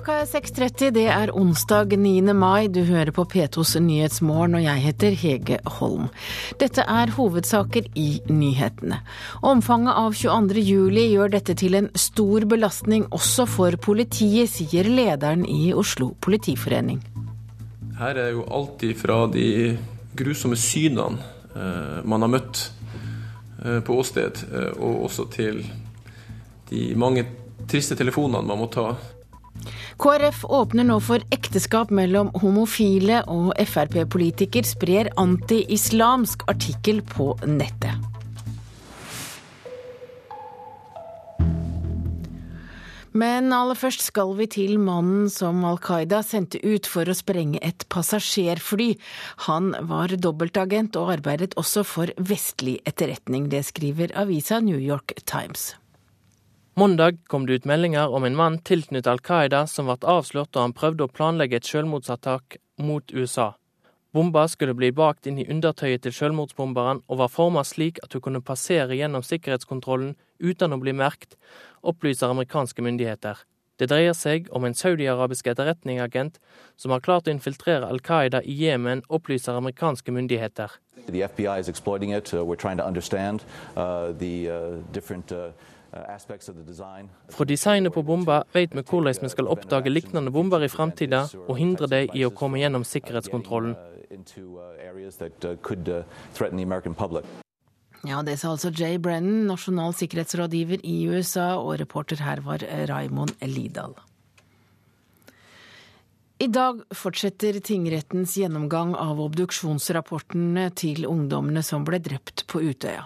[0.00, 2.32] Klokka er 6.30, det er onsdag 9.
[2.32, 2.70] mai.
[2.72, 6.06] Du hører på P2s Nyhetsmorgen, og jeg heter Hege Holm.
[6.56, 9.02] Dette er hovedsaker i nyhetene.
[9.44, 10.64] Omfanget av 22.
[10.64, 17.04] juli gjør dette til en stor belastning også for politiet, sier lederen i Oslo politiforening.
[18.00, 19.76] Her er jo alltid fra de
[20.16, 21.20] grusomme synene
[21.52, 22.66] eh, man har møtt
[23.66, 25.60] eh, på åsted, eh, og også til
[26.72, 27.28] de mange
[27.68, 28.94] triste telefonene man må ta
[30.00, 38.10] KrF åpner nå for ekteskap mellom homofile, og Frp-politiker sprer anti-islamsk artikkel på nettet.
[43.10, 47.58] Men aller først skal vi til mannen som Al Qaida sendte ut for å sprenge
[47.66, 48.92] et passasjerfly.
[49.48, 53.50] Han var dobbeltagent og arbeidet også for vestlig etterretning.
[53.50, 55.72] Det skriver avisa New York Times.
[56.74, 60.62] Mandag kom det ut meldinger om en mann tilknyttet Al Qaida som ble avslørt da
[60.62, 63.54] han prøvde å planlegge et selvmordsattak mot USA.
[64.14, 68.22] Bomba skulle bli bakt inn i undertøyet til selvmordsbomberen og var formet slik at hun
[68.22, 71.34] kunne passere gjennom sikkerhetskontrollen uten å bli merkt,
[71.82, 73.42] opplyser amerikanske myndigheter.
[73.78, 76.38] Det dreier seg om en saudiarabisk etterretningsagent
[76.76, 80.78] som har klart å infiltrere Al Qaida i Jemen, opplyser amerikanske myndigheter.
[81.08, 82.34] The FBI is exploiting it.
[82.34, 83.42] Uh, we're trying to understand
[83.76, 85.50] uh, Uh,
[85.90, 91.56] Fra designet på bomber vet vi hvordan vi skal oppdage lignende bomber i framtida og
[91.58, 93.74] hindre dem i å komme gjennom sikkerhetskontrollen.
[98.06, 103.34] Ja, Det sa altså Jay Brennan, nasjonal sikkerhetsrådgiver i USA, og reporter her var Raimond
[103.42, 103.98] Lidal.
[106.40, 113.02] I dag fortsetter tingrettens gjennomgang av obduksjonsrapportene til ungdommene som ble drept på Utøya.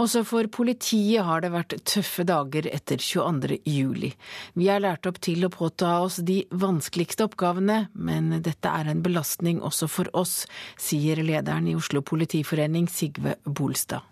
[0.00, 3.58] Også for politiet har det vært tøffe dager etter 22.
[3.68, 4.12] juli.
[4.56, 9.02] Vi er lært opp til å påta oss de vanskeligste oppgavene, men dette er en
[9.04, 10.42] belastning også for oss,
[10.80, 14.08] sier lederen i Oslo politiforening, Sigve Bolstad.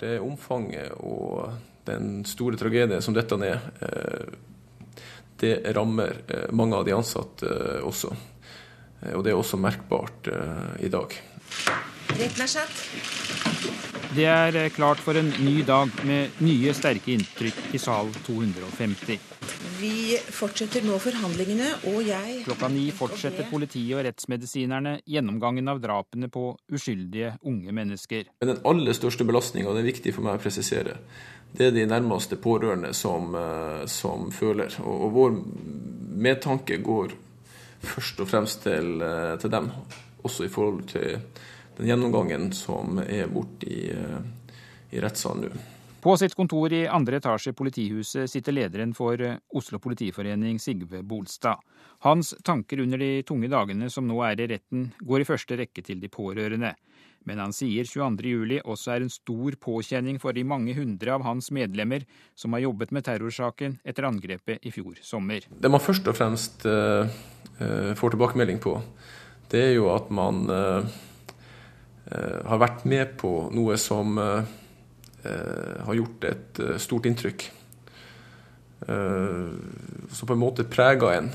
[0.00, 1.52] Det er omfanget og
[1.84, 4.36] den store tragedien som dette er eh,
[5.40, 8.14] det rammer eh, mange av de ansatte eh, også.
[9.14, 10.30] Og det er også merkbart
[10.80, 11.12] i dag.
[14.14, 19.16] Det er klart for en ny dag med nye sterke inntrykk i sal 250.
[19.80, 26.28] Vi fortsetter nå forhandlingene, og jeg Klokka ni fortsetter politiet og rettsmedisinerne gjennomgangen av drapene
[26.30, 28.28] på uskyldige unge mennesker.
[28.38, 30.94] Men den aller største belastninga, det er viktig for meg å presisere,
[31.58, 34.78] det er de nærmeste pårørende som, eh, som føler.
[34.84, 35.34] Og, og, vår
[36.22, 37.16] medtanke går
[37.82, 39.72] først og fremst til, eh, til, dem,
[40.22, 41.18] også i forhold til
[41.76, 44.18] den gjennomgangen som er borte i, eh,
[44.90, 45.62] i rettssalen nå.
[46.04, 49.16] På sitt kontor i andre etasje i politihuset sitter lederen for
[49.56, 51.62] Oslo politiforening, Sigve Bolstad.
[52.04, 55.80] Hans tanker under de tunge dagene som nå er i retten, går i første rekke
[55.80, 56.74] til de pårørende.
[57.24, 61.48] Men han sier 22.07 også er en stor påkjenning for de mange hundre av hans
[61.56, 62.04] medlemmer
[62.36, 65.48] som har jobbet med terrorsaken etter angrepet i fjor sommer.
[65.48, 67.08] Det man først og fremst uh,
[67.96, 68.76] får tilbakemelding på,
[69.48, 70.44] det er jo at man
[72.14, 77.46] har vært med på noe som har gjort et stort inntrykk.
[78.84, 81.30] Som på en måte preger en,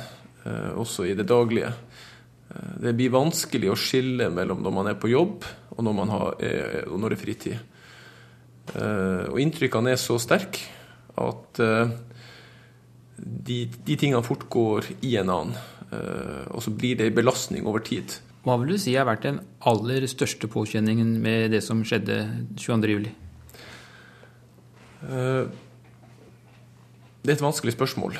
[0.80, 1.74] også i det daglige.
[2.80, 5.46] Det blir vanskelig å skille mellom når man er på jobb
[5.80, 7.60] og når, har, eh, og når det er fritid.
[8.76, 10.66] Eh, og inntrykkene er så sterke
[11.20, 11.94] at eh,
[13.20, 15.60] de, de tingene fort går i en annen.
[16.54, 18.14] Og så blir det en belastning over tid.
[18.46, 22.22] Hva vil du si har vært den aller største påkjenningen med det som skjedde
[22.56, 23.10] 22.07?
[27.20, 28.16] Det er et vanskelig spørsmål.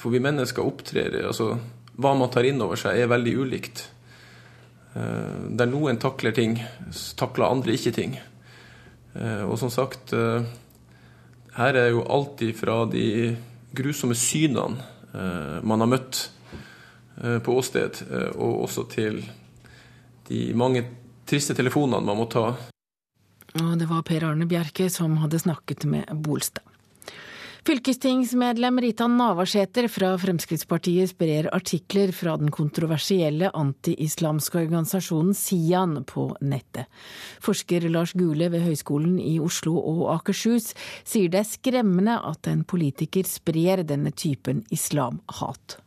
[0.00, 1.54] For vi mennesker opptrer altså
[1.96, 3.84] Hva man tar inn over seg, er veldig ulikt.
[4.92, 6.58] Eh, der noen takler ting,
[7.16, 8.18] takler andre ikke ting.
[9.16, 10.44] Eh, og som sagt, eh,
[11.56, 13.36] her er jo alltid fra de
[13.72, 16.30] grusomme synene man har møtt
[17.22, 18.02] på åsted,
[18.34, 19.22] og også til
[20.28, 20.84] de mange
[21.28, 22.50] triste telefonene man må ta.
[23.60, 26.64] Og det var Per Arne Bjerke som hadde snakket med Bolstad.
[27.62, 36.90] Fylkestingsmedlem Rita Navarsete fra Fremskrittspartiet sprer artikler fra den kontroversielle anti-islamske organisasjonen Sian på nettet.
[37.44, 40.72] Forsker Lars Gule ved Høgskolen i Oslo og Akershus
[41.04, 45.78] sier det er skremmende at en politiker sprer denne typen islamhat.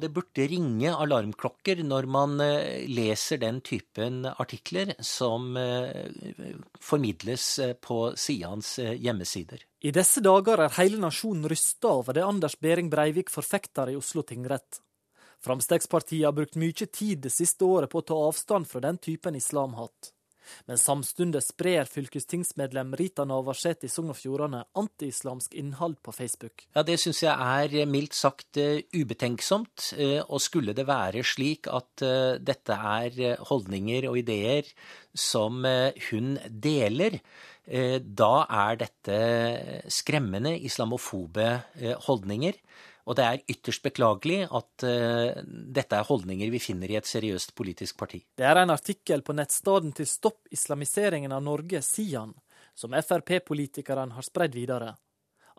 [0.00, 6.08] Det burde ringe alarmklokker når man eh, leser den typen artikler som eh,
[6.80, 9.66] formidles eh, på Sians hjemmesider.
[9.84, 14.24] I disse dager er hele nasjonen rysta over det Anders Behring Breivik forfekter i Oslo
[14.24, 14.80] tingrett.
[15.42, 19.36] Fremskrittspartiet har brukt mye tid det siste året på å ta avstand fra den typen
[19.36, 20.12] islamhat.
[20.68, 26.66] Men samtidig sprer fylkestingsmedlem Rita Navarsete i Sogn og Fjordane antiislamsk innhold på Facebook.
[26.74, 29.92] Ja, Det syns jeg er eh, mildt sagt uh, ubetenksomt.
[29.98, 32.02] Uh, og skulle det være slik at
[32.42, 34.66] dette er holdninger og ideer
[35.14, 35.62] som
[36.08, 37.18] hun deler,
[38.02, 39.18] da er dette
[39.92, 41.48] skremmende islamofobe
[42.06, 42.58] holdninger.
[43.02, 47.54] Og det er ytterst beklagelig at uh, dette er holdninger vi finner i et seriøst
[47.58, 48.22] politisk parti.
[48.38, 52.36] Det er en artikkel på nettstedet til Stopp islamiseringen av Norge, Sian,
[52.78, 54.94] som Frp-politikerne har spredd videre.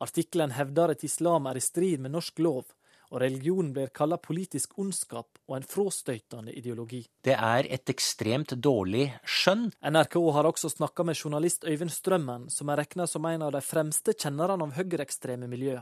[0.03, 2.71] Artikkelen hevder at islam er i strid med norsk lov,
[3.13, 7.03] og religionen blir kalla politisk ondskap og en fråstøytende ideologi.
[7.21, 9.67] Det er et ekstremt dårlig skjønn.
[9.85, 13.61] NRK har også snakka med journalist Øyvind Strømmen, som er regna som en av de
[13.61, 15.77] fremste kjennerne av høyreekstreme miljø.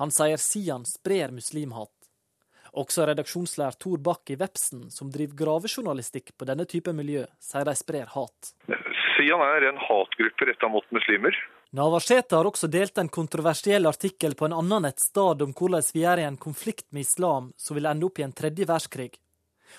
[0.00, 1.92] Han sier Sian sprer muslimhat.
[2.78, 7.74] Også redaksjonsleder Tor Bakk i Vepsen, som driver gravejournalistikk på denne type miljø, sier de
[7.78, 8.52] sprer hat.
[9.16, 11.34] Sian er en hatgruppe retta mot muslimer.
[11.76, 16.22] Navarsete har også delt en kontroversiell artikkel på en annen nettsted om hvordan vi er
[16.22, 19.12] i en konflikt med islam som vil ende opp i en tredje verdenskrig.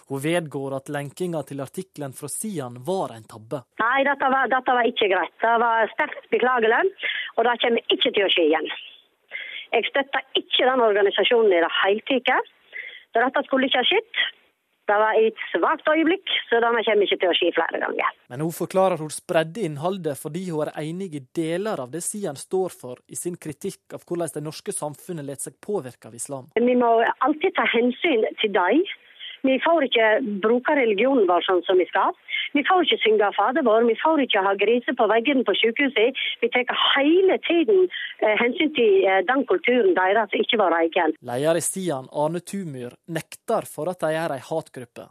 [0.07, 3.59] Hun vedgår at lenkinga til artikkelen fra Sian var en tabbe.
[3.83, 5.35] Nei, dette var, dette var ikke greit.
[5.43, 6.79] Det var sterkt beklagelig,
[7.35, 8.71] og det kommer ikke til å skje igjen.
[9.71, 12.53] Jeg støtta ikke den organisasjonen i det hele tatt.
[13.15, 14.21] Dette skulle ikke ha skjedd.
[14.89, 18.15] Det var et svakt øyeblikk, så denne kommer ikke til å skje flere ganger.
[18.33, 22.39] Men hun forklarer hun spredde innholdet fordi hun er enig i deler av det Sian
[22.39, 26.49] står for i sin kritikk av hvordan det norske samfunnet lar seg påvirke av islam.
[26.57, 26.89] Vi må
[27.23, 28.83] alltid ta hensyn til dem
[29.47, 30.07] vi får ikke
[30.43, 32.13] bruke religionen vår sånn som vi skal.
[32.55, 36.19] Vi får ikke synge Fader vår, vi får ikke ha griser på veggene på sykehuset.
[36.43, 41.15] Vi tar hele tiden eh, hensyn til eh, den kulturen deres, ikke vår egen.
[41.31, 45.09] Leder i Stian, Arne Tumyr, nekter for at de er ei hatgruppe.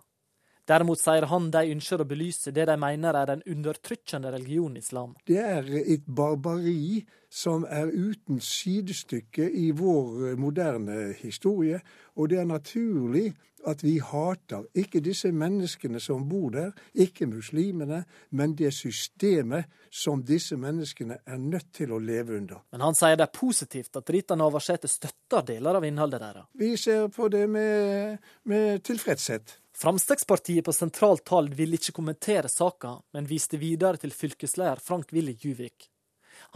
[0.71, 5.17] Derimot sier han de ønsker å belyse det de mener er den undertrykkende religionen islam.
[5.27, 11.81] Det er et barbari som er uten sidestykke i vår moderne historie,
[12.15, 13.33] og det er naturlig
[13.67, 20.23] at vi hater ikke disse menneskene som bor der, ikke muslimene, men det systemet som
[20.25, 22.63] disse menneskene er nødt til å leve under.
[22.73, 26.49] Men han sier det er positivt at Rita Navarsete støtter deler av innholdet deres.
[26.57, 29.60] Vi ser på det med, med tilfredshet.
[29.81, 35.33] Fremskrittspartiet på sentralt tall ville ikke kommentere saka, men viste videre til fylkesleder Frank Willy
[35.41, 35.87] Juvik.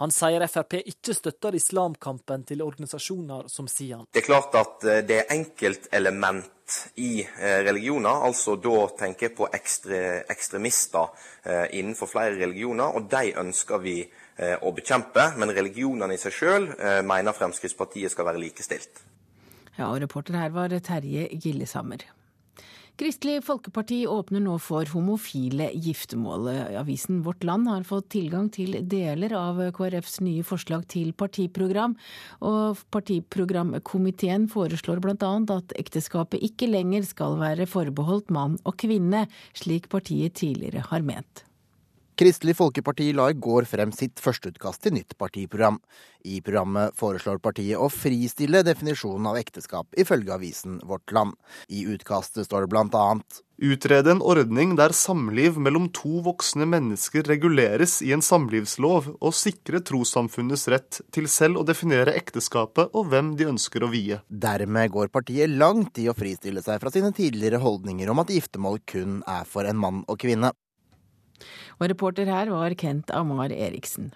[0.00, 4.02] Han sier Frp ikke støtter islamkampen til organisasjoner som Sian.
[4.12, 9.34] Det er klart at eh, det er enkeltelement i eh, religioner, altså da tenker jeg
[9.38, 10.00] på ekstre,
[10.34, 11.08] ekstremister
[11.48, 14.02] eh, innenfor flere religioner, og de ønsker vi
[14.34, 15.28] å bekjempe.
[15.38, 16.64] Men religionene i seg sjøl
[17.06, 19.04] mener Fremskrittspartiet skal være likestilt.
[19.78, 22.02] Ja, og reporter her var Terje Gillesammer.
[22.94, 26.44] Kristelig Folkeparti åpner nå for homofile giftermål.
[26.79, 31.96] Avisen Vårt Land har fått tilgang til deler av KrFs nye forslag til partiprogram,
[32.38, 35.32] og partiprogramkomiteen foreslår bl.a.
[35.56, 39.25] at ekteskapet ikke lenger skal være forbeholdt mann og kvinne,
[39.58, 41.43] slik partiet tidligere har ment.
[42.14, 45.80] Kristelig Folkeparti la i går frem sitt førsteutkast til nytt partiprogram.
[46.22, 51.34] I programmet foreslår partiet å fristille definisjonen av ekteskap, ifølge avisen Vårt Land.
[51.66, 58.00] I utkastet står det annet Utrede en ordning der samliv mellom to voksne mennesker reguleres
[58.02, 63.50] i en samlivslov, og sikre trossamfunnets rett til selv å definere ekteskapet og hvem de
[63.50, 64.22] ønsker å vie.
[64.30, 68.84] Dermed går partiet langt i å fristille seg fra sine tidligere holdninger om at giftermål
[68.86, 70.54] kun er for en mann og kvinne.
[71.78, 74.12] Og reporter her var Kent Amar Eriksen.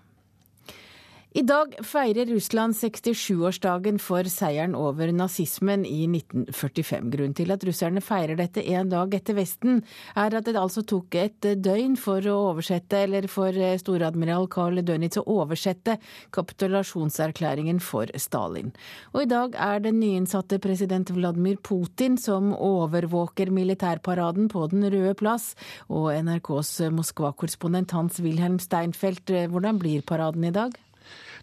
[1.37, 7.11] I dag feirer Russland 67-årsdagen for seieren over nazismen i 1945.
[7.13, 9.83] Grunnen til at russerne feirer dette en dag etter Vesten,
[10.17, 15.21] er at det altså tok et døgn for å oversette, eller for storadmiral Karl Dönitz
[15.21, 15.99] å oversette
[16.33, 18.73] kapitulasjonserklæringen for Stalin.
[19.13, 25.13] Og i dag er den nyinnsatte president Vladimir Putin som overvåker militærparaden på Den røde
[25.21, 25.53] plass.
[25.93, 30.73] Og NRKs Moskva-korrespondent Hans Wilhelm Steinfeld, hvordan blir paraden i dag?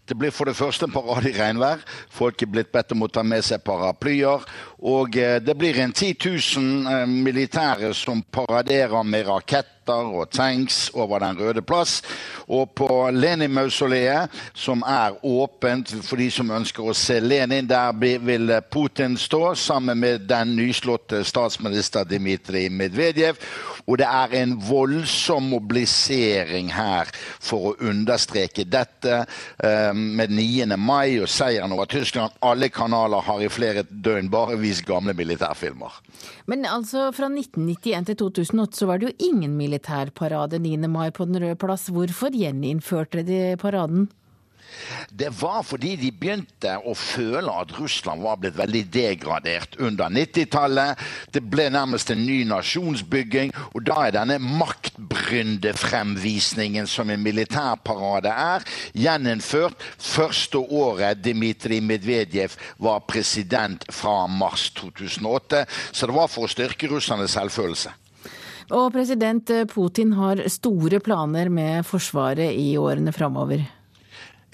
[0.06, 1.80] Det blir for det første en parade i regnvær.
[2.14, 4.44] Folk er blitt bedt om å ta med seg paraplyer.
[4.86, 10.90] Og eh, det blir en 10 000 eh, militære som paraderer med raketter og tanks
[10.94, 12.02] over Den røde plass.
[12.46, 18.50] Og på Lenin-mausoleet, som er åpent for de som ønsker å se Lenin, der vil
[18.70, 23.38] Putin stå sammen med den nyslåtte statsminister Dmitrij Medvedev.
[23.86, 29.20] Og det er en voldsom mobilisering her for å understreke dette
[29.62, 30.66] eh, med 9.
[30.78, 32.36] mai og seieren over Tyskland.
[32.44, 36.00] Alle kanaler har i flere døgn bare vist gamle militærfilmer.
[36.46, 40.76] Men altså, fra 1991 til 2008 så var det jo ingen militærparade 9.
[40.86, 41.88] mai på Den røde plass.
[41.88, 44.08] Hvorfor gjeninnførte de paraden?
[45.10, 50.98] Det var fordi de begynte å føle at Russland var blitt veldig degradert under 90-tallet.
[51.32, 58.62] Det ble nærmest en ny nasjonsbygging, og da er denne maktbryndefremvisningen som en militærparade er,
[58.96, 65.66] gjeninnført første året Dmitrij Medvedev var president fra mars 2008.
[65.92, 67.90] Så det var for å styrke russernes selvfølelse.
[68.74, 73.62] Og president Putin har store planer med Forsvaret i årene framover.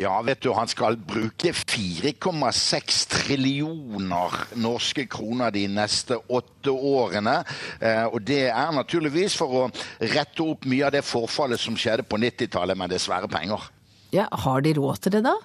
[0.03, 7.37] Ja, vet du, han skal bruke 4,6 trillioner norske kroner de neste åtte årene.
[7.79, 9.63] Eh, og det er naturligvis for å
[10.01, 13.69] rette opp mye av det forfallet som skjedde på 90-tallet, men dessverre penger.
[14.13, 15.37] Ja, Har de råd til det, da?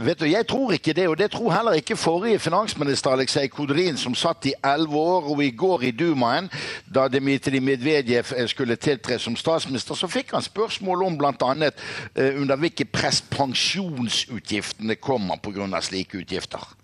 [0.00, 3.96] Vet du, Jeg tror ikke det, og det tror heller ikke forrige finansminister Aleksej Kodrin,
[3.96, 5.30] som satt i elleve år.
[5.30, 6.50] Og i går i Dumaen,
[6.94, 11.70] da Dmitrij Medvedev skulle tiltre som statsminister, så fikk han spørsmål om bl.a.
[12.16, 15.80] Eh, under hvilke press pensjonsutgiftene kommer pga.
[15.80, 16.74] slike utgifter.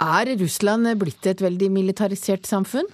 [0.00, 2.88] Er Russland blitt et veldig militarisert samfunn?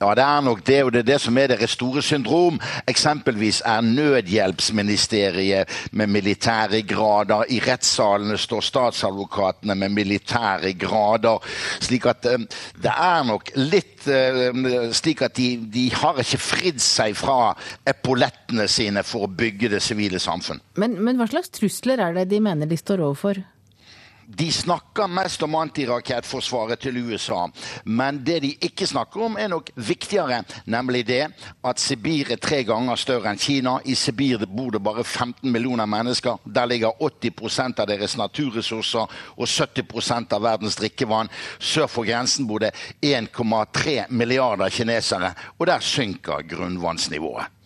[0.00, 2.56] Ja, det er nok det, og det er det som er deres store syndrom.
[2.88, 7.44] Eksempelvis er Nødhjelpsministeriet med militære grader.
[7.52, 11.44] I rettssalene står statsadvokatene med militære grader.
[11.84, 12.40] Slik at uh,
[12.80, 17.52] det er nok litt uh, slik at de, de har ikke fridd seg fra
[17.84, 20.64] epaulettene sine for å bygge det sivile samfunn.
[20.80, 23.44] Men, men hva slags trusler er det de mener de står overfor?
[24.36, 27.48] De snakker mest om antirakettforsvaret til USA,
[27.84, 31.24] men det de ikke snakker om, er nok viktigere, nemlig det
[31.66, 33.78] at Sibir er tre ganger større enn Kina.
[33.82, 36.38] I Sibir bor det bare 15 millioner mennesker.
[36.46, 41.30] Der ligger 80% av deres naturressurser og 70% av verdens drikkevann.
[41.58, 42.70] Sør for grensen bor det
[43.02, 47.59] 1,3 milliarder kinesere, og der synker grunnvannsnivået.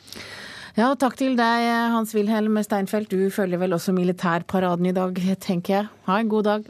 [0.74, 3.12] Ja, takk til deg, Hans-Wilhelm Steinfeld.
[3.12, 5.90] Du følger vel også militærparaden i dag, tenker jeg.
[6.08, 6.64] Ha en god dag.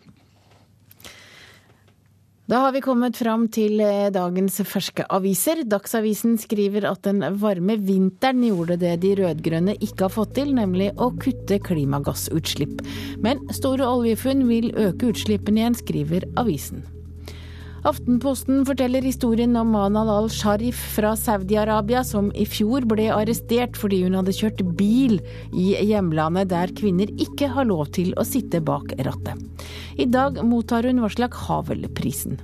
[2.45, 5.63] Da har vi kommet fram til eh, dagens ferske aviser.
[5.65, 10.91] Dagsavisen skriver at den varme vinteren gjorde det de rød-grønne ikke har fått til, nemlig
[11.01, 12.85] å kutte klimagassutslipp.
[13.25, 16.85] Men store oljefunn vil øke utslippene igjen, skriver avisen.
[17.85, 24.17] Aftenposten forteller historien om Manal al-Sharif fra Saudi-Arabia, som i fjor ble arrestert fordi hun
[24.17, 25.19] hadde kjørt bil
[25.53, 29.37] i hjemlandet der kvinner ikke har lov til å sitte bak rattet.
[30.01, 32.41] I dag mottar hun Varslak Havel-prisen.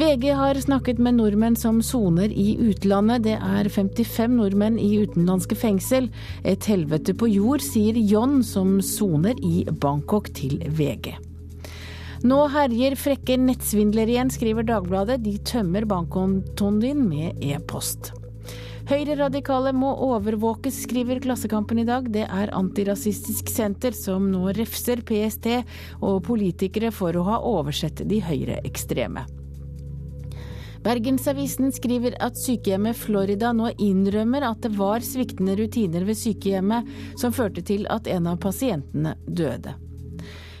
[0.00, 3.26] VG har snakket med nordmenn som soner i utlandet.
[3.28, 6.08] Det er 55 nordmenn i utenlandske fengsel.
[6.48, 11.12] Et helvete på jord, sier John, som soner i Bangkok til VG.
[12.24, 15.18] Nå herjer frekke nettsvindlere igjen, skriver Dagbladet.
[15.20, 18.14] De tømmer bankkontoen din med e-post.
[18.88, 22.08] Høyreradikale må overvåkes, skriver Klassekampen i dag.
[22.12, 25.50] Det er Antirasistisk Senter som nå refser PST
[26.00, 29.28] og politikere for å ha oversett de høyreekstreme.
[30.84, 36.88] Bergensavisen skriver at sykehjemmet Florida nå innrømmer at det var sviktende rutiner ved sykehjemmet
[37.20, 39.76] som førte til at en av pasientene døde.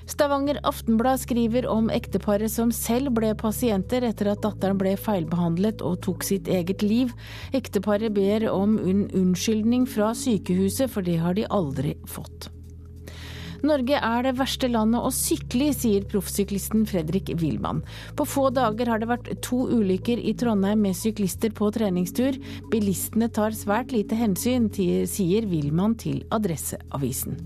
[0.06, 6.02] Stavanger Aftenblad skriver om ekteparet som selv ble pasienter etter at datteren ble feilbehandlet og
[6.04, 7.14] tok sitt eget liv.
[7.56, 12.50] Ekteparet ber om en unnskyldning fra sykehuset, for det har de aldri fått.
[13.64, 17.80] Norge er det verste landet å sykle i, sier proffsyklisten Fredrik Wilman.
[18.12, 22.36] På få dager har det vært to ulykker i Trondheim med syklister på treningstur.
[22.68, 27.40] Bilistene tar svært lite hensyn, sier Wilman til Adresseavisen.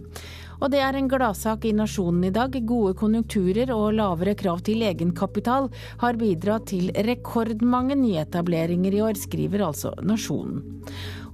[0.58, 2.54] Og det er en gladsak i nasjonen i dag.
[2.66, 5.68] Gode konjunkturer og lavere krav til egenkapital
[6.02, 10.64] har bidratt til rekordmange nyetableringer i år, skriver altså Nasjonen.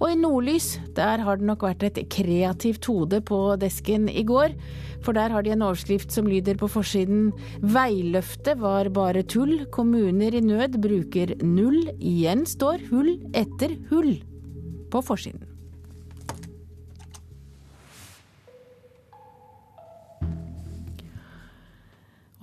[0.01, 4.57] Og i Nordlys, der har det nok vært et kreativt hode på desken i går.
[5.05, 7.31] For der har de en overskrift som lyder på forsiden
[7.63, 9.65] Veiløftet var bare tull.
[9.73, 11.81] Kommuner i nød bruker null.
[11.97, 14.17] Igjen står hull etter hull
[14.93, 15.54] på forsiden.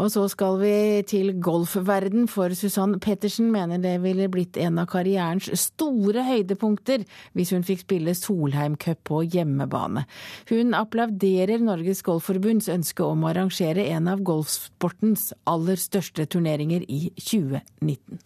[0.02, 0.74] Og så skal vi
[1.06, 7.04] til golfverden, for Susann Pettersen mener det ville blitt en av karrierens store høydepunkter
[7.38, 10.08] hvis hun fikk spille Solheim Cup på hjemmebane.
[10.50, 17.12] Hun applauderer Norges Golfforbunds ønske om å arrangere en av golfsportens aller største turneringer i
[17.20, 18.18] 2019.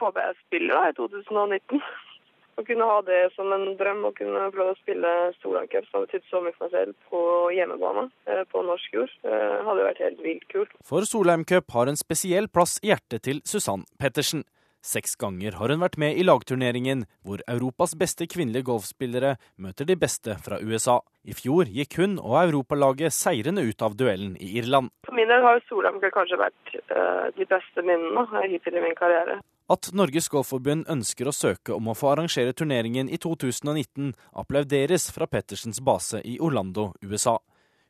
[0.00, 1.84] Håper jeg spiller da i 2019.
[2.54, 5.86] Å kunne ha det som en drøm, å kunne få lov å spille Solan Cup,
[5.88, 7.22] som har betydd så mye for meg selv, på
[7.56, 10.74] hjemmebane eh, på norsk jord, eh, hadde vært helt vilt kult.
[10.86, 14.46] For Solheim Cup har en spesiell plass i hjertet til Susann Pettersen.
[14.84, 19.96] Seks ganger har hun vært med i lagturneringen, hvor Europas beste kvinnelige golfspillere møter de
[19.96, 20.98] beste fra USA.
[21.24, 24.92] I fjor gikk hun og europalaget seirende ut av duellen i Irland.
[25.08, 29.40] For min del har Solheim kanskje vært uh, de beste minnene hittil i min karriere.
[29.64, 35.24] At Norges Golfforbund ønsker å søke om å få arrangere turneringen i 2019, applauderes fra
[35.24, 37.38] Pettersens base i Orlando, USA.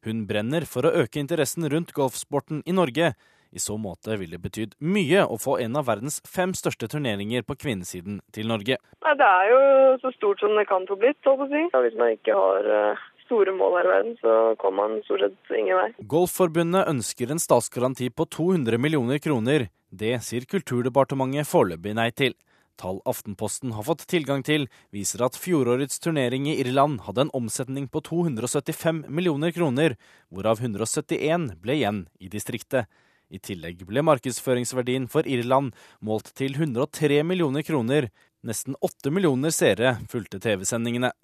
[0.06, 3.10] Hun brenner for å øke interessen rundt golfsporten i Norge.
[3.50, 7.42] I så måte vil det betydd mye å få en av verdens fem største turneringer
[7.42, 8.78] på kvinnesiden til Norge.
[9.02, 9.60] Det er jo
[10.04, 11.64] så stort som det kan få blitt, på å si.
[11.74, 15.52] Hvis man ikke har eh, store mål her i verden, så kommer man stort sett
[15.58, 15.90] ingen vei.
[16.14, 19.68] Golfforbundet ønsker en statsgaranti på 200 millioner kroner.
[19.90, 22.36] Det sier Kulturdepartementet foreløpig nei til.
[22.80, 27.86] Tall Aftenposten har fått tilgang til, viser at fjorårets turnering i Irland hadde en omsetning
[27.86, 29.94] på 275 millioner kroner,
[30.28, 32.90] hvorav 171 ble igjen i distriktet.
[33.30, 35.72] I tillegg ble markedsføringsverdien for Irland
[36.04, 38.10] målt til 103 millioner kroner.
[38.44, 41.14] Nesten 8 millioner seere fulgte TV-sendingene.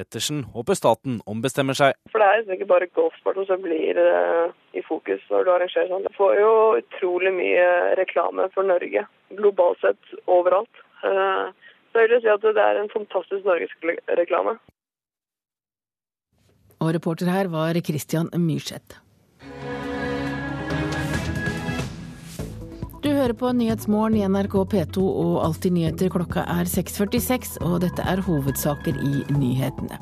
[0.00, 1.96] Pettersen håper staten ombestemmer seg.
[2.12, 5.90] For Det er liksom ikke bare golfsporten som blir uh, i fokus når du arrangerer
[5.90, 6.06] sånn.
[6.06, 7.66] Du får jo utrolig mye
[8.00, 9.04] reklame for Norge,
[9.36, 10.82] globalt sett overalt.
[11.04, 11.52] Uh,
[11.92, 14.56] så jeg vil si at det er en fantastisk norgesreklame.
[16.80, 18.99] Og reporter her var Christian Myrseth.
[23.20, 26.08] Hører på Nyhetsmorgen i NRK P2 og Alltid nyheter.
[26.12, 29.98] Klokka er 6.46, og dette er hovedsaker i nyhetene.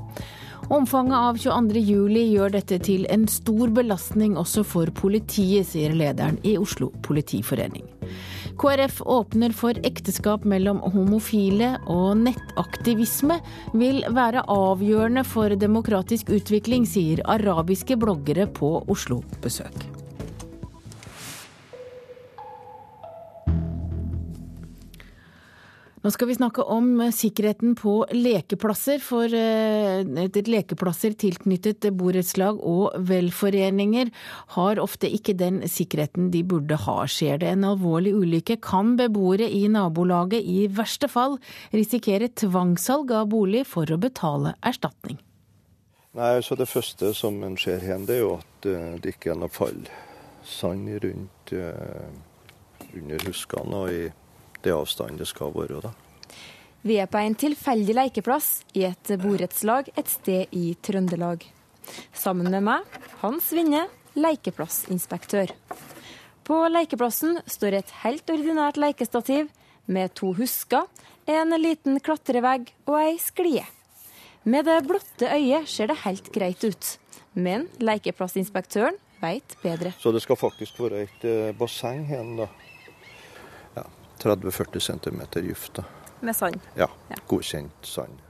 [0.75, 1.83] Omfanget av 22.
[1.89, 7.87] juli gjør dette til en stor belastning også for politiet, sier lederen i Oslo politiforening.
[8.59, 13.41] KrF åpner for ekteskap mellom homofile, og nettaktivisme
[13.75, 19.98] vil være avgjørende for demokratisk utvikling, sier arabiske bloggere på Oslo-besøk.
[25.99, 29.00] Nå skal vi snakke om sikkerheten på lekeplasser.
[29.02, 30.06] For eh,
[30.47, 34.13] lekeplasser tilknyttet borettslag og velforeninger
[34.54, 36.99] har ofte ikke den sikkerheten de burde ha.
[37.11, 41.39] Skjer det en alvorlig ulykke, kan beboere i nabolaget i verste fall
[41.75, 45.19] risikere tvangssalg av bolig for å betale erstatning.
[46.19, 49.34] Nei, så Det første som en ser her, det er jo at eh, det ikke
[49.34, 49.82] er noe fall
[50.47, 51.52] sand rundt
[52.95, 54.06] under huskene og i
[54.69, 55.81] det avstanden det skal være.
[55.89, 55.95] da.
[56.87, 61.43] Vi er på en tilfeldig lekeplass i et borettslag et sted i Trøndelag.
[62.15, 63.87] Sammen med meg, Hans Vinne,
[64.19, 65.54] lekeplassinspektør.
[66.47, 69.50] På lekeplassen står et helt ordinært lekestativ
[69.89, 70.87] med to husker,
[71.28, 73.67] en liten klatrevegg og ei sklie.
[74.49, 76.95] Med det blotte øyet ser det helt greit ut,
[77.35, 79.93] men lekeplassinspektøren veit bedre.
[80.00, 82.49] Så det skal faktisk være et eh, basseng her, da.
[84.23, 85.83] 30-40 cm dypt.
[86.21, 86.61] Med sand?
[86.78, 86.89] Ja,
[87.31, 88.25] godkjent sand.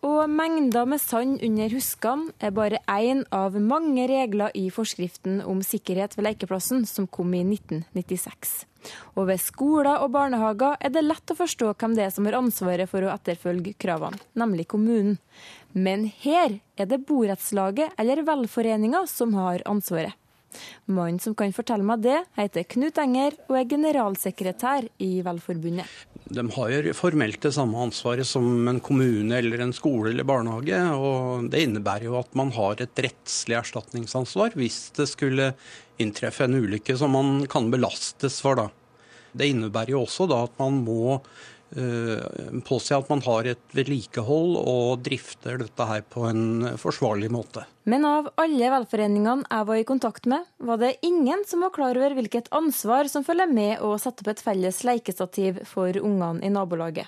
[0.00, 5.60] Og mengder med sand under huskene er bare én av mange regler i forskriften om
[5.64, 8.54] sikkerhet ved lekeplassen, som kom i 1996.
[9.20, 12.38] Og ved skoler og barnehager er det lett å forstå hvem det er som har
[12.38, 15.18] ansvaret for å etterfølge kravene, nemlig kommunen.
[15.76, 20.16] Men her er det borettslaget eller velforeninga som har ansvaret.
[20.90, 25.86] Mannen som kan fortelle meg det, heter Knut Enger og er generalsekretær i Velforbundet.
[26.30, 30.80] De har formelt det samme ansvaret som en kommune eller en skole eller barnehage.
[30.94, 35.52] og Det innebærer jo at man har et rettslig erstatningsansvar hvis det skulle
[36.00, 38.58] inntreffe en ulykke som man kan belastes for.
[38.58, 38.68] da.
[39.32, 41.20] Det innebærer jo også da at man må
[42.66, 47.64] påse at man har et vedlikehold og drifter dette her på en forsvarlig måte.
[47.90, 51.98] Men av alle velforeningene jeg var i kontakt med, var det ingen som var klar
[51.98, 56.52] over hvilket ansvar som følger med å sette opp et felles lekestativ for ungene i
[56.52, 57.06] nabolaget.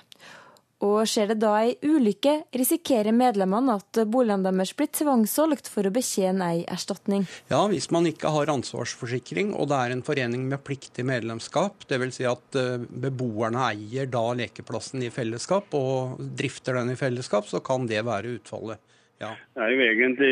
[0.83, 5.93] Og skjer det da ei ulykke, risikerer medlemmene at boligene deres blir tvangssolgt for å
[5.95, 7.23] betjene ei erstatning.
[7.51, 12.17] Ja, hvis man ikke har ansvarsforsikring og det er en forening med pliktig medlemskap, dvs.
[12.17, 17.63] Si at eh, beboerne eier da lekeplassen i fellesskap og drifter den i fellesskap, så
[17.63, 18.81] kan det være utfallet.
[19.23, 20.31] Det er jo egentlig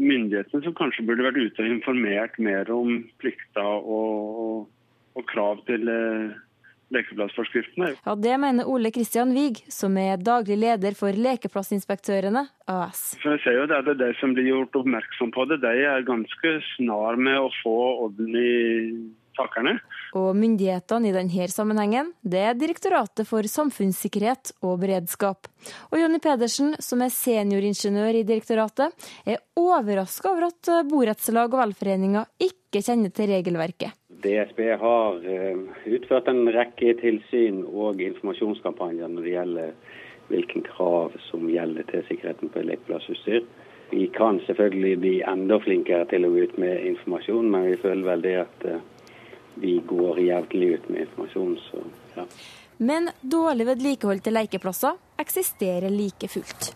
[0.00, 4.64] myndighetene som kanskje burde vært ute og informert mer om plikter og, og,
[5.14, 6.32] og krav til eh,
[6.92, 7.94] lekeplassforskriftene.
[8.04, 13.16] Ja, Det mener Ole Kristian Wiig, som er daglig leder for Lekeplassinspektørene AS.
[13.22, 16.06] For jeg ser jo det er de som blir gjort oppmerksom på det, de er
[16.06, 17.76] ganske snar med å få
[18.06, 18.52] orden i
[19.36, 19.78] takerne.
[20.18, 25.48] Og myndighetene i denne sammenhengen, det er Direktoratet for samfunnssikkerhet og beredskap.
[25.90, 28.92] Og Jonny Pedersen, som er senioringeniør i direktoratet,
[29.24, 33.96] er overraska over at borettslag og velforeninger ikke kjenner til regelverket.
[34.22, 35.58] DSB har eh,
[35.96, 39.74] utført en rekke tilsyn og informasjonskampanjer når det gjelder
[40.30, 43.44] hvilke krav som gjelder til sikkerheten på lekeplassutstyr.
[43.92, 48.06] Vi kan selvfølgelig bli enda flinkere til å gå ut med informasjon, men vi føler
[48.08, 48.80] vel det at eh,
[49.60, 51.56] vi går jevnlig ut med informasjon.
[51.66, 51.82] Så,
[52.16, 52.26] ja.
[52.82, 56.72] Men dårlig vedlikeholdte lekeplasser eksisterer like fullt.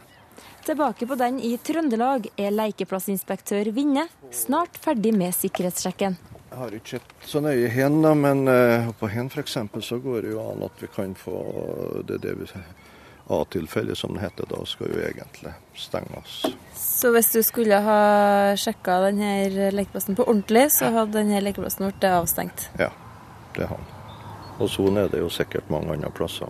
[0.66, 6.18] Tilbake på den i Trøndelag er lekeplassinspektør Vinne snart ferdig med sikkerhetssjekken.
[6.56, 9.58] Jeg har ikke sett så nøye hen, da, men uh, på hen f.eks.
[9.84, 11.34] så går det jo an at vi kan få
[12.08, 12.46] det, det vi
[13.28, 14.48] A-tilfellet, som det heter.
[14.48, 16.38] Da skal jo egentlig stenges.
[16.72, 17.98] Så hvis du skulle ha
[18.56, 22.70] sjekka denne lekeplassen på ordentlig, så hadde denne lekeplassen blitt avstengt?
[22.80, 22.88] Ja,
[23.58, 23.92] det har den.
[24.56, 26.48] Og sånn er det jo sikkert mange andre plasser.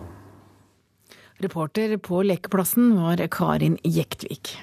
[1.43, 4.55] Reporter på lekeplassen var Karin Jektvik.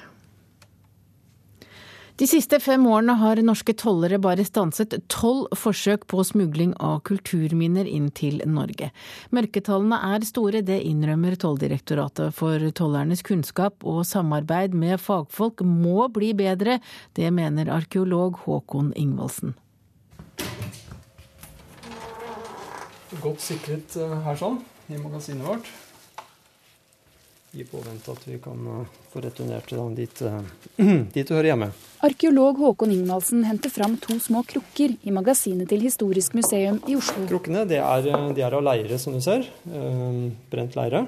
[2.14, 7.88] De siste fem årene har norske tollere bare stanset tolv forsøk på smugling av kulturminner
[7.90, 8.92] inn til Norge.
[9.34, 12.30] Mørketallene er store, det innrømmer Tolldirektoratet.
[12.38, 16.78] For tollernes kunnskap og samarbeid med fagfolk må bli bedre.
[17.18, 19.56] Det mener arkeolog Håkon Ingvaldsen.
[23.24, 25.66] Godt sikret eh, her sånn, i magasinet vårt
[27.54, 30.22] i påvente at vi kan eh, få returnert den dit,
[31.14, 31.70] dit du hører hjemme.
[32.04, 37.26] Arkeolog Håkon Ingvaldsen henter fram to små krukker i magasinet til Historisk museum i Oslo.
[37.30, 39.46] Krukkene de er, de er, av leire, som du ser.
[40.52, 41.06] Brent leire.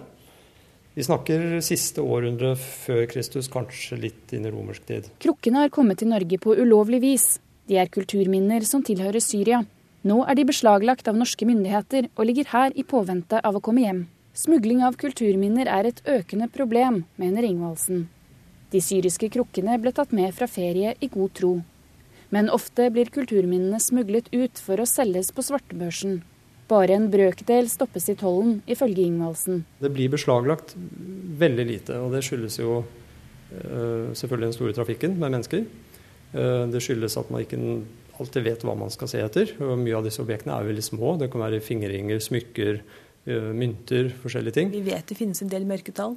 [0.96, 5.10] Vi snakker siste århundre før Kristus, kanskje litt inn i romersk tid.
[5.20, 7.26] Krukkene har kommet til Norge på ulovlig vis.
[7.68, 9.60] De er kulturminner som tilhører Syria.
[10.06, 13.84] Nå er de beslaglagt av norske myndigheter og ligger her i påvente av å komme
[13.84, 14.06] hjem.
[14.36, 18.02] Smugling av kulturminner er et økende problem, mener Ingvaldsen.
[18.68, 21.52] De syriske krukkene ble tatt med fra ferie i god tro.
[22.34, 26.18] Men ofte blir kulturminnene smuglet ut for å selges på svartebørsen.
[26.68, 29.64] Bare en brøkdel stoppes i tollen, ifølge Ingvaldsen.
[29.80, 30.76] Det blir beslaglagt
[31.40, 35.64] veldig lite, og det skyldes jo uh, selvfølgelig den store trafikken med mennesker.
[36.36, 37.62] Uh, det skyldes at man ikke
[38.20, 39.56] alltid vet hva man skal se etter.
[39.64, 41.16] og Mye av disse objektene er veldig små.
[41.20, 44.72] Det kan være fingerringer, smykker, Eh, mynter, forskjellige ting.
[44.72, 46.16] Vi vet det finnes en del mørketall.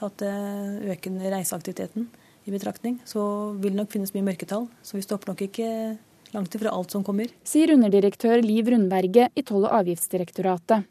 [0.00, 2.08] Tatt eh, økende reiseaktiviteten
[2.48, 3.22] i betraktning, så
[3.60, 4.66] vil det nok finnes mye mørketall.
[4.82, 5.68] Så vi stopper nok ikke
[6.34, 7.30] langt ifra alt som kommer.
[7.46, 10.88] Sier underdirektør Liv Rundberget i Toll- og avgiftsdirektoratet.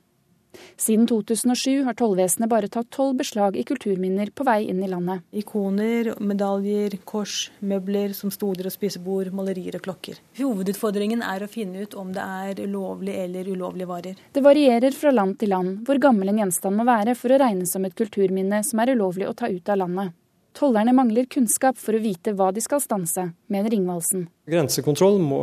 [0.79, 5.25] Siden 2007 har tollvesenet bare tatt tolv beslag i kulturminner på vei inn i landet.
[5.41, 10.21] Ikoner, medaljer, kors, møbler som stoler og spisebord, malerier og klokker.
[10.39, 14.23] Hovedutfordringen er å finne ut om det er ulovlige eller ulovlige varer.
[14.33, 17.75] Det varierer fra land til land hvor gammel en gjenstand må være for å regnes
[17.75, 20.15] som et kulturminne som er ulovlig å ta ut av landet.
[20.59, 24.25] Tollerne mangler kunnskap for å vite hva de skal stanse, mener Ingvaldsen.
[24.49, 25.37] Grensekontroll, må,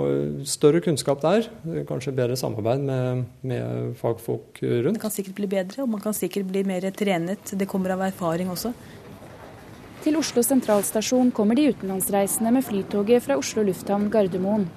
[0.45, 1.47] større kunnskap der.
[1.89, 4.99] Kanskje bedre samarbeid med, med, fagfolk rundt.
[4.99, 7.55] Det kan sikkert bli bedre, og man kan sikkert bli mer trenet.
[7.57, 8.75] Det kommer av erfaring også.
[10.05, 14.69] Til Oslo sentralstasjon kommer de utenlandsreisende med flytoget fra Oslo lufthavn Gardermoen.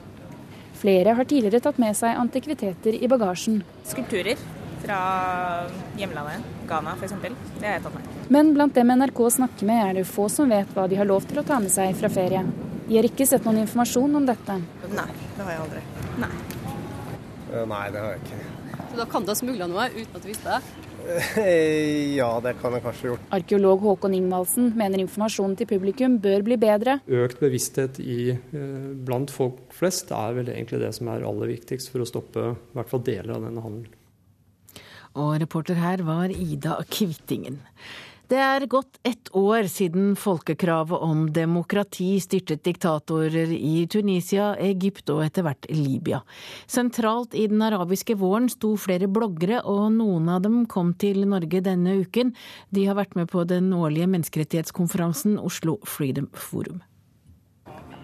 [0.79, 3.59] Flere har tidligere tatt med seg antikviteter i bagasjen.
[3.91, 4.39] Skulpturer
[4.83, 4.99] fra
[5.99, 7.13] hjemlandet, Ghana f.eks.
[7.59, 8.09] Det har jeg tatt med.
[8.29, 11.27] Men blant dem NRK snakker med, er det få som vet hva de har lov
[11.29, 12.43] til å ta med seg fra ferie.
[12.89, 14.59] De har ikke sett noen informasjon om dette.
[14.89, 15.81] Nei, det har jeg aldri.
[16.21, 16.31] Nei.
[17.49, 18.39] Uh, nei, det har jeg ikke.
[18.89, 20.87] Så da kan du ha smugla noe uten at du visste det?
[22.19, 23.27] ja, det kan jeg kanskje gjort.
[23.33, 26.97] Arkeolog Håkon Ingvaldsen mener informasjonen til publikum bør bli bedre.
[27.05, 31.93] Økt bevissthet i, uh, blant folk flest er vel egentlig det som er aller viktigst
[31.93, 33.98] for å stoppe i hvert fall deler av denne handelen.
[35.17, 37.61] Og reporter her var Ida Kvittingen.
[38.29, 45.23] Det er gått ett år siden folkekravet om demokrati styrtet diktatorer i Tunisia, Egypt og
[45.25, 46.19] etter hvert Libya.
[46.69, 51.63] Sentralt i den arabiske våren sto flere bloggere, og noen av dem kom til Norge
[51.65, 52.35] denne uken.
[52.69, 56.83] De har vært med på den årlige menneskerettighetskonferansen Oslo Freedom Forum.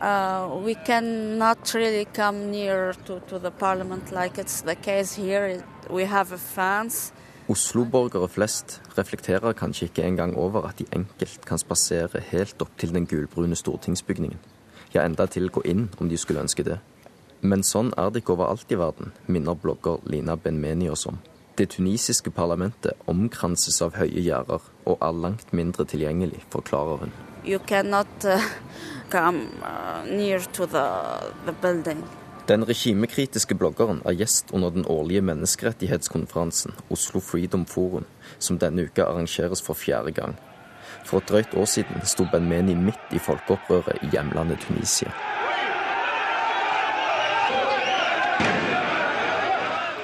[0.02, 5.64] Uh, we cannot really come near to, to the parliament like it's the case here.
[5.90, 7.14] We have fans
[7.48, 12.94] Oslo-borgere flest reflekterer kanskje ikke engang over at de enkelt kan spasere helt opp til
[12.94, 14.40] den gulbrune stortingsbygningen.
[14.96, 16.80] Ja, enda til gå inn om de skulle ønske det.
[17.42, 21.22] Men sånn er det ikke overalt i verden, minner blogger Lina Benmeni oss om.
[21.58, 27.14] Det tunisiske parlamentet omkranses av høye gjerder og er langt mindre tilgjengelig, forklarer hun.
[27.46, 28.42] You cannot uh,
[29.10, 30.86] come uh, near to the,
[31.46, 32.04] the building.
[32.48, 38.06] Den regimekritiske bloggeren er gjest under den årlige menneskerettighetskonferansen Oslo Freedom Forum,
[38.40, 40.36] som denne uka arrangeres for fjerde gang.
[41.06, 45.14] For et drøyt år siden sto Ben-Meni midt i folkeopprøret i hjemlandet Tunisia.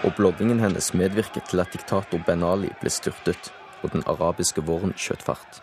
[0.04, 4.93] Og bloggingen hennes medvirket til at diktator Ben Ali ble styrtet, og den arabiske våren
[4.97, 5.62] skjøt fart.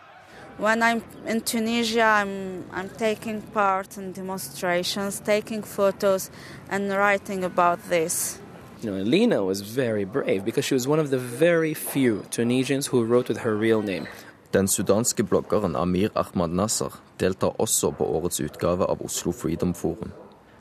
[0.58, 6.30] When I'm in Tunisia, I'm, I'm taking part in demonstrations, taking photos,
[6.68, 8.40] and writing about this.
[8.82, 12.88] You know, Lina was very brave because she was one of the very few Tunisians
[12.88, 14.06] who wrote with her real name.
[14.50, 20.10] Den sudanske bloggeren Amir Ahmad Nasser deltar også på årets utgave av Oslo Freedom Forum.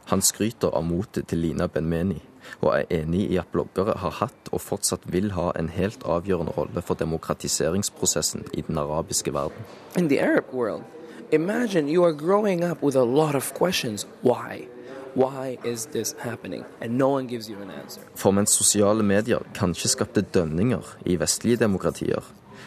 [0.05, 2.21] Han skryter av motet til Lina Benmeni,
[2.61, 6.55] og er enig i at bloggere har hatt og fortsatt vil ha en helt avgjørende
[6.57, 9.67] rolle for demokratiseringsprosessen i den arabiske verden.
[9.97, 10.83] In the Arab world,
[11.31, 14.07] imagine you are growing up with a lot of questions.
[14.23, 14.67] Why?
[15.15, 16.63] Why is this happening?
[16.81, 18.01] And no one gives you an answer.
[18.15, 22.21] For mens sosiale medier kanskje skapte dønninger i vestlige demokratier,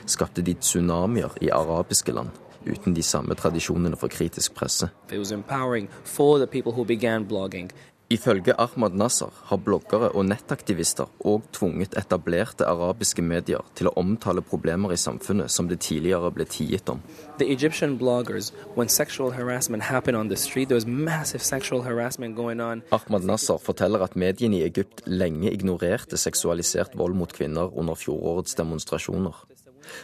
[0.06, 2.34] skapte de tsunamier i arabiske land
[2.66, 4.90] uten de samme tradisjonene for kritisk presse.
[8.10, 14.42] Ifølge Ahmad Nasser har bloggere og nettaktivister òg tvunget etablerte arabiske medier til å omtale
[14.42, 16.98] problemer i samfunnet som det tidligere ble tiet om.
[17.38, 22.34] The Egyptian bloggers, when sexual harassment happened on the street, there was massive sexual harassment
[22.34, 22.82] going on.
[22.90, 28.58] Ahmad Nasser forteller at mediene i Egypt lenge ignorerte seksualisert vold mot kvinner under fjorårets
[28.58, 29.38] demonstrasjoner.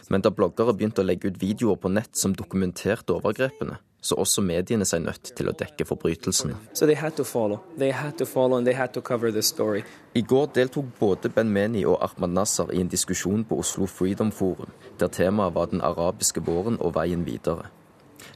[0.09, 4.43] Men da bloggere begynte å legge ut videoer på nett som dokumenterte overgrepene, så også
[4.45, 6.55] mediene seg nødt til å dekke forbrytelsene.
[6.73, 6.87] So
[10.13, 14.31] I går deltok både Ben Meni og Ahmad Nasser i en diskusjon på Oslo Freedom
[14.31, 17.71] Forum, der temaet var den arabiske våren og veien videre.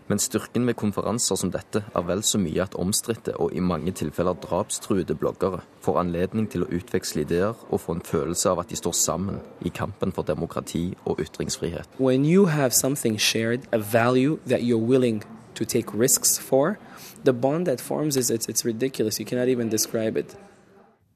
[0.07, 3.93] Men styrken med konferanser som dette er vel så mye at omstridte og i mange
[3.97, 8.71] tilfeller drapstruede bloggere får anledning til å utveksle ideer og få en følelse av at
[8.71, 11.87] de står sammen i kampen for demokrati og ytringsfrihet.
[11.99, 15.23] When you have something shared, a value that you're willing
[15.55, 16.77] to take risks for,
[17.23, 19.19] the bond that forms is it's, it's ridiculous.
[19.19, 20.23] You cannot even describe.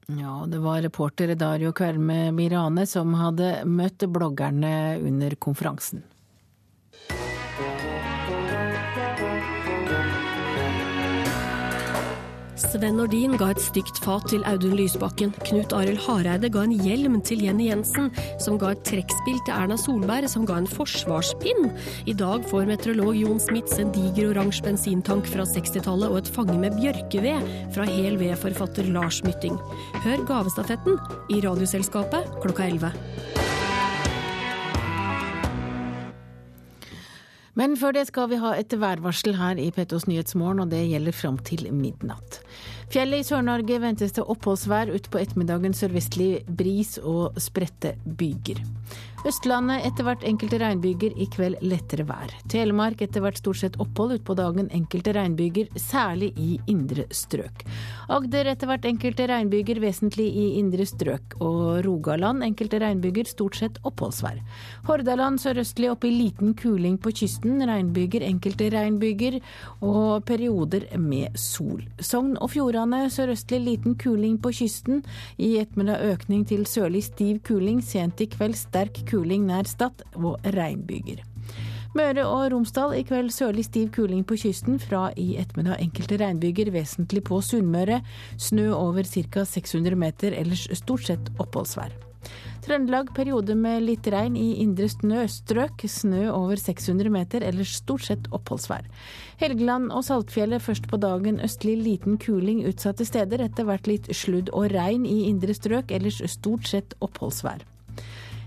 [0.06, 6.04] Ja, det var reporter Dario Kverme Mirane som hadde møtt bloggerne under konferansen.
[12.56, 15.34] Sven Nordin ga et stygt fat til Audun Lysbakken.
[15.44, 18.08] Knut Arild Hareide ga en hjelm til Jenny Jensen,
[18.40, 21.68] som ga et trekkspill til Erna Solberg, som ga en forsvarspinn.
[22.08, 26.56] I dag får meteorolog Jon Smits en diger oransje bensintank fra 60-tallet og et fange
[26.62, 29.60] med bjørkeved fra hel ved-forfatter Lars Mytting.
[30.06, 30.96] Hør Gavestafetten
[31.28, 32.94] i Radioselskapet klokka 11.
[37.56, 41.16] Men før det skal vi ha et værvarsel her i Petos Nyhetsmorgen, og det gjelder
[41.16, 42.42] fram til midnatt.
[42.92, 48.60] Fjellet i Sør-Norge ventes det oppholdsvær utpå ettermiddagen sørvestlig bris og spredte byger.
[49.24, 52.30] Østlandet etter hvert enkelte regnbyger, i kveld lettere vær.
[52.52, 57.64] Telemark etter hvert stort sett opphold utpå dagen, enkelte regnbyger, særlig i indre strøk.
[58.12, 61.38] Agder etter hvert enkelte regnbyger, vesentlig i indre strøk.
[61.40, 64.42] Og Rogaland enkelte regnbyger, stort sett oppholdsvær.
[64.86, 69.40] Hordaland sørøstlig opp i liten kuling på kysten, regnbyger, enkelte regnbyger
[69.80, 71.80] og perioder med sol.
[71.98, 75.02] Sogn og Fjordane sørøstlig liten kuling på kysten.
[75.40, 80.04] I ettermiddag økning til sørlig stiv kuling, sent i kveld sterk kuling kuling nær Stad
[80.16, 81.22] og regnbyger.
[81.96, 86.68] Møre og Romsdal i kveld sørlig stiv kuling på kysten, fra i ettermiddag enkelte regnbyger,
[86.74, 88.02] vesentlig på Sunnmøre.
[88.36, 89.46] Snø over ca.
[89.48, 91.94] 600 meter, ellers stort sett oppholdsvær.
[92.66, 95.84] Trøndelag periode med litt regn i indre snø strøk.
[95.88, 98.88] Snø over 600 meter, ellers stort sett oppholdsvær.
[99.40, 103.46] Helgeland og Saltfjellet først på dagen østlig liten kuling utsatte steder.
[103.46, 107.64] Etter hvert litt sludd og regn i indre strøk, ellers stort sett oppholdsvær.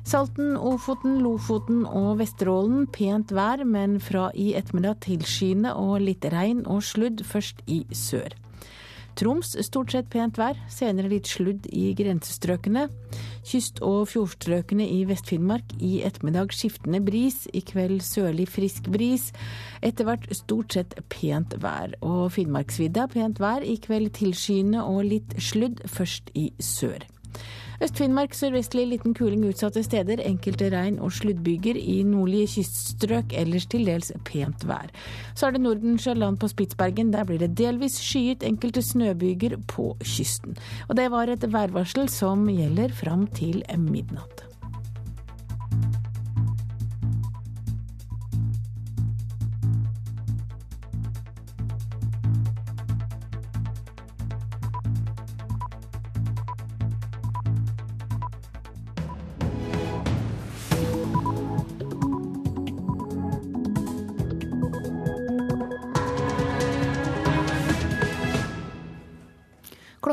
[0.09, 6.63] Salten, Ofoten, Lofoten og Vesterålen pent vær, men fra i ettermiddag tilskyende og litt regn
[6.65, 8.33] og sludd, først i sør.
[9.19, 12.87] Troms stort sett pent vær, senere litt sludd i grensestrøkene.
[13.51, 19.29] Kyst- og fjordstrøkene i Vest-Finnmark i ettermiddag skiftende bris, i kveld sørlig frisk bris.
[19.85, 21.93] Etter hvert stort sett pent vær.
[22.01, 27.05] Og Finnmarksvidda pent vær, i kveld tilskyende og litt sludd, først i sør.
[27.79, 30.19] Øst-Finnmark sørvestlig liten kuling utsatte steder.
[30.25, 33.31] Enkelte regn- og sluddbyger i nordlige kyststrøk.
[33.31, 34.91] Ellers til dels pent vær.
[35.35, 37.13] Så er det Nordensjøland på Spitsbergen.
[37.13, 40.57] Der blir det delvis skyet, enkelte snøbyger på kysten.
[40.89, 44.48] Og det var et værvarsel som gjelder fram til midnatt.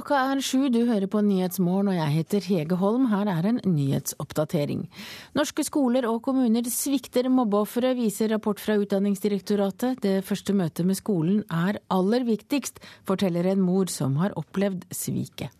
[0.07, 3.09] Klokka er sju, du hører på Nyhetsmorgen og jeg heter Hege Holm.
[3.11, 4.85] Her er en nyhetsoppdatering.
[5.35, 9.99] Norske skoler og kommuner svikter mobbeofre, viser rapport fra Utdanningsdirektoratet.
[10.05, 15.51] Det første møtet med skolen er aller viktigst, forteller en mor som har opplevd sviket.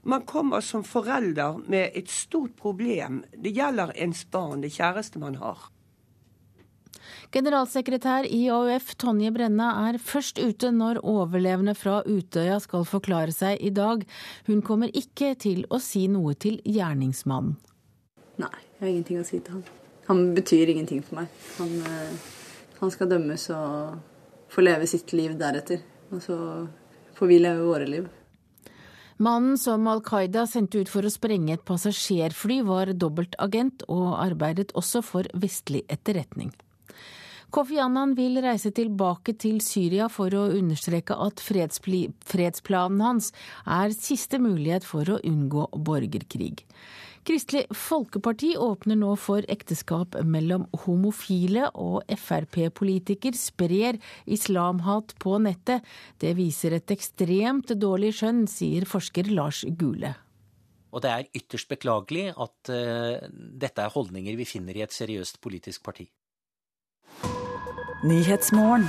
[0.00, 3.20] Man kommer som forelder med et stort problem.
[3.36, 5.60] Det gjelder ens barn, det kjæreste man har.
[7.34, 13.58] Generalsekretær i AUF Tonje Brenna er først ute når overlevende fra Utøya skal forklare seg
[13.58, 14.04] i dag.
[14.46, 17.56] Hun kommer ikke til å si noe til gjerningsmannen.
[18.38, 19.64] Nei, jeg har ingenting å si til han.
[20.06, 21.32] Han betyr ingenting for meg.
[21.58, 21.72] Han,
[22.78, 23.96] han skal dømmes og
[24.54, 25.82] få leve sitt liv deretter.
[26.14, 26.36] Og så
[27.18, 28.06] får vi leve våre liv.
[29.18, 34.70] Mannen som Al Qaida sendte ut for å sprenge et passasjerfly, var dobbeltagent og arbeidet
[34.78, 36.54] også for vestlig etterretning.
[37.54, 43.28] Kofi Annan vil reise tilbake til Syria for å understreke at fredsplanen hans
[43.62, 46.64] er siste mulighet for å unngå borgerkrig.
[47.22, 55.86] Kristelig Folkeparti åpner nå for ekteskap mellom homofile, og Frp-politiker sprer islamhat på nettet.
[56.18, 60.10] Det viser et ekstremt dårlig skjønn, sier forsker Lars Gule.
[60.90, 65.38] Og det er ytterst beklagelig at uh, dette er holdninger vi finner i et seriøst
[65.46, 66.10] politisk parti.
[68.02, 68.88] Nyhetsmorgen.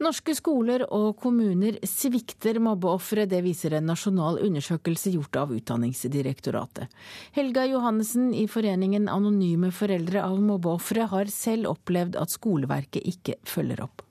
[0.00, 6.88] Norske skoler og kommuner svikter mobbeofre, det viser en nasjonal undersøkelse gjort av Utdanningsdirektoratet.
[7.36, 13.84] Helga Johannessen i Foreningen Anonyme foreldre av mobbeofre har selv opplevd at skoleverket ikke følger
[13.84, 14.06] opp.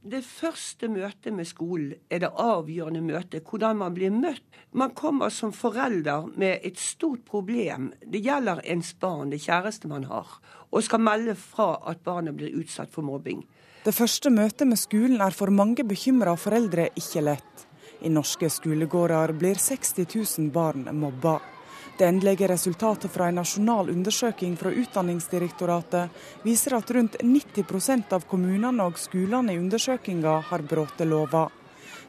[0.00, 4.46] Det første møtet med skolen er det avgjørende møtet, hvordan man blir møtt.
[4.72, 7.90] Man kommer som forelder med et stort problem.
[8.00, 10.38] Det gjelder ens barn, det kjæreste man har,
[10.72, 13.44] og skal melde fra at barnet blir utsatt for mobbing.
[13.84, 17.66] Det første møtet med skolen er for mange bekymra foreldre ikke lett.
[18.00, 21.42] I norske skolegårder blir 60 000 barn mobba.
[22.00, 28.86] Det endelige resultatet fra en nasjonal undersøking fra Utdanningsdirektoratet viser at rundt 90% av kommunene
[28.88, 31.42] og skolene i undersøkelsen har brutt lova.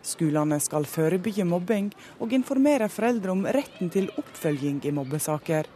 [0.02, 1.90] Skolene skal forebygge mobbing
[2.24, 5.68] og informere foreldre om retten til oppfølging i mobbesaker.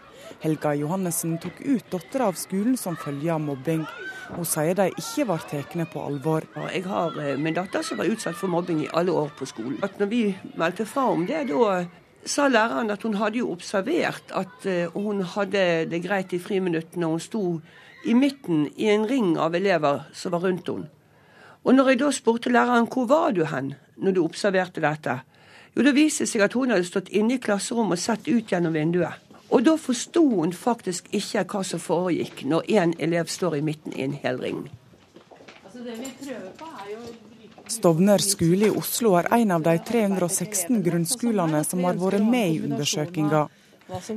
[0.45, 3.83] Helga Johannessen tok ut dattera av skolen som følge av mobbing.
[4.29, 6.47] Hun sier de ikke var tatt på alvor.
[6.71, 9.75] Jeg har eh, min datter som var utsatt for mobbing i alle år på skolen.
[9.83, 10.23] At når vi
[10.55, 11.83] meldte fra om det, da
[12.25, 17.05] sa læreren at hun hadde jo observert at eh, hun hadde det greit i friminuttene.
[17.05, 17.43] Hun sto
[18.05, 20.89] i midten i en ring av elever som var rundt henne.
[21.65, 25.19] Og når jeg da spurte læreren hvor var du hen når du observerte dette,
[25.75, 28.51] jo da viste det seg at hun hadde stått inne i klasserommet og sett ut
[28.51, 29.21] gjennom vinduet.
[29.49, 33.93] Og da forsto hun faktisk ikke hva som foregikk når én elev står i midten
[33.93, 34.65] i en hel ring.
[35.65, 37.34] Altså det vi prøver på er jo
[37.67, 42.59] Stovner skole i Oslo er en av de 316 grunnskolene som har vært med i
[42.67, 43.47] undersøkinga.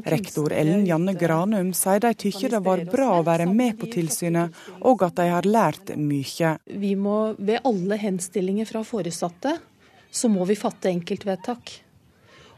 [0.08, 4.50] Rektor Ellen Janne Granum sier de tykker det var bra å være med på tilsynet,
[4.80, 6.58] og at de har lært mye.
[6.64, 9.58] Vi må ved alle henstillinger fra foresatte,
[10.10, 11.82] så må vi fatte enkeltvedtak.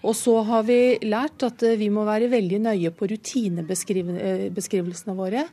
[0.07, 5.45] Og så har vi lært at eh, vi må være veldig nøye på rutinebeskrivelsene våre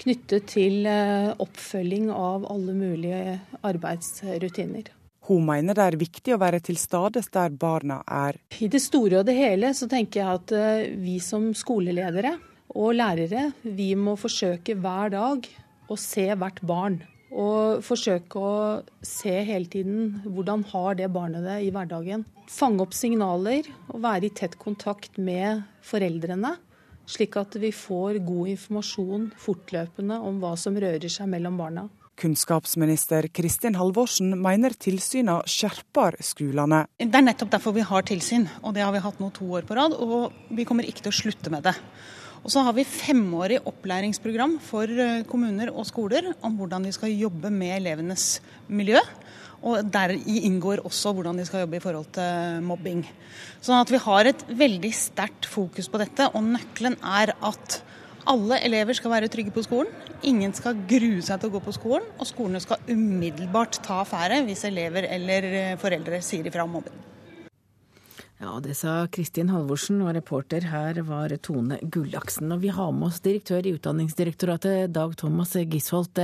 [0.00, 3.36] knyttet til eh, oppfølging av alle mulige
[3.66, 4.90] arbeidsrutiner.
[5.30, 8.38] Hun mener det er viktig å være til stades der barna er.
[8.58, 12.34] I det store og det hele så tenker jeg at eh, vi som skoleledere
[12.70, 15.46] og lærere, vi må forsøke hver dag
[15.90, 17.00] å se hvert barn.
[17.30, 18.54] Og forsøke å
[19.06, 22.24] se hele tiden hvordan har det barnet det i hverdagen.
[22.50, 26.56] Fange opp signaler og være i tett kontakt med foreldrene.
[27.10, 31.88] Slik at vi får god informasjon fortløpende om hva som rører seg mellom barna.
[32.20, 36.84] Kunnskapsminister Kristin Halvorsen mener tilsynet skjerper skolene.
[37.00, 39.64] Det er nettopp derfor vi har tilsyn, og det har vi hatt nå to år
[39.66, 39.96] på rad.
[39.96, 41.74] Og vi kommer ikke til å slutte med det.
[42.44, 47.12] Og så har vi femårig opplæringsprogram for eh, kommuner og skoler om hvordan de skal
[47.12, 49.00] jobbe med elevenes miljø.
[49.60, 53.04] Og Deri inngår også hvordan de skal jobbe i forhold til mobbing.
[53.60, 57.80] Sånn at vi har et veldig sterkt fokus på dette, og nøkkelen er at
[58.30, 59.92] alle elever skal være trygge på skolen.
[60.28, 64.42] Ingen skal grue seg til å gå på skolen, og skolene skal umiddelbart ta affære
[64.48, 67.06] hvis elever eller eh, foreldre sier ifra om mobbing.
[68.40, 72.48] Ja, det sa Kristin Halvorsen, og reporter her var Tone Gullaksen.
[72.54, 76.16] Og vi har med oss direktør i Utdanningsdirektoratet, Dag Thomas Gisholt.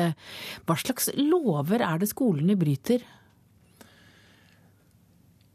[0.65, 3.05] Hva slags lover er det skolene bryter?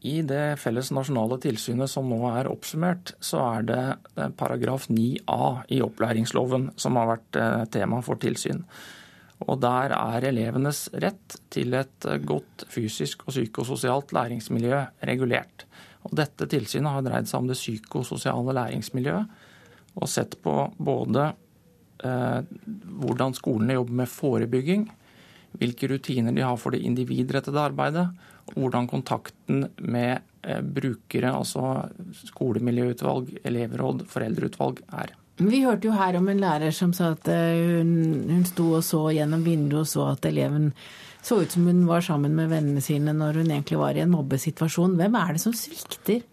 [0.02, 3.82] I det felles nasjonale tilsynet som nå er oppsummert, så er det
[4.38, 8.64] paragraf 9a i opplæringsloven som har vært eh, tema for tilsyn.
[9.46, 15.66] Og Der er elevenes rett til et godt fysisk og psykososialt læringsmiljø regulert.
[16.06, 19.38] Og Dette tilsynet har dreid seg om det psykososiale læringsmiljøet,
[19.92, 21.28] og sett på både
[22.02, 22.40] eh,
[23.02, 24.86] hvordan skolene jobber med forebygging,
[25.60, 28.08] hvilke rutiner de har for det individrettede arbeidet,
[28.56, 31.88] hvordan kontakten med eh, brukere, altså
[32.32, 35.14] skolemiljøutvalg, elevråd, foreldreutvalg, er.
[35.42, 37.94] Vi hørte jo her om en lærer som sa at eh, hun,
[38.28, 40.70] hun sto og så gjennom vinduet og så at eleven
[41.22, 44.12] så ut som hun var sammen med vennene sine når hun egentlig var i en
[44.12, 44.98] mobbesituasjon.
[44.98, 46.24] Hvem er det som svikter?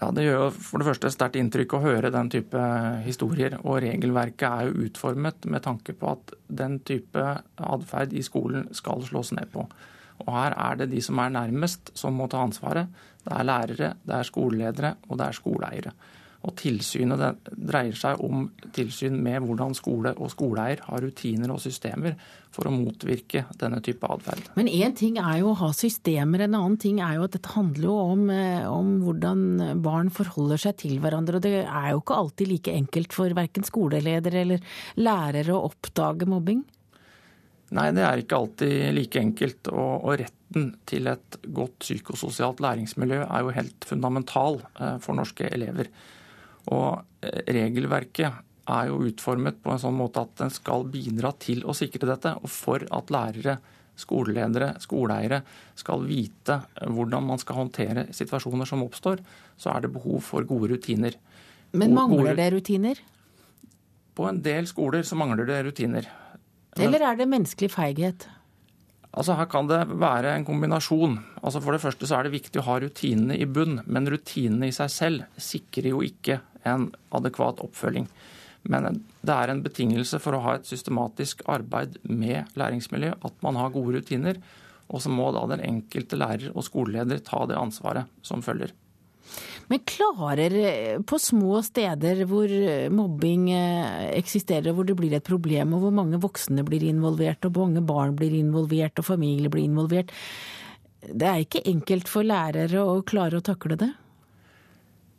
[0.00, 2.60] Ja, Det gjør jo for det første sterkt inntrykk å høre den type
[3.04, 3.58] historier.
[3.62, 9.04] Og regelverket er jo utformet med tanke på at den type atferd i skolen skal
[9.06, 9.68] slås ned på.
[10.22, 12.90] Og her er det de som er nærmest som må ta ansvaret.
[13.24, 15.94] Det er lærere, det er skoleledere og det er skoleeiere.
[16.44, 22.18] Og Tilsynet dreier seg om tilsyn med hvordan skole og skoleeier har rutiner og systemer
[22.52, 24.50] for å motvirke denne type atferd.
[24.58, 27.54] Men én ting er jo å ha systemer, en annen ting er jo at dette
[27.54, 31.40] handler jo om, eh, om, hvordan barn forholder seg til hverandre.
[31.40, 34.60] Og det er jo ikke alltid like enkelt for verken skoleleder eller
[35.00, 36.62] lærere å oppdage mobbing?
[37.74, 39.70] Nei, det er ikke alltid like enkelt.
[39.72, 45.48] Og, og retten til et godt psykososialt læringsmiljø er jo helt fundamental eh, for norske
[45.48, 45.88] elever.
[46.72, 51.64] Og eh, regelverket er jo utformet på en sånn måte at den skal bidra til
[51.68, 52.36] å sikre dette.
[52.40, 53.58] Og for at lærere,
[54.00, 55.42] skoleledere, skoleeiere
[55.78, 59.22] skal vite hvordan man skal håndtere situasjoner som oppstår,
[59.60, 61.18] så er det behov for gode rutiner.
[61.74, 63.00] Men mangler det rutiner?
[64.14, 66.06] På en del skoler så mangler det rutiner.
[66.82, 68.26] Eller er det menneskelig feighet?
[69.14, 71.18] Altså Her kan det være en kombinasjon.
[71.42, 74.70] Altså For det første så er det viktig å ha rutinene i bunn, men rutinene
[74.70, 78.08] i seg selv sikrer jo ikke en adekvat oppfølging.
[78.72, 83.58] Men det er en betingelse for å ha et systematisk arbeid med læringsmiljø at man
[83.60, 84.40] har gode rutiner.
[84.88, 88.72] Og så må da den enkelte lærer og skoleleder ta det ansvaret som følger.
[89.72, 95.24] Men klarer eh, på små steder hvor eh, mobbing eh, eksisterer, hvor det blir et
[95.24, 99.68] problem, og hvor mange voksne blir involvert, og mange barn blir involvert, og familier blir
[99.68, 100.12] involvert
[101.04, 103.90] Det er ikke enkelt for lærere å klare å takle det?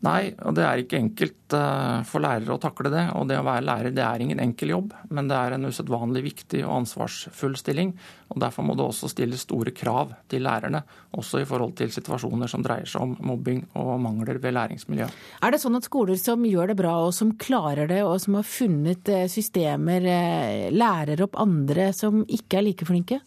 [0.06, 3.06] Nei, og det er ikke enkelt eh, for lærere å takle det.
[3.18, 6.22] Og det å være lærer det er ingen enkel jobb, men det er en usedvanlig
[6.28, 7.96] viktig og ansvarsfull stilling.
[8.30, 10.84] og Derfor må det også stilles store krav til lærerne,
[11.18, 15.10] også i forhold til situasjoner som dreier seg om mobbing og mangler ved læringsmiljø.
[15.42, 18.38] Er det sånn at skoler som gjør det bra og som klarer det, og som
[18.38, 23.24] har funnet eh, systemer, eh, lærer opp andre som ikke er like flinke?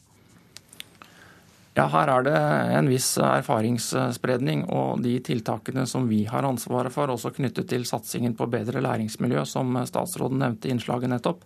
[1.78, 2.38] Ja, Her er det
[2.74, 8.34] en viss erfaringsspredning, og de tiltakene som vi har ansvaret for, også knyttet til satsingen
[8.34, 11.44] på bedre læringsmiljø, som statsråden nevnte i innslaget nettopp,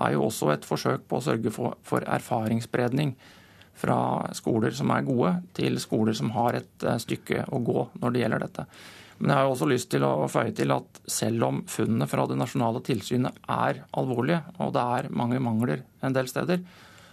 [0.00, 3.12] er jo også et forsøk på å sørge for, for erfaringsspredning
[3.76, 3.98] fra
[4.40, 8.24] skoler som er gode, til skoler som har et eh, stykke å gå når det
[8.24, 8.66] gjelder dette.
[9.18, 12.40] Men jeg har også lyst til å føye til at selv om funnene fra det
[12.40, 16.64] nasjonale tilsynet er alvorlige, og det er mange mangler en del steder,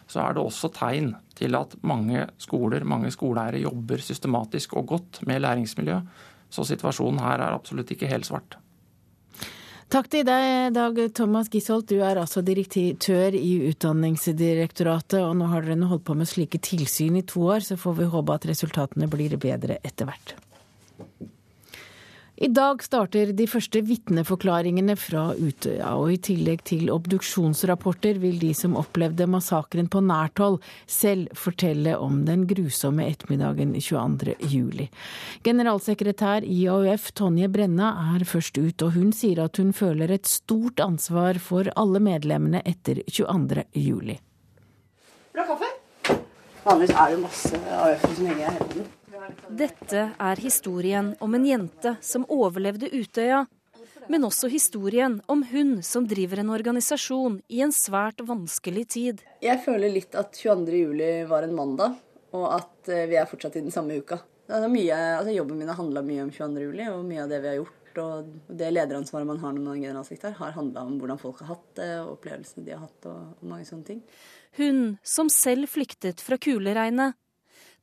[0.08, 5.24] så er det også tegn til at mange skoler, mange skoleeiere jobber systematisk og godt
[5.28, 6.00] med læringsmiljø.
[6.50, 8.58] Så situasjonen her er absolutt ikke helt svart.
[9.92, 11.92] Takk til deg, Dag Thomas Gisholt.
[11.92, 15.20] Du er altså direktør i Utdanningsdirektoratet.
[15.22, 18.10] Og nå har dere holdt på med slike tilsyn i to år, så får vi
[18.16, 20.36] håpe at resultatene blir bedre etter hvert.
[22.36, 28.50] I dag starter de første vitneforklaringene fra Utøya, og i tillegg til obduksjonsrapporter vil de
[28.52, 34.84] som opplevde massakren på nært hold, selv fortelle om den grusomme ettermiddagen 22.07.
[35.48, 40.28] Generalsekretær i AUF Tonje Brenna er først ut, og hun sier at hun føler et
[40.28, 43.72] stort ansvar for alle medlemmene etter 22.07.
[44.12, 44.20] Vil
[45.40, 45.72] du kaffe?
[46.68, 48.96] Vanligvis er det masse AUF som henger her.
[49.50, 53.46] Dette er historien om en jente som overlevde Utøya.
[54.08, 59.24] men også historien om hun som driver en organisasjon i en svært vanskelig tid.
[59.42, 61.96] Jeg føler litt at 22.07 var en mandag,
[62.38, 64.20] og at eh, vi er fortsatt i den samme uka.
[64.70, 67.58] Mye, altså jobben min har handla mye om 22.07, og mye av det vi har
[67.64, 71.42] gjort og det lederansvaret man har når man er generalsekretær, har handla om hvordan folk
[71.44, 74.02] har hatt det, opplevelsene de har hatt, og, og mange sånne ting.
[74.60, 77.18] Hun som selv flyktet fra kuleregnet.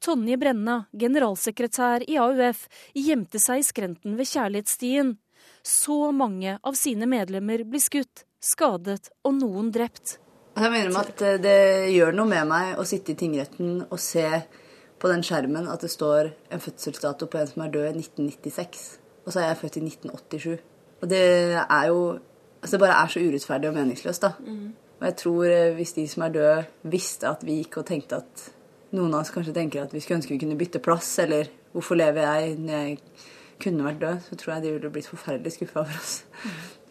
[0.02, 2.64] Tonje Brenna, generalsekretær i AUF,
[2.98, 5.12] gjemte seg i skrenten ved Kjærlighetsstien.
[5.62, 10.16] Så mange av sine medlemmer blir skutt, skadet og noen drept.
[10.58, 11.60] Jeg mener at eh, det
[11.94, 14.26] gjør noe med meg å sitte i tingretten og se
[14.98, 18.82] på den skjermen at det står en fødselsdato på en som er død i 1996.
[19.22, 20.66] Og så er jeg født i 1987.
[21.02, 21.24] Og det
[21.62, 22.04] er jo
[22.62, 24.28] Altså, det bare er så urettferdig og meningsløst, da.
[24.38, 24.66] Mm.
[25.00, 26.60] Og jeg tror eh, hvis de som er døde,
[26.92, 28.44] visste at vi gikk og tenkte at
[28.92, 31.98] noen av oss kanskje tenker at vi skulle ønske vi kunne bytte plass, eller hvorfor
[31.98, 32.96] lever jeg når jeg
[33.62, 36.22] kunne vært død, så tror jeg de ville blitt forferdelig skuffa over oss.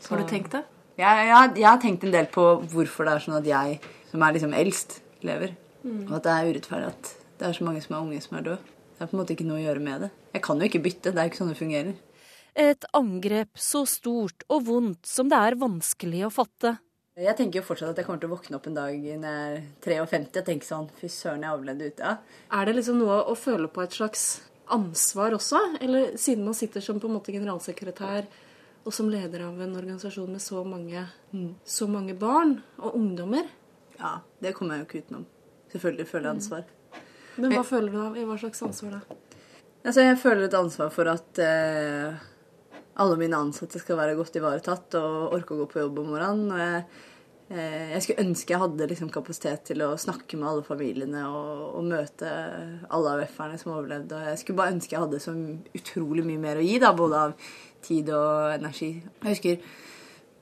[0.01, 0.13] Så.
[0.13, 0.63] Har du tenkt det?
[0.97, 3.79] Jeg, jeg, jeg, har tenkt en del på hvorfor det er sånn at jeg,
[4.11, 5.55] som er liksom eldst, lever.
[5.85, 6.05] Mm.
[6.07, 8.47] Og at det er urettferdig at det er så mange som er unge som er
[8.47, 8.77] døde.
[8.91, 10.09] Det er på en måte ikke noe å gjøre med det.
[10.35, 11.93] Jeg kan jo ikke bytte, det er jo ikke sånn det fungerer.
[12.61, 16.75] Et angrep så stort og vondt som det er vanskelig å fatte.
[17.19, 19.33] Jeg tenker jo fortsatt at jeg kommer til å våkne opp en dag når
[19.83, 22.11] jeg er 53 og tenke sånn Fy søren, jeg overlevde ute.
[22.55, 24.23] Er det liksom noe å føle på et slags
[24.71, 25.59] ansvar også?
[25.83, 28.29] Eller siden man sitter som på en måte generalsekretær
[28.85, 31.03] og som leder av en organisasjon med så mange,
[31.35, 31.51] mm.
[31.67, 33.51] så mange barn og ungdommer?
[33.99, 35.27] Ja, det kommer jeg jo ikke utenom.
[35.75, 36.63] Selvfølgelig føler jeg ansvar.
[36.95, 37.43] Mm.
[37.43, 38.07] Men hva føler du da?
[38.15, 39.19] I hva slags ansvar da?
[39.81, 42.23] Altså, jeg føler et ansvar for at eh,
[42.99, 46.51] alle mine ansatte skal være godt ivaretatt og orke å gå på jobb om morgenen.
[46.51, 46.81] Og jeg,
[47.53, 51.77] eh, jeg skulle ønske jeg hadde liksom, kapasitet til å snakke med alle familiene og,
[51.79, 52.31] og møte
[52.89, 54.17] alle AUF-erne som overlevde.
[54.17, 55.35] Og jeg skulle bare ønske jeg hadde så
[55.77, 57.53] utrolig mye mer å gi, da, både av
[57.85, 58.91] tid og energi.
[59.23, 59.63] Jeg husker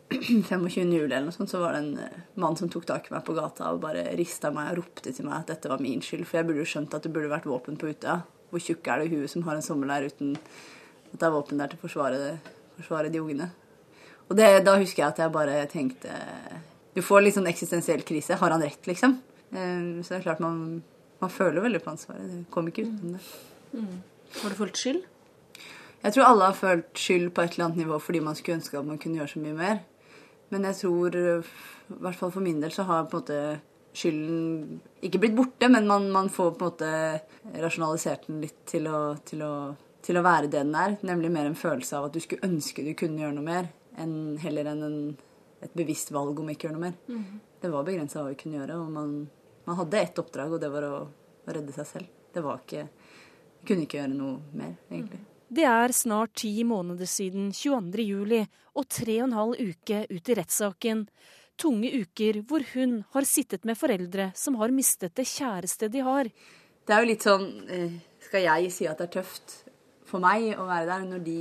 [0.49, 0.89] 25.
[0.89, 3.21] juli eller noe sånt, så var det en eh, mann som tok tak i meg
[3.27, 6.25] på gata og bare rista meg og ropte til meg at dette var min skyld.
[6.25, 8.23] For jeg burde jo skjønt at det burde vært våpen på Utøya.
[8.49, 10.33] Hvor tjukk er det huet som har en sommerleir uten
[11.09, 12.37] at det er våpen der til å forsvare,
[12.77, 13.49] forsvare de ungene?
[14.29, 16.13] Og det, da husker jeg at jeg bare tenkte
[16.93, 18.37] Du får litt sånn eksistensiell krise.
[18.37, 19.17] Har han rett, liksom?
[19.51, 20.81] Eh, så det er klart man,
[21.21, 22.27] man føler veldig på ansvaret.
[22.29, 23.23] Det kom ikke utenom det.
[23.73, 23.95] Mm.
[24.41, 25.05] Har du følt skyld?
[25.99, 28.77] Jeg tror alle har følt skyld på et eller annet nivå fordi man skulle ønske
[28.79, 29.81] at man kunne gjøre så mye mer.
[30.49, 33.41] Men jeg tror, i hvert fall for min del, så har på en måte
[33.99, 38.87] skylden ikke blitt borte, men man, man får på en måte rasjonalisert den litt til
[38.89, 39.53] å, til, å,
[40.05, 40.97] til å, være det den er.
[41.05, 44.37] Nemlig mer en følelse av at du skulle ønske du kunne gjøre noe mer, enn,
[44.41, 44.99] heller enn en,
[45.63, 46.99] et bevisst valg om ikke å gjøre noe mer.
[47.09, 47.41] Mm.
[47.59, 49.17] Det var begrensa hva vi kunne gjøre, og man,
[49.67, 50.93] man hadde ett oppdrag, og det var å,
[51.43, 52.15] å redde seg selv.
[52.33, 52.87] Det var ikke
[53.59, 55.19] Vi kunne ikke gjøre noe mer, egentlig.
[55.19, 55.35] Mm.
[55.49, 58.03] Det er snart ti måneder siden 22.
[58.05, 58.43] juli
[58.77, 61.07] og tre og en halv uke ut i rettssaken.
[61.59, 66.29] Tunge uker hvor hun har sittet med foreldre som har mistet det kjæreste de har.
[66.85, 69.57] Det er jo litt sånn eh, Skal jeg si at det er tøft
[70.09, 71.39] for meg å være der når de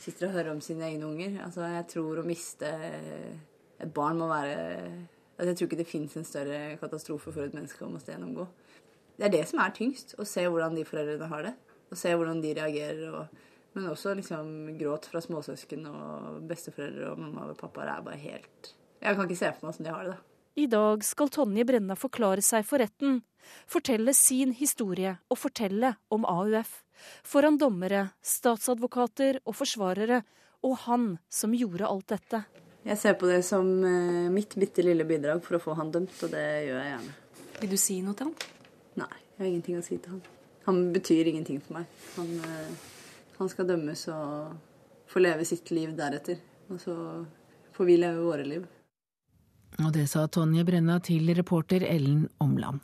[0.00, 1.38] sitter og hører om sine egne unger?
[1.46, 2.70] Altså, jeg tror å miste
[3.80, 4.56] et barn må være
[5.38, 8.46] altså, Jeg tror ikke det fins en større katastrofe for et menneske å måtte gjennomgå.
[9.14, 11.54] Det er det som er tyngst, å se hvordan de foreldrene har det
[11.94, 13.02] og se hvordan de reagerer.
[13.14, 13.42] Og,
[13.74, 17.86] men også liksom gråt fra småsøsken og besteforeldre og mamma og pappa.
[17.86, 18.74] Det er bare helt
[19.04, 20.14] Jeg kan ikke se for meg åssen de har det.
[20.16, 20.33] da.
[20.54, 23.22] I dag skal Tonje Brenna forklare seg for retten,
[23.66, 26.76] fortelle sin historie og fortelle om AUF.
[27.26, 30.20] Foran dommere, statsadvokater og forsvarere,
[30.62, 32.44] og han som gjorde alt dette.
[32.84, 36.14] Jeg ser på det som eh, mitt bitte lille bidrag for å få han dømt,
[36.22, 37.16] og det gjør jeg gjerne.
[37.58, 38.54] Vil du si noe til han?
[39.02, 40.22] Nei, jeg har ingenting å si til han.
[40.68, 41.98] Han betyr ingenting for meg.
[42.14, 42.86] Han, eh,
[43.40, 44.54] han, skal dømmes og
[45.10, 46.38] få leve sitt liv deretter.
[46.70, 46.94] Og så
[47.74, 48.70] får vi leve våre liv.
[49.82, 52.82] Og det sa Tonje Brenna til reporter Ellen Omland.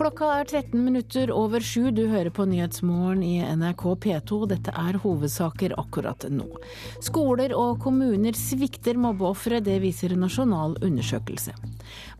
[0.00, 1.90] Klokka er 13 minutter over sju.
[1.92, 4.38] Du hører på Nyhetsmorgen i NRK P2.
[4.48, 6.46] Dette er hovedsaker akkurat nå.
[7.04, 11.52] Skoler og kommuner svikter mobbeofre, det viser en nasjonal undersøkelse.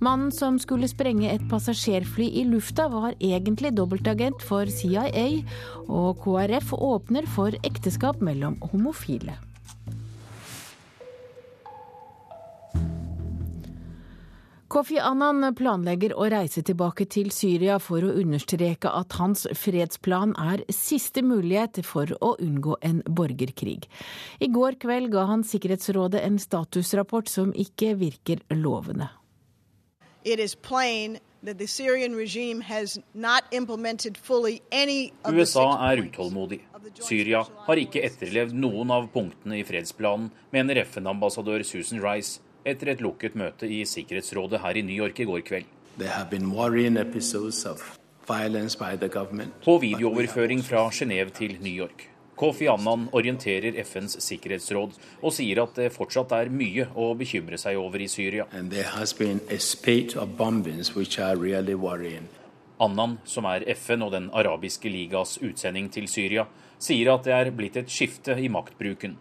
[0.04, 5.28] Mannen som skulle sprenge et passasjerfly i lufta, var egentlig dobbeltagent for CIA,
[5.86, 9.38] og KrF åpner for ekteskap mellom homofile.
[14.70, 20.60] Kofi Annan planlegger å reise tilbake til Syria for å understreke at hans fredsplan er
[20.70, 23.88] siste mulighet for å unngå en borgerkrig.
[24.38, 29.10] I går kveld ga han Sikkerhetsrådet en statusrapport som ikke virker lovende.
[30.22, 31.90] It is plain USA
[35.88, 36.60] er utålmodig.
[37.00, 43.00] Syria har ikke etterlevd noen av punktene i fredsplanen, mener FN-ambassadør Susan Rice etter et
[43.04, 45.66] lukket møte i Sikkerhetsrådet her i New York i går kveld.
[49.64, 52.06] På videooverføring fra Genéve til New York.
[52.40, 57.76] Kofi Annan orienterer FNs sikkerhetsråd og sier at det fortsatt er mye å bekymre seg
[57.76, 58.46] over i Syria.
[61.36, 61.76] Really
[62.80, 66.46] Annan, som er FN og Den arabiske ligas utsending til Syria,
[66.80, 69.18] sier at det er blitt et skifte i maktbruken.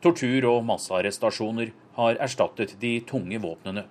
[0.00, 3.84] Tortur og massearrestasjoner har erstattet de tunge våpnene.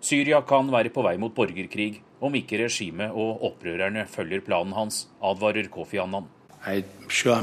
[0.00, 5.06] Syria kan være på vei mot borgerkrig om ikke regimet og opprørerne følger planen hans,
[5.22, 6.26] advarer Kofi Annan.
[7.08, 7.40] Sure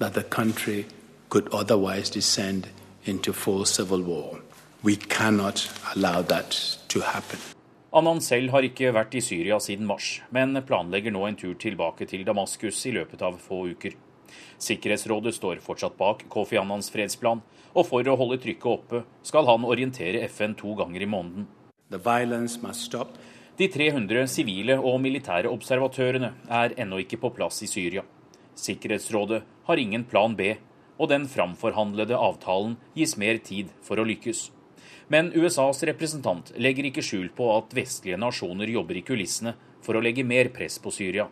[0.00, 0.84] that the country
[1.28, 2.68] could otherwise descend
[3.04, 4.38] into full civil war.
[4.82, 7.59] We cannot allow that to happen.
[7.90, 12.06] Annan selv har ikke vært i Syria siden mars, men planlegger nå en tur tilbake
[12.06, 13.96] til Damaskus i løpet av få uker.
[14.62, 17.42] Sikkerhetsrådet står fortsatt bak Kofi Annans fredsplan,
[17.74, 21.48] og for å holde trykket oppe skal han orientere FN to ganger i måneden.
[23.58, 28.06] De 300 sivile og militære observatørene er ennå ikke på plass i Syria.
[28.54, 30.54] Sikkerhetsrådet har ingen plan B,
[30.94, 34.52] og den framforhandlede avtalen gis mer tid for å lykkes.
[35.10, 40.02] Men USAs representant legger ikke skjul på at vestlige nasjoner jobber i kulissene for å
[40.04, 41.24] legge mer press på Syria.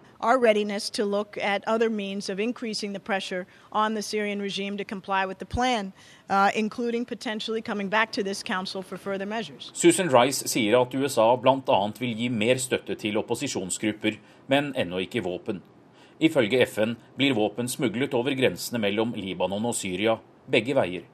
[5.47, 5.93] Plan,
[6.27, 6.49] uh.
[9.75, 11.79] Susan Rice sier at USA bl.a.
[12.01, 14.19] vil gi mer støtte til opposisjonsgrupper,
[14.51, 15.63] men ennå ikke våpen.
[16.19, 20.19] Ifølge FN blir våpen smuglet over grensene mellom Libanon og Syria
[20.49, 21.05] begge veier.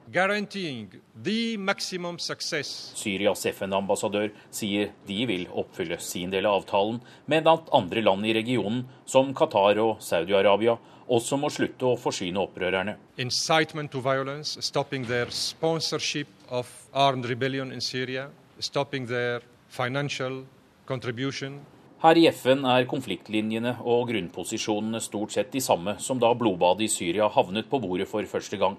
[2.95, 8.35] Syrias FN-ambassadør sier de vil oppfylle sin del av avtalen, men at andre land i
[8.37, 12.95] regionen, som Qatar og Saudi-Arabia, også må slutte å forsyne opprørerne.
[13.21, 18.29] Incitement to violence, stopping their sponsorship of armed rebellion in Syria,
[18.59, 20.45] stopping their financial
[20.85, 21.59] contribution
[22.05, 26.91] her i FN er konfliktlinjene og grunnposisjonene stort sett de samme som da blodbadet i
[26.91, 28.75] Syria havnet på bordet for første gang.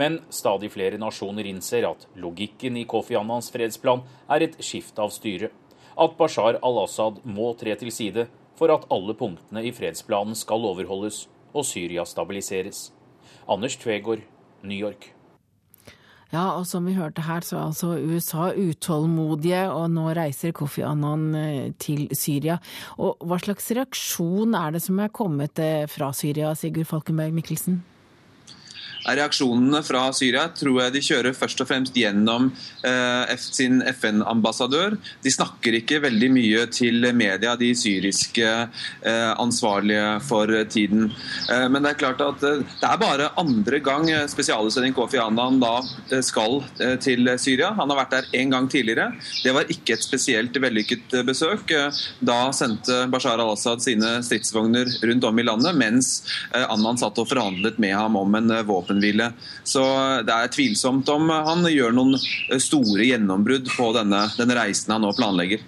[0.00, 5.12] Men stadig flere nasjoner innser at logikken i Kofi Annans fredsplan er et skift av
[5.12, 5.52] styre.
[6.00, 11.26] At Bashar al-Assad må tre til side for at alle punktene i fredsplanen skal overholdes
[11.52, 12.88] og Syria stabiliseres.
[13.44, 14.24] Anders Tvegård,
[14.62, 15.12] New York.
[16.30, 20.84] Ja, og som vi hørte her, så er altså USA utålmodige, og nå reiser Kofi
[20.86, 22.60] Annan eh, til Syria.
[23.02, 27.80] Og hva slags reaksjon er det som er kommet eh, fra Syria, Sigurd Falkenberg Mikkelsen?
[29.16, 32.50] Reaksjonene fra Syria tror jeg de kjører først og fremst gjennom
[32.86, 34.96] eh, sin FN-ambassadør.
[35.24, 41.08] De snakker ikke veldig mye til media, de syriske eh, ansvarlige for tiden.
[41.50, 45.74] Eh, men det er klart at det er bare andre gang spesialutsending Kofi Annan da
[46.24, 46.60] skal
[47.02, 47.72] til Syria.
[47.78, 49.10] Han har vært der en gang tidligere.
[49.44, 51.72] Det var ikke et spesielt vellykket besøk.
[52.24, 56.10] Da sendte Bashar al-Assad sine stridsvogner rundt om i landet, mens
[56.54, 59.32] Annan satt og forhandlet med ham om en våpen våpenhvile.
[59.64, 59.82] Så
[60.26, 62.16] det er tvilsomt om han gjør noen
[62.60, 65.60] store gjennombrudd på denne, denne reisen han nå planlegger.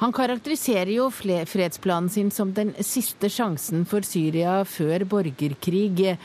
[0.00, 6.16] Han karakteriserer jo fredsplanen sin som den siste sjansen for Syria før borgerkrig.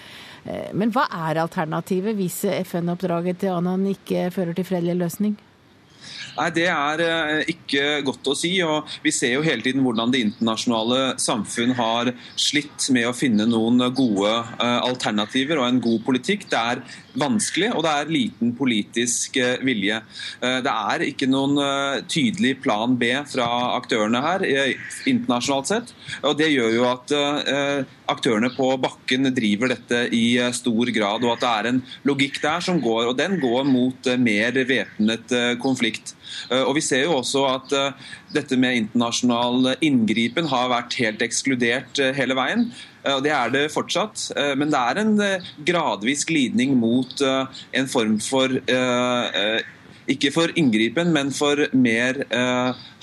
[0.44, 5.38] Eh, men hva er alternativet hvis FN-oppdraget til Annan ikke fører til fredelig løsning?
[6.40, 8.54] Nei, Det er eh, ikke godt å si.
[8.64, 13.48] og Vi ser jo hele tiden hvordan det internasjonale samfunn har slitt med å finne
[13.50, 16.48] noen gode eh, alternativer og en god politikk.
[16.50, 16.84] Det er
[17.20, 20.00] vanskelig, og det er liten politisk eh, vilje.
[20.40, 21.58] Det er ikke noen
[22.10, 24.44] tydelig plan B fra aktørene her
[25.10, 25.92] internasjonalt sett.
[26.24, 27.14] og Det gjør jo at
[28.10, 32.64] aktørene på bakken driver dette i stor grad, og at det er en logikk der
[32.64, 35.89] som går, og den går mot mer væpnet konflikt.
[36.50, 41.24] Eh, og Vi ser jo også at eh, dette med internasjonal inngripen har vært helt
[41.26, 42.70] ekskludert eh, hele veien.
[43.10, 44.26] Og Det er det fortsatt,
[44.60, 45.14] men det er en
[45.66, 48.52] gradvis glidning mot en form for
[50.12, 52.20] ikke for inngripen, men for mer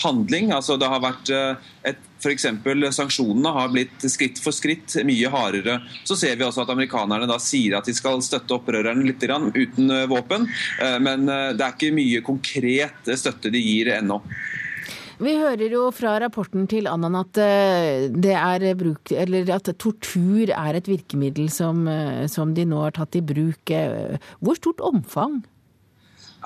[0.04, 0.52] handling.
[0.52, 1.32] Altså Det har vært
[1.88, 2.46] et F.eks.
[2.96, 5.80] sanksjonene har blitt skritt for skritt mye hardere.
[6.04, 9.90] Så ser vi også at amerikanerne da sier at de skal støtte opprørerne litt uten
[9.90, 10.46] eh, våpen.
[10.82, 14.20] Eh, men eh, det er ikke mye konkret støtte de gir ennå.
[15.16, 17.38] Vi hører jo fra rapporten til Annan at,
[18.76, 21.86] bruk, at tortur er et virkemiddel som,
[22.28, 23.72] som de nå har tatt i bruk.
[24.44, 25.38] Hvor stort omfang?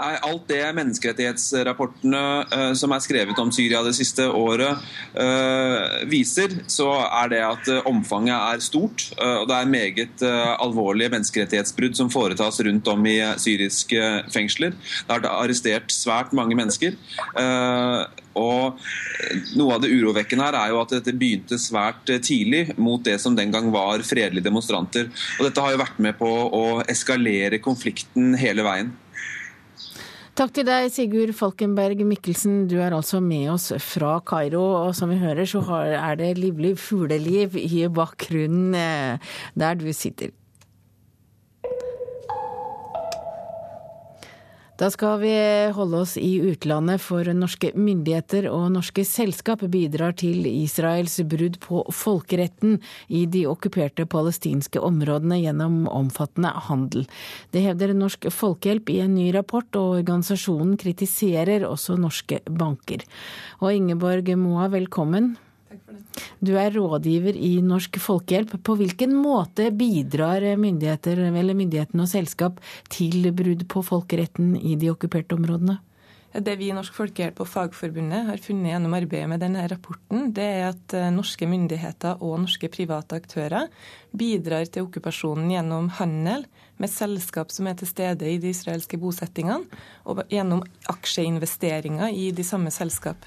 [0.01, 4.81] Alt det menneskerettighetsrapportene uh, som er skrevet om Syria det siste året
[5.15, 9.09] uh, viser, så er det at uh, omfanget er stort.
[9.21, 10.23] og det er meget
[10.61, 14.01] alvorlige menneskerettighetsbrudd som foretas rundt om i syriske
[14.33, 14.75] fengsler.
[15.09, 16.97] Det er arrestert svært mange mennesker.
[18.39, 18.81] Og
[19.59, 23.37] Noe av det urovekkende her er jo at dette begynte svært tidlig mot det som
[23.37, 25.11] den gang var fredelige demonstranter.
[25.39, 28.95] Og Dette har jo vært med på å eskalere konflikten hele veien.
[30.41, 32.63] Takk til deg, Sigurd Falkenberg Mikkelsen.
[32.65, 34.63] Du er altså med oss fra Kairo.
[34.87, 40.33] Og som vi hører, så er det livlig fugleliv i bakgrunnen eh, der du sitter.
[44.81, 45.33] Da skal vi
[45.77, 51.83] holde oss i utlandet, for norske myndigheter og norske selskap bidrar til Israels brudd på
[51.93, 52.79] folkeretten
[53.13, 57.05] i de okkuperte palestinske områdene gjennom omfattende handel.
[57.53, 63.05] Det hevder Norsk Folkehjelp i en ny rapport, og organisasjonen kritiserer også norske banker.
[63.61, 65.35] Og Ingeborg Moa, velkommen.
[66.41, 68.57] Du er rådgiver i Norsk Folkehjelp.
[68.65, 72.61] På hvilken måte bidrar myndighetene og selskap
[72.93, 75.81] til brudd på folkeretten i de okkuperte områdene?
[76.31, 80.45] Det vi i Norsk Folkehjelp og Fagforbundet har funnet gjennom arbeidet med denne rapporten, det
[80.47, 83.67] er at eh, norske myndigheter og norske private aktører
[84.15, 86.47] bidrar til okkupasjonen gjennom handel
[86.79, 89.67] med selskap som er til stede i de israelske bosettingene,
[90.07, 90.63] og gjennom
[90.95, 93.27] aksjeinvesteringer i de samme selskap.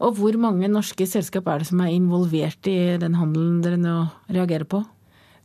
[0.00, 3.98] Og hvor mange norske selskap er det som er involvert i den handelen dere nå
[4.32, 4.80] reagerer på?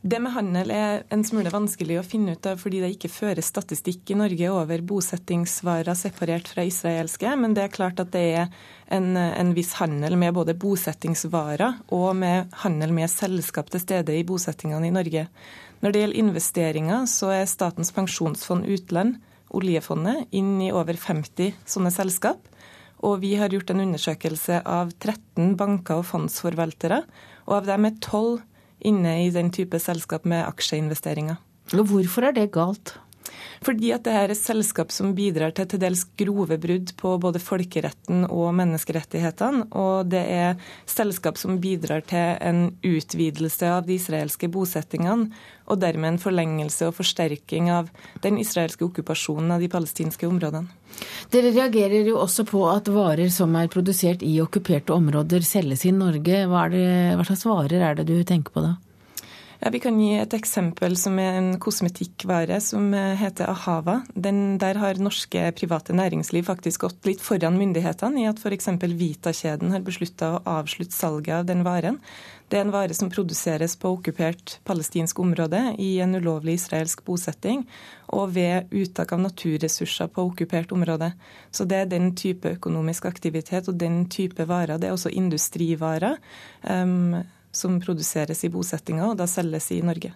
[0.06, 3.48] Det med handel er en smule vanskelig å finne ut av fordi det ikke føres
[3.50, 8.52] statistikk i Norge over bosettingsvarer separert fra israelske, men det er klart at det er
[8.94, 14.22] en, en viss handel med både bosettingsvarer og med handel med selskap til stede i
[14.28, 15.26] bosettingene i Norge.
[15.82, 19.18] Når det gjelder investeringer, så er Statens pensjonsfond utland,
[19.56, 22.46] oljefondet, inn i over 50 sånne selskap.
[23.04, 27.02] Og vi har gjort en undersøkelse av 13 banker og fondsforvaltere,
[27.46, 28.40] og av dem er 12
[28.88, 31.40] inne i den type selskap med aksjeinvesteringer.
[31.76, 32.94] Og hvorfor er det galt?
[33.66, 37.42] Fordi at det er et selskap som bidrar til til dels grove brudd på både
[37.42, 39.68] folkeretten og menneskerettighetene.
[39.76, 40.56] Og det er
[40.88, 45.30] selskap som bidrar til en utvidelse av de israelske bosettingene,
[45.66, 47.90] og dermed en forlengelse og forsterking av
[48.22, 50.70] den israelske okkupasjonen av de palestinske områdene.
[51.32, 55.92] Dere reagerer jo også på at varer som er produsert i okkuperte områder, selges i
[55.92, 56.44] Norge.
[56.46, 56.86] Hva, det,
[57.18, 58.76] hva slags varer er det du tenker på da?
[59.60, 64.02] Ja, Vi kan gi et eksempel som er en kosmetikkvare som heter Ahava.
[64.14, 68.68] Den, der har norske private næringsliv faktisk gått litt foran myndighetene i at f.eks.
[68.84, 72.00] Vita-kjeden har beslutta å avslutte salget av den varen.
[72.48, 77.64] Det er en vare som produseres på okkupert palestinsk område i en ulovlig israelsk bosetting
[78.14, 81.10] og ved uttak av naturressurser på okkupert område.
[81.50, 84.78] Så det er den type økonomisk aktivitet og den type varer.
[84.78, 86.20] Det er også industrivarer.
[86.62, 87.24] Um,
[87.56, 90.12] som produseres i bosettinga, og da selges i Norge.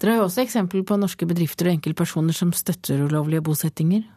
[0.00, 4.08] Dere har jo også eksempel på norske bedrifter og enkeltpersoner som støtter ulovlige bosettinger?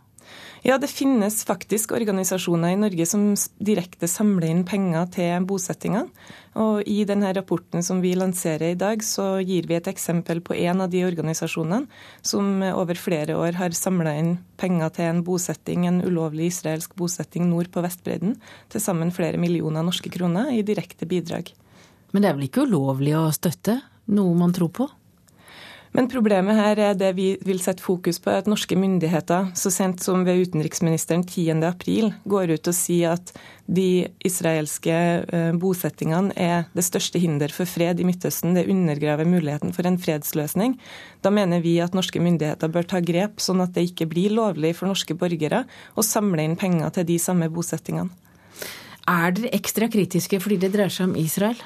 [0.64, 3.26] Ja, det finnes faktisk organisasjoner i Norge som
[3.60, 6.08] direkte samler inn penger til bosettingene.
[6.56, 10.56] Og i denne rapporten som vi lanserer i dag, så gir vi et eksempel på
[10.56, 11.84] en av de organisasjonene
[12.24, 17.50] som over flere år har samla inn penger til en bosetting, en ulovlig israelsk bosetting
[17.52, 18.38] nord på Vestbredden.
[18.72, 21.52] Til sammen flere millioner norske kroner i direkte bidrag.
[22.14, 23.80] Men det er vel ikke ulovlig å støtte
[24.14, 24.90] noe man tror på?
[25.94, 30.02] Men problemet her er det vi vil sette fokus på, at norske myndigheter så sent
[30.02, 33.30] som ved utenriksministeren 10.4 går ut og sier at
[33.70, 38.56] de israelske eh, bosettingene er det største hinder for fred i Midtøsten.
[38.58, 40.80] Det undergraver muligheten for en fredsløsning.
[41.22, 44.74] Da mener vi at norske myndigheter bør ta grep, sånn at det ikke blir lovlig
[44.80, 45.62] for norske borgere
[45.94, 48.10] å samle inn penger til de samme bosettingene.
[49.14, 51.62] Er dere ekstra kritiske fordi det dreier seg om Israel?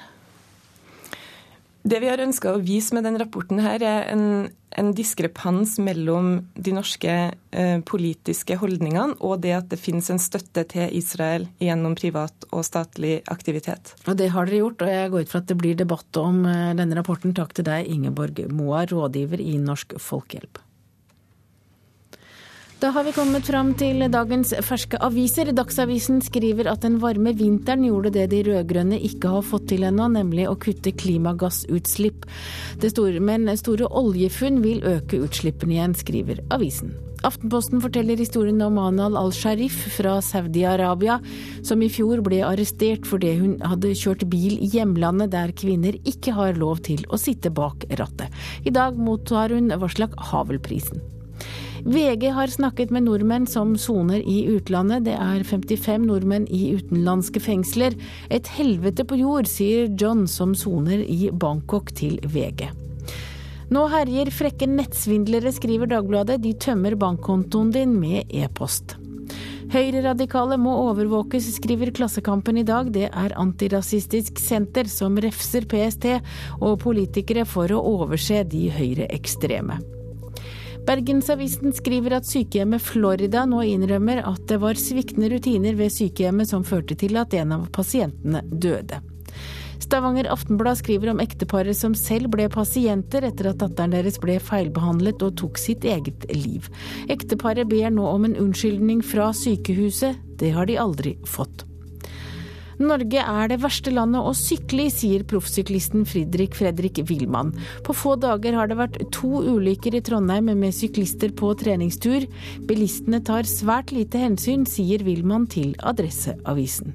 [1.87, 6.41] Det vi har ønska å vise med denne rapporten, her er en, en diskrepans mellom
[6.55, 11.95] de norske eh, politiske holdningene og det at det finnes en støtte til Israel gjennom
[11.99, 13.95] privat og statlig aktivitet.
[14.07, 16.43] Og Det har dere gjort, og jeg går ut fra at det blir debatt om
[16.49, 17.35] eh, denne rapporten.
[17.37, 20.66] Takk til deg, Ingeborg Moa, rådgiver i Norsk Folkehjelp.
[22.77, 25.49] Da har vi kommet fram til dagens ferske aviser.
[25.57, 30.05] Dagsavisen skriver at den varme vinteren gjorde det de rød-grønne ikke har fått til ennå,
[30.13, 32.27] nemlig å kutte klimagassutslipp.
[32.85, 36.93] Store, men store oljefunn vil øke utslippene igjen, skriver avisen.
[37.25, 41.17] Aftenposten forteller historien om Anal al-Sharif fra Saudi-Arabia,
[41.65, 46.37] som i fjor ble arrestert fordi hun hadde kjørt bil i hjemlandet der kvinner ikke
[46.37, 48.29] har lov til å sitte bak rattet.
[48.69, 51.16] I dag mottar hun Varslak Havel-prisen.
[51.87, 55.05] VG har snakket med nordmenn som soner i utlandet.
[55.05, 57.95] Det er 55 nordmenn i utenlandske fengsler.
[58.27, 62.67] Et helvete på jord, sier John som soner i Bangkok til VG.
[63.71, 66.41] Nå herjer frekke nettsvindlere, skriver Dagbladet.
[66.43, 68.97] De tømmer bankkontoen din med e-post.
[69.71, 72.91] Høyreradikale må overvåkes, skriver Klassekampen i dag.
[72.91, 76.17] Det er Antirasistisk Senter som refser PST
[76.59, 79.79] og politikere for å overse de høyreekstreme.
[80.87, 86.63] Bergensavisen skriver at sykehjemmet Florida nå innrømmer at det var sviktende rutiner ved sykehjemmet som
[86.63, 89.01] førte til at en av pasientene døde.
[89.83, 95.27] Stavanger Aftenblad skriver om ekteparet som selv ble pasienter etter at datteren deres ble feilbehandlet
[95.27, 96.71] og tok sitt eget liv.
[97.11, 100.15] Ekteparet ber nå om en unnskyldning fra sykehuset.
[100.39, 101.67] Det har de aldri fått.
[102.77, 107.49] Norge er det verste landet å sykle i, sier proffsyklisten Fridrik Fredrik Wilman.
[107.85, 112.27] På få dager har det vært to ulykker i Trondheim med syklister på treningstur.
[112.69, 116.93] Bilistene tar svært lite hensyn, sier Wilman til Adresseavisen.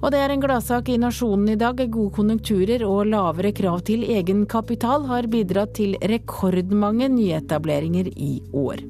[0.00, 1.80] Og det er en gladsak i Nasjonen i dag.
[1.92, 8.84] Gode konjunkturer og lavere krav til egenkapital har bidratt til rekordmange nyetableringer i år.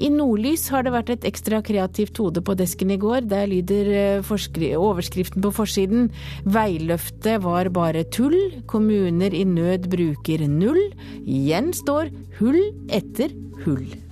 [0.00, 3.26] I Nordlys har det vært et ekstra kreativt hode på desken i går.
[3.28, 6.08] Der lyder eh, overskriften på forsiden
[6.44, 8.62] 'Veiløftet var bare tull'.
[8.66, 10.80] Kommuner i nød bruker null.
[11.26, 12.08] Igjen står
[12.40, 13.28] hull etter
[13.66, 14.09] hull.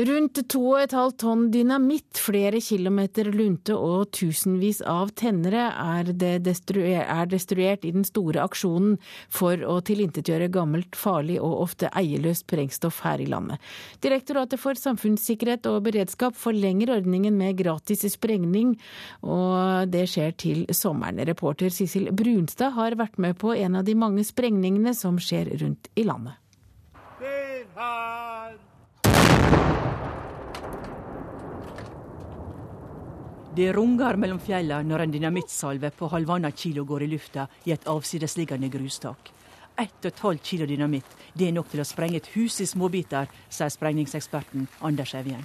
[0.00, 6.08] Rundt 2,5 tonn dynamitt, flere kilometer lunte og tusenvis av tennere er,
[6.40, 8.94] destruer, er destruert i den store aksjonen
[9.28, 13.60] for å tilintetgjøre gammelt, farlig og ofte eierløst sprengstoff her i landet.
[14.00, 18.78] Direktoratet for samfunnssikkerhet og beredskap forlenger ordningen med gratis sprengning,
[19.20, 21.20] og det skjer til sommeren.
[21.28, 25.92] Reporter Sissel Brunstad har vært med på en av de mange sprengningene som skjer rundt
[25.92, 26.40] i landet.
[33.56, 37.88] Det runger mellom fjella når en dynamittsalve på halvannet kilo går i lufta i et
[37.90, 39.32] avsidesliggende grustak.
[39.74, 42.68] Ett og et halvt kilo dynamitt, det er nok til å sprenge et hus i
[42.70, 45.42] småbiter, sier sprengningseksperten Anders Evjen.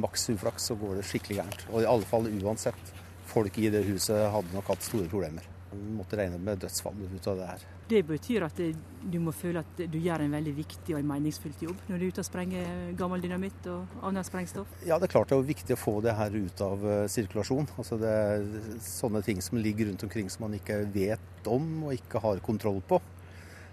[0.00, 1.68] Maks uflaks så går det skikkelig gærent.
[1.68, 2.94] Og i alle fall uansett.
[3.28, 5.49] Folk i det huset hadde nok hatt store problemer.
[5.70, 7.66] Vi måtte regne med dødsfall ut av det her.
[7.90, 11.84] Det betyr at du må føle at du gjør en veldig viktig og meningsfylt jobb
[11.86, 14.72] når du er ute og sprenger gammel dynamitt og annet sprengstoff?
[14.86, 17.70] Ja, det er klart det er viktig å få det her ut av uh, sirkulasjon.
[17.78, 18.44] Altså det er
[18.86, 22.82] sånne ting som ligger rundt omkring som man ikke vet om og ikke har kontroll
[22.86, 23.00] på.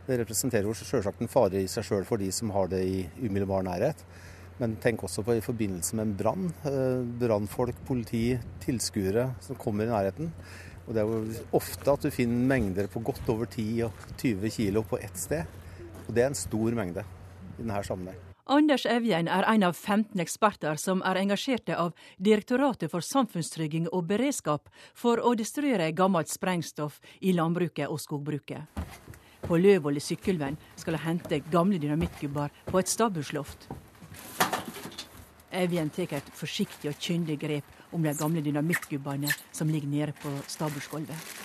[0.08, 3.00] Det representerer jo selvsagt en fare i seg sjøl for de som har det i
[3.26, 4.06] umiddelbar nærhet.
[4.58, 6.46] Men tenk også på i forbindelse med en brann.
[7.22, 8.32] Brannfolk, politi,
[8.64, 10.32] tilskuere som kommer i nærheten.
[10.88, 15.00] Og Det er jo ofte at du finner mengder på godt over 10-20 kilo på
[15.04, 15.44] ett sted.
[16.08, 18.24] Og Det er en stor mengde i denne sammenheng.
[18.48, 24.06] Anders Evjen er en av 15 eksperter som er engasjerte av Direktoratet for samfunnstrygging og
[24.08, 28.64] beredskap for å destruere gammelt sprengstoff i landbruket og skogbruket.
[29.44, 33.68] På Løvoll i Sykkylven skal de hente gamle dynamittgubber på et stabbursloft.
[35.52, 40.32] Evjen tar et forsiktig og kyndig grep om de gamle dynamittgubbene som ligger nede på
[40.48, 41.38] stabbursgulvet.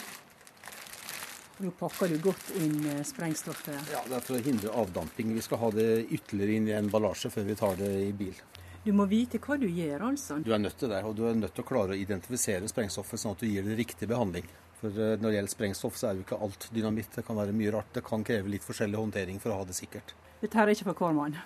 [1.62, 3.93] Nå pakker du godt inn eh, sprengstoffet?
[3.93, 5.34] Ja, Det er for å hindre avdamping.
[5.36, 8.34] Vi skal ha det ytterligere inn i en emballasje før vi tar det i bil.
[8.82, 10.40] Du må vite hva du gjør, altså?
[10.43, 13.20] Du er nødt til det, og du er nødt til å klare å identifisere sprengstoffet,
[13.22, 14.49] sånn at du gir det riktig behandling.
[14.80, 17.14] For eh, når det gjelder sprengstoff, så er jo ikke alt dynamitt.
[17.14, 17.95] Det kan være mye rart.
[17.95, 20.16] Det kan kreve litt forskjellig håndtering for å ha det sikkert.
[20.43, 21.38] Dette er ikke for hver mann?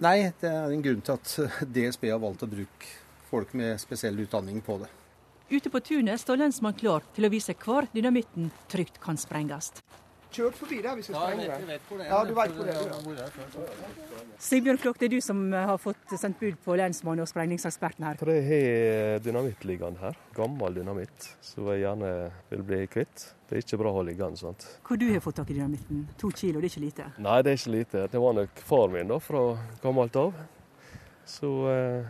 [0.00, 1.36] Nei, det er en grunn til at
[1.76, 3.01] DSB har valgt å bruke
[3.32, 4.90] folk med spesiell utdanning på det.
[5.52, 9.72] Ute på tunet står lensmannen klar til å vise hvor dynamitten trygt kan sprenges.
[10.32, 12.06] Kjørt forbi der vi skal sprenge det.
[12.08, 13.34] Ja, du vet hvor det er.
[14.40, 18.16] Sigbjørn Klokk, det er du som har fått sendt bud på lensmannen og sprengningseksperten her.
[18.20, 20.16] For jeg har dynamitt liggende her.
[20.36, 22.14] Gammel dynamitt som jeg gjerne
[22.48, 23.26] vil bli kvitt.
[23.50, 24.40] Det er ikke bra å ha liggende.
[24.40, 24.64] sant?
[24.88, 26.06] Hvor du har fått tak i dynamitten?
[26.24, 27.10] To kilo, det er ikke lite?
[27.20, 28.08] Nei, det er ikke lite.
[28.16, 29.44] Det var nok far min da, fra
[29.84, 30.32] gammelt av.
[31.28, 32.08] Så eh,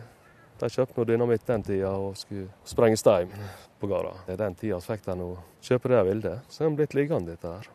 [0.59, 3.31] de kjøpte noe dynamitt den tida og skulle sprenge stein
[3.79, 4.13] på gårda.
[4.39, 5.15] Den tida fikk de
[5.65, 6.33] kjøpe det de ville.
[6.49, 7.65] Så er de blitt liggende, dette her.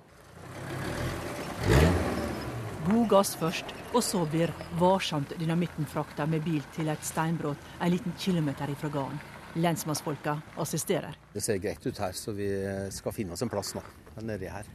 [2.89, 7.93] God gass først, og så blir varsomt dynamitten frakta med bil til et steinbrudd en
[7.93, 9.21] liten kilometer ifra gården.
[9.59, 11.19] Lensmannsfolka assisterer.
[11.35, 12.49] Det ser greit ut her, så vi
[12.95, 13.83] skal finne oss en plass nå.
[14.25, 14.67] Nedi her.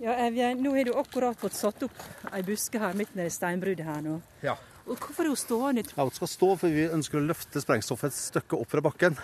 [0.00, 1.98] Ja, Evjen, nå har du akkurat fått satt opp
[2.32, 4.16] ei buske her midt nedi steinbruddet her nå.
[4.40, 4.56] Ja.
[4.90, 5.84] Og Hvorfor er hun stående?
[5.96, 9.14] Ja, Hun skal stå, for vi ønsker å løfte sprengstoffet et stykke opp fra bakken.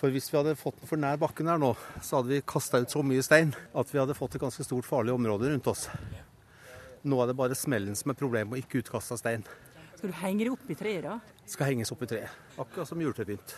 [0.00, 2.80] For hvis vi hadde fått den for nær bakken her nå, så hadde vi kasta
[2.80, 5.84] ut så mye stein at vi hadde fått et ganske stort farlig område rundt oss.
[7.04, 9.44] Nå er det bare smellen som er problemet, og ikke utkasta stein.
[9.98, 11.18] Skal du henge det opp i treet, da?
[11.44, 12.40] Skal henges opp i treet.
[12.56, 13.52] Akkurat som juletrepynt.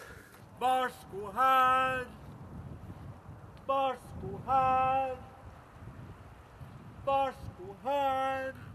[0.58, 2.02] Barsko her.
[3.70, 5.16] Barsko her.
[7.06, 8.71] Barsko her.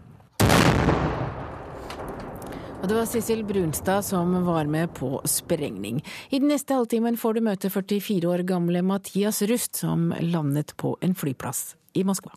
[2.78, 5.98] Og det var Sissel Brunstad som var med på sprengning.
[6.30, 10.94] I den neste halvtimen får du møte 44 år gamle Mathias Rust, som landet på
[11.02, 12.36] en flyplass i Moskva.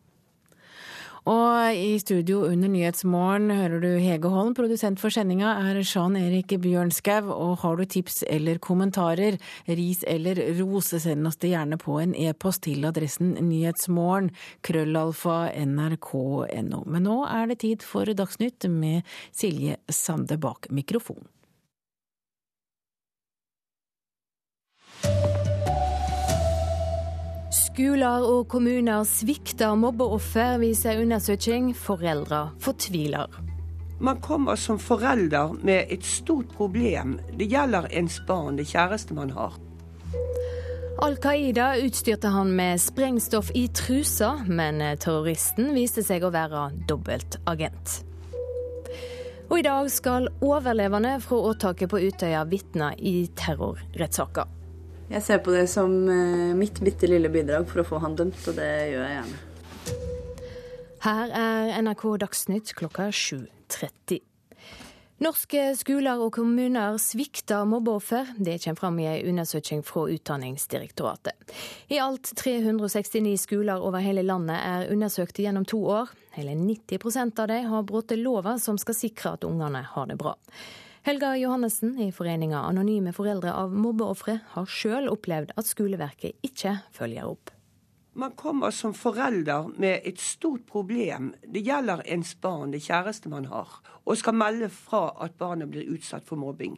[1.29, 4.55] Og i studio under Nyhetsmorgen hører du Hege Holm.
[4.57, 7.29] Produsent for sendinga er Jean Erik Bjørnskau.
[7.29, 9.37] Og har du tips eller kommentarer,
[9.69, 14.31] ris eller ros, send oss det gjerne på en e-post til adressen nyhetsmorgen
[14.65, 16.81] krøllalfa nrk.no.
[16.89, 21.21] Men nå er det tid for Dagsnytt med Silje Sande bak mikrofon.
[27.71, 31.69] Skoler og kommuner svikter mobbeoffer, viser undersøking.
[31.71, 33.31] Foreldre fortviler.
[34.03, 37.15] Man kommer som forelder med et stort problem.
[37.39, 39.55] Det gjelder ens barn, det kjæreste man har.
[40.99, 48.01] Al Qaida utstyrte han med sprengstoff i trusa, men terroristen viste seg å være dobbeltagent.
[49.47, 54.59] Og i dag skal overlevende fra åtaket på Utøya vitne i terrorrettssaker.
[55.11, 58.37] Jeg ser på det som eh, mitt bitte lille bidrag for å få han dømt,
[58.47, 59.39] og det gjør jeg gjerne.
[61.01, 64.21] Her er NRK Dagsnytt klokka 7.30.
[65.21, 68.31] Norske skoler og kommuner svikter mobbeoffer.
[68.39, 71.53] Det kommer fram i en undersøking fra Utdanningsdirektoratet.
[71.93, 76.09] I alt 369 skoler over hele landet er undersøkt gjennom to år.
[76.37, 80.37] Hele 90% av dem har brutt lova som skal sikre at ungene har det bra.
[81.01, 87.25] Helga Johannessen i foreninga Anonyme foreldre av mobbeofre har sjøl opplevd at skoleverket ikke følger
[87.25, 87.49] opp.
[88.13, 91.31] Man kommer som forelder med et stort problem.
[91.41, 95.89] Det gjelder ens barn, det kjæreste man har, og skal melde fra at barnet blir
[95.89, 96.77] utsatt for mobbing.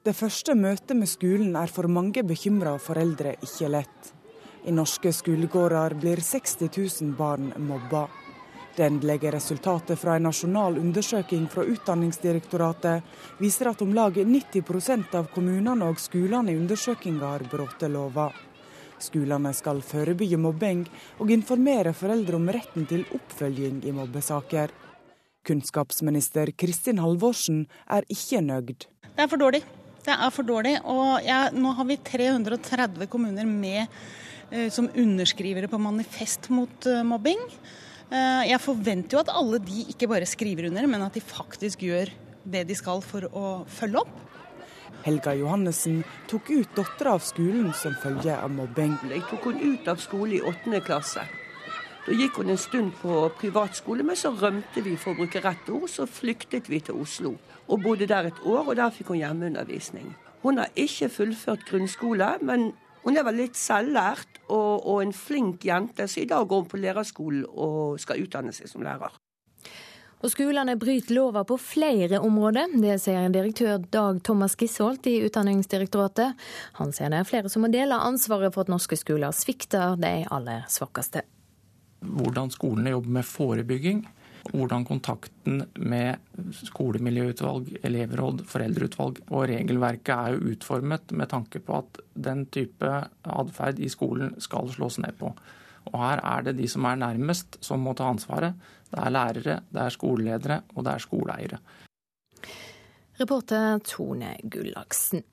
[0.00, 4.14] Det første møtet med skolen er for mange bekymra foreldre ikke lett.
[4.64, 8.06] I norske skolegårder blir 60 000 barn mobba.
[8.78, 15.26] Det endelige resultatet fra en nasjonal undersøking fra Utdanningsdirektoratet viser at om lag 90% av
[15.34, 18.28] kommunene og skolene i undersøkinga har brutt lova.
[19.02, 20.84] Skolene skal forebygge mobbing
[21.18, 24.70] og informere foreldre om retten til oppfølging i mobbesaker.
[25.50, 28.86] Kunnskapsminister Kristin Halvorsen er ikke nøyd.
[29.08, 29.64] Det er for dårlig.
[30.06, 30.76] Det er for dårlig.
[30.86, 33.90] Og jeg, nå har vi 330 kommuner med,
[34.52, 37.42] eh, som underskrivere på manifest mot eh, mobbing.
[38.08, 41.84] Eh, jeg forventer jo at alle de ikke bare skriver under, men at de faktisk
[41.84, 42.12] gjør
[42.48, 44.14] det de skal for å følge opp.
[45.04, 48.96] Helga Johannessen tok ut dattera av skolen som følge av mobbing.
[49.12, 51.22] Jeg tok henne ut av skole i åttende klasse.
[52.06, 55.68] Da gikk hun en stund på privatskole, men så rømte vi for å bruke rett
[55.68, 55.90] ord.
[55.92, 57.36] Så flyktet vi til Oslo
[57.68, 60.14] og bodde der et år, og der fikk hun hjemmeundervisning.
[60.40, 62.70] Hun har ikke fullført grunnskole, men
[63.04, 66.70] hun er vel litt selvlært og, og, en flink jente, så i dag går hun
[66.70, 69.14] på lærerskolen og skal utdanne seg som lærer.
[70.18, 72.72] Og Skolene bryter lova på flere områder.
[72.82, 76.34] Det sier direktør Dag Thomas Gisholt i Utdanningsdirektoratet.
[76.80, 80.24] Han sier det er flere som må dele ansvaret for at norske skoler svikter de
[80.34, 81.22] aller svakeste.
[82.02, 84.02] Hvordan skolene jobber med forebygging,
[84.52, 86.18] hvordan kontakten med
[86.64, 92.92] skolemiljøutvalg, elevråd, foreldreutvalg og regelverket er jo utformet med tanke på at den type
[93.22, 95.32] atferd i skolen skal slås ned på.
[95.92, 98.56] Og her er det de som er nærmest som må ta ansvaret.
[98.88, 101.60] Det er lærere, det er skoleledere og det er skoleeiere.
[103.18, 105.24] Reporter Tone Gullaksen.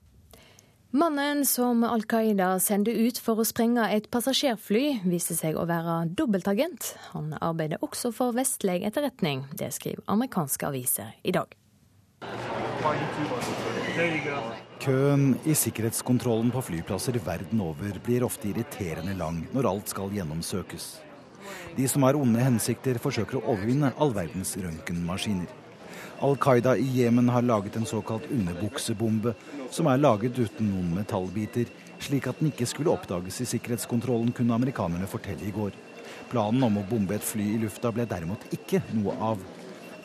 [0.94, 6.04] Mannen som Al Qaida sendte ut for å sprenge et passasjerfly, viste seg å være
[6.14, 6.92] dobbeltagent.
[7.10, 9.42] Han arbeider også for vestlig etterretning.
[9.50, 11.50] Det skriver amerikanske aviser i dag.
[14.86, 20.88] Køen i sikkerhetskontrollen på flyplasser verden over blir ofte irriterende lang når alt skal gjennomsøkes.
[21.74, 25.65] De som har onde hensikter, forsøker å overvinne all verdens røntgenmaskiner.
[26.20, 29.34] Al Qaida i Jemen har laget en såkalt underbuksebombe,
[29.70, 31.68] som er laget uten noen metallbiter,
[32.00, 35.76] slik at den ikke skulle oppdages i sikkerhetskontrollen, kunne amerikanerne fortelle i går.
[36.30, 39.44] Planen om å bombe et fly i lufta ble derimot ikke noe av.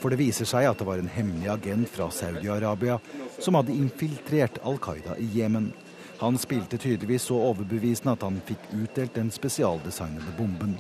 [0.02, 3.00] For det viser seg at det var en hemmelig agent fra Saudi-Arabia
[3.40, 5.72] som hadde infiltrert Al Qaida i Jemen.
[6.20, 10.76] Han spilte tydeligvis så overbevisende at han fikk utdelt den spesialdesignede bomben.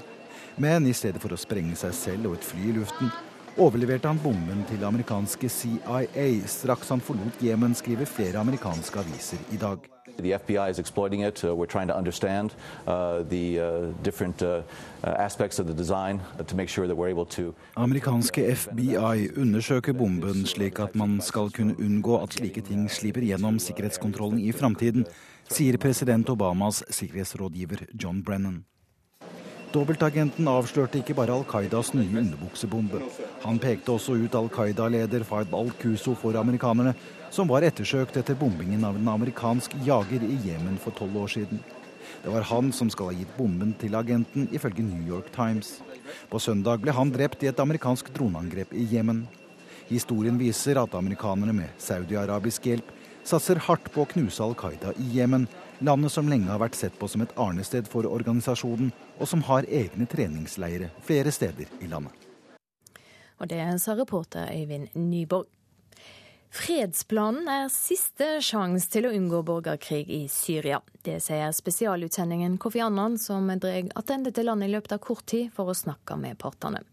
[0.59, 3.13] Men i stedet for å sprenge seg selv og et fly i luften,
[3.61, 9.57] overleverte han bomben til amerikanske CIA straks han forlot Jemen, skriver flere amerikanske aviser i
[9.61, 9.77] dag.
[10.17, 11.43] The FBI is exploiting it.
[11.43, 12.55] Uh, we're trying to understand
[12.87, 14.61] uh, the uh, different uh,
[15.03, 20.45] aspects of the design to make sure that we're able to Amerikanske FBI undersøker bomben
[20.45, 25.05] slik at man skal kunne unngå at slike ting slipper gjennom sikkerhetskontrollen i framtiden,
[25.49, 28.63] sier president Obamas sikkerhetsrådgiver John Brennan.
[29.71, 32.99] Dobbeltagenten avslørte ikke bare Al Qaidas nye underbuksebombe.
[33.45, 36.91] Han pekte også ut Al Qaida-leder Fayed al-Kuso for amerikanerne,
[37.31, 41.63] som var ettersøkt etter bombingen av en amerikansk jager i Jemen for tolv år siden.
[42.19, 45.77] Det var han som skal ha gitt bomben til agenten, ifølge New York Times.
[46.27, 49.23] På søndag ble han drept i et amerikansk droneangrep i Jemen.
[49.87, 52.91] Historien viser at amerikanerne med saudi-arabisk hjelp
[53.23, 55.47] satser hardt på å knuse Al Qaida i Jemen,
[55.81, 59.67] landet som lenge har vært sett på som et arnested for organisasjonen, og som har
[59.69, 62.13] egne treningsleire flere steder i landet.
[63.41, 65.49] Og det sa reporter Øyvind Nyborg.
[66.51, 70.81] Fredsplanen er siste sjanse til å unngå borgerkrig i Syria.
[70.99, 75.53] Det sier spesialutsendingen Kofi Annan, som drar tilbake til landet i løpet av kort tid
[75.55, 76.83] for å snakke med partene.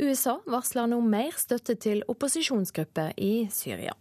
[0.00, 3.92] USA varsler nå mer støtte til opposisjonsgrupper i Syria.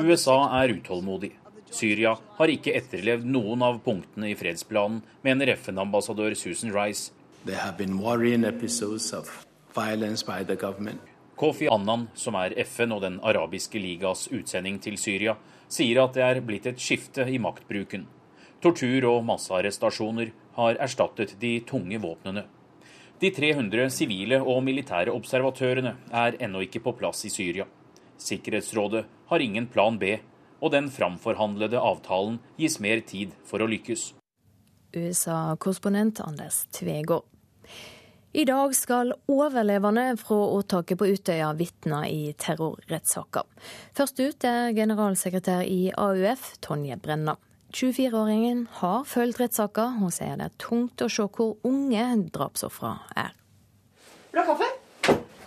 [0.00, 1.30] USA er utålmodig.
[1.70, 7.12] Syria har ikke etterlevd noen av punktene i fredsplanen, mener FN-ambassadør Susan Rice.
[7.44, 9.30] There have been worrying episodes of
[11.36, 15.36] Kofi Annan, som er FN og Den arabiske ligas utsending til Syria,
[15.68, 18.06] sier at det er blitt et skifte i maktbruken.
[18.62, 22.46] Tortur og massearrestasjoner har erstattet de tunge våpnene.
[23.20, 27.66] De 300 sivile og militære observatørene er ennå ikke på plass i Syria.
[28.18, 30.16] Sikkerhetsrådet har ingen plan B,
[30.60, 34.12] og den framforhandlede avtalen gis mer tid for å lykkes.
[34.94, 37.26] USA-korrespondent Anders Tvegård.
[38.34, 43.46] I dag skal overlevende fra åtaket på Utøya vitne i terrorrettssaker.
[43.94, 47.36] Først ut er generalsekretær i AUF, Tonje Brenna.
[47.74, 49.88] 24-åringen har fulgt rettssaka.
[49.98, 53.34] Hun sier det er tungt å se hvor unge drapsofra er.
[54.30, 54.70] Vil du ha kaffe?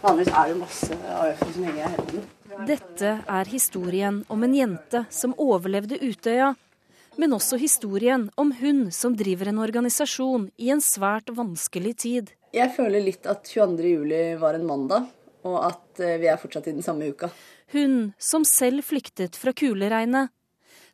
[0.03, 2.25] Vanligvis er det masse AUF som henger i hendene.
[2.67, 6.53] Dette er historien om en jente som overlevde Utøya.
[7.17, 12.31] Men også historien om hun som driver en organisasjon i en svært vanskelig tid.
[12.53, 13.87] Jeg føler litt at 22.
[13.89, 15.07] juli var en mandag,
[15.47, 17.31] og at eh, vi er fortsatt i den samme uka.
[17.73, 20.31] Hun som selv flyktet fra kuleregnet.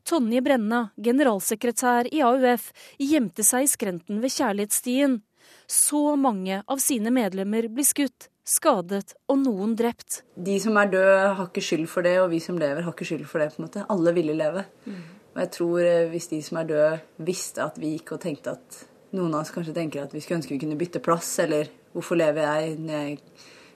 [0.04, 5.22] Tonje Brenna, generalsekretær i AUF, gjemte seg i skrenten ved Kjærlighetsstien.
[5.68, 10.22] Så mange av sine medlemmer blir skutt, skadet og noen drept.
[10.36, 13.08] De som er døde, har ikke skyld for det, og vi som lever, har ikke
[13.08, 13.54] skyld for det.
[13.56, 13.86] på en måte.
[13.96, 14.66] Alle ville leve.
[14.84, 15.00] Mm.
[15.34, 16.92] Og jeg tror eh, hvis de som er døde,
[17.24, 18.84] visste at vi gikk og tenkte at
[19.16, 22.20] noen av oss kanskje tenker at vi skulle ønske vi kunne bytte plass, eller hvorfor
[22.20, 23.18] lever jeg når jeg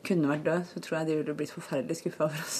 [0.07, 2.59] kunne vært død, så tror jeg de ville blitt forferdelig skuffa over oss.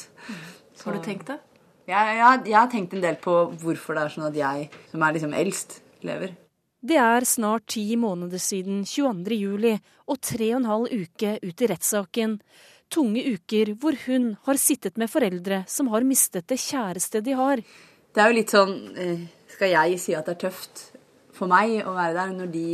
[0.77, 0.87] Så.
[0.87, 1.39] Har du tenkt det?
[1.87, 5.05] Ja, jeg, jeg, har tenkt en del på hvorfor det er sånn at jeg, som
[5.05, 6.33] er liksom eldst, lever.
[6.87, 9.37] Det er snart ti måneder siden 22.
[9.39, 9.73] juli
[10.07, 12.37] og tre og en halv uke ut i rettssaken.
[12.93, 17.63] Tunge uker hvor hun har sittet med foreldre som har mistet det kjæreste de har.
[18.13, 20.85] Det er jo litt sånn eh, Skal jeg si at det er tøft?
[21.37, 22.67] for meg å være der når de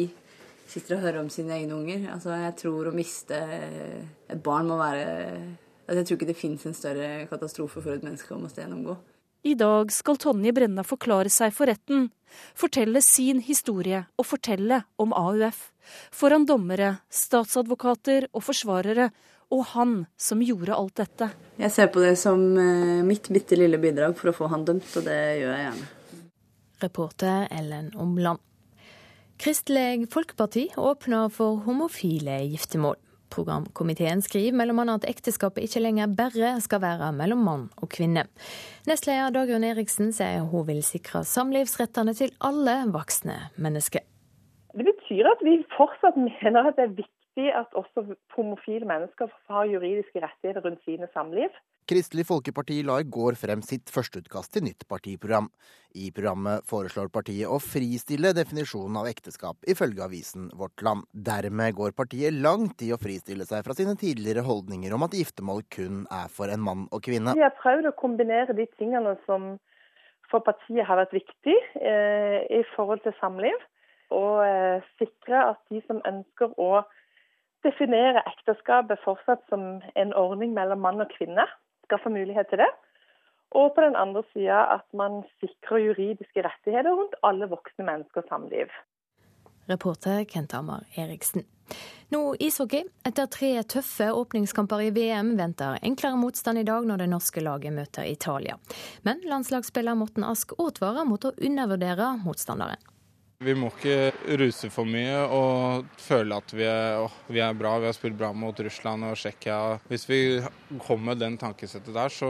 [0.70, 2.08] sitter og hører om sine egne unger.
[2.14, 5.04] Altså, jeg tror å miste et barn må være
[5.88, 8.96] Jeg tror ikke det fins en større katastrofe for et menneske å måtte gjennomgå.
[9.44, 12.08] I dag skal Tonje Brenna forklare seg for retten,
[12.56, 15.66] fortelle sin historie og fortelle om AUF.
[16.16, 19.10] Foran dommere, statsadvokater og forsvarere,
[19.52, 21.28] og han som gjorde alt dette.
[21.60, 24.88] Jeg ser på det som eh, mitt bitte lille bidrag for å få han dømt,
[24.98, 25.92] og det gjør jeg gjerne.
[26.84, 28.40] Reporter Ellen Omland.
[29.44, 32.96] Kristelig Folkeparti åpner for homofile giftermål.
[33.34, 38.28] Programkomiteen skriver mellom annet at ekteskapet ikke lenger bare skal være mellom mann og kvinne.
[38.90, 44.06] Nestleder Dagrun Eriksen sier hun vil sikre samlivsrettene til alle voksne mennesker.
[44.74, 48.06] Det betyr at vi fortsatt mener at det er viktig at også
[48.36, 51.50] homofile mennesker har juridiske rettigheter rundt sine samliv.
[51.90, 55.50] Kristelig Folkeparti la i går frem sitt førsteutkast til nytt partiprogram.
[56.00, 61.04] I programmet foreslår partiet å fristille definisjonen av ekteskap, ifølge avisen Vårt Land.
[61.12, 65.66] Dermed går partiet langt i å fristille seg fra sine tidligere holdninger om at giftermål
[65.76, 67.36] kun er for en mann og kvinne.
[67.36, 69.58] Vi har prøvd å kombinere de tingene som
[70.32, 73.60] for partiet har vært viktig eh, i forhold til samliv,
[74.14, 76.86] og eh, sikre at de som ønsker å
[77.66, 81.46] definere ekteskapet fortsatt som en ordning mellom mann og kvinne,
[81.88, 82.70] skal få mulighet til det.
[83.54, 88.72] Og på den andre sida at man sikrer juridiske rettigheter rundt alle voksne menneskers samliv.
[89.70, 91.46] Reporter Kent Amar Eriksen.
[92.10, 92.84] Nå ishockey.
[93.08, 97.74] Etter tre tøffe åpningskamper i VM venter enklere motstand i dag når det norske laget
[97.74, 98.58] møter Italia.
[99.08, 102.82] Men landslagsspiller Morten Ask advarer mot å undervurdere motstanderen.
[103.44, 107.76] Vi må ikke ruse for mye og føle at vi er, å, vi er bra.
[107.82, 109.80] Vi har spilt bra mot Russland og Tsjekkia.
[109.90, 110.20] Hvis vi
[110.86, 112.30] kommer med den tankesettet der, så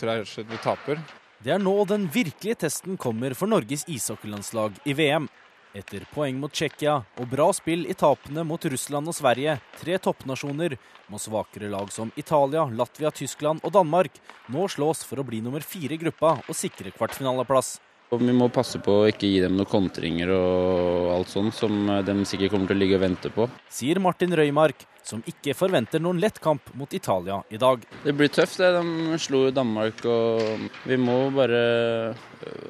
[0.00, 1.02] tror jeg rett og slett vi taper.
[1.44, 5.28] Det er nå den virkelige testen kommer for Norges ishockeylandslag i VM.
[5.76, 10.78] Etter poeng mot Tsjekkia og bra spill i tapene mot Russland og Sverige, tre toppnasjoner,
[11.12, 14.16] må svakere lag som Italia, Latvia, Tyskland og Danmark
[14.52, 17.76] nå slås for å bli nummer fire i gruppa og sikre kvartfinaleplass.
[18.08, 21.74] Og vi må passe på å ikke gi dem noen kontringer og alt sånt som
[22.06, 23.48] de sikkert kommer til å ligge og vente på.
[23.68, 27.84] Sier Martin Røymark, som ikke forventer noen lett kamp mot Italia i dag.
[28.04, 28.70] Det blir tøft, det.
[28.78, 31.60] De slo Danmark, og vi må bare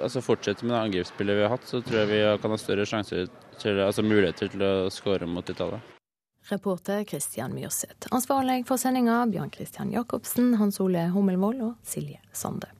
[0.02, 1.68] altså, fortsette med det angrepsspillet vi har hatt.
[1.70, 5.54] Så tror jeg vi kan ha større sjanser til, altså muligheter til å skåre mot
[5.54, 5.78] Italia.
[6.48, 8.08] Reporter Christian Myrseth.
[8.14, 12.72] Ansvarlig for sendinga Bjørn Christian Jacobsen, Hans Ole Hummelvold og Silje Sande.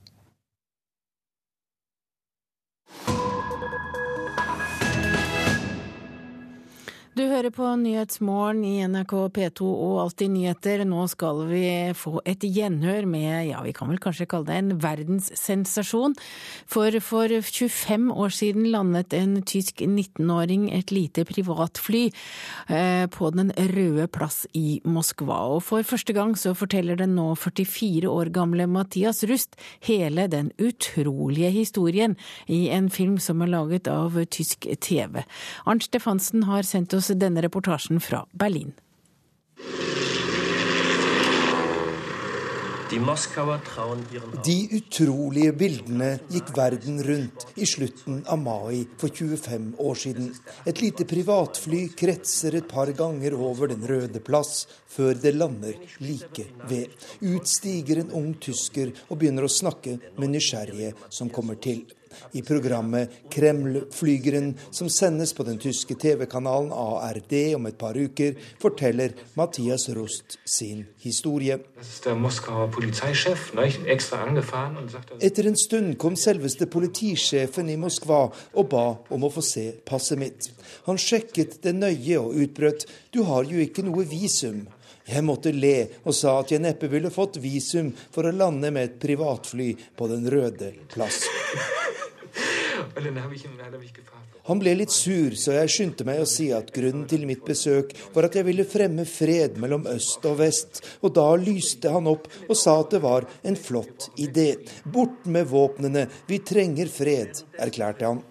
[2.89, 3.18] you
[7.17, 10.83] Du hører på Nyhetsmorgen i NRK P2 og Alltid nyheter.
[10.85, 11.63] Nå skal vi
[11.97, 16.13] få et gjenhør med, ja vi kan vel kanskje kalle det en verdenssensasjon.
[16.69, 22.03] For for 25 år siden landet en tysk 19-åring et lite privatfly
[22.69, 25.39] eh, på Den røde plass i Moskva.
[25.55, 30.53] Og for første gang så forteller den nå 44 år gamle Mathias Rust hele den
[30.61, 32.15] utrolige historien
[32.45, 35.23] i en film som er laget av tysk TV.
[35.65, 38.73] Arnt Stefansen har sendt oss denne reportasjen fra Berlin.
[42.89, 50.31] De utrolige bildene gikk verden rundt i slutten av mai for 25 år siden.
[50.65, 56.47] Et lite privatfly kretser et par ganger over Den røde plass før det lander like
[56.65, 56.89] ved.
[57.21, 61.85] Ut stiger en ung tysker og begynner å snakke med nysgjerrige som kommer til.
[62.31, 69.15] I programmet Kreml-flygeren, som sendes på den tyske TV-kanalen ARD om et par uker, forteller
[69.39, 71.59] Mathias Rust sin historie.
[75.19, 80.19] Etter en stund kom selveste politisjefen i Moskva og ba om å få se passet
[80.19, 80.51] mitt.
[80.87, 84.67] Han sjekket det nøye og utbrøt 'du har jo ikke noe visum'.
[85.09, 88.83] Jeg måtte le og sa at jeg neppe ville fått visum for å lande med
[88.83, 91.23] et privatfly på Den røde plass.
[94.49, 97.93] Han ble litt sur, så jeg skyndte meg å si at grunnen til mitt besøk
[98.15, 102.29] var at jeg ville fremme fred mellom øst og vest, og da lyste han opp
[102.47, 104.51] og sa at det var en flott idé.
[104.85, 108.25] Bort med våpnene, vi trenger fred, erklærte han.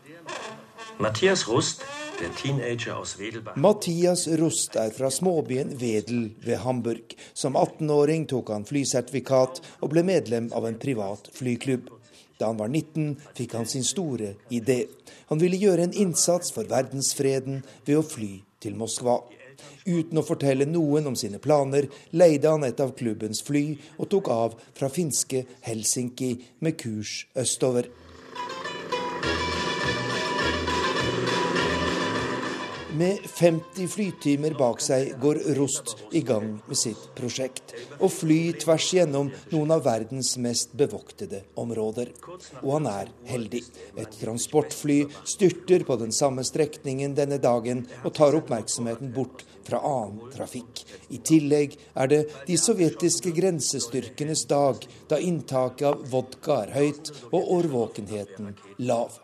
[0.98, 1.84] Mathias Rust,
[2.18, 3.56] den teenager aus Wedelbach.
[3.56, 7.14] Mathias Rust er fra småbyen Wedel ved Hamburg.
[7.38, 11.92] Som 18-åring tok han flysertifikat og ble medlem av en privat flyklubb.
[12.38, 14.84] Da han var 19, fikk han sin store idé.
[15.28, 19.18] Han ville gjøre en innsats for verdensfreden ved å fly til Moskva.
[19.88, 24.30] Uten å fortelle noen om sine planer, leide han et av klubbens fly og tok
[24.30, 27.88] av fra finske Helsinki med kurs østover.
[32.98, 37.70] Med 50 flytimer bak seg går Rost i gang med sitt prosjekt.
[38.02, 42.10] Å fly tvers gjennom noen av verdens mest bevoktede områder.
[42.64, 43.60] Og han er heldig.
[44.02, 50.32] Et transportfly styrter på den samme strekningen denne dagen og tar oppmerksomheten bort fra annen
[50.34, 50.82] trafikk.
[51.14, 57.54] I tillegg er det de sovjetiske grensestyrkenes dag, da inntaket av vodka er høyt og
[57.60, 58.56] årvåkenheten
[58.90, 59.20] lav.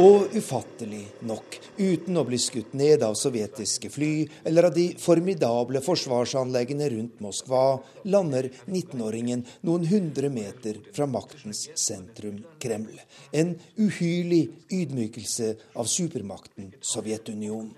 [0.00, 4.12] Og ufattelig nok, uten å bli skutt ned av sovjetiske fly
[4.48, 12.38] eller av de formidable forsvarsanleggene rundt Moskva, lander 19-åringen noen hundre meter fra maktens sentrum,
[12.62, 12.96] Kreml.
[13.36, 17.74] En uhyrlig ydmykelse av supermakten Sovjetunionen.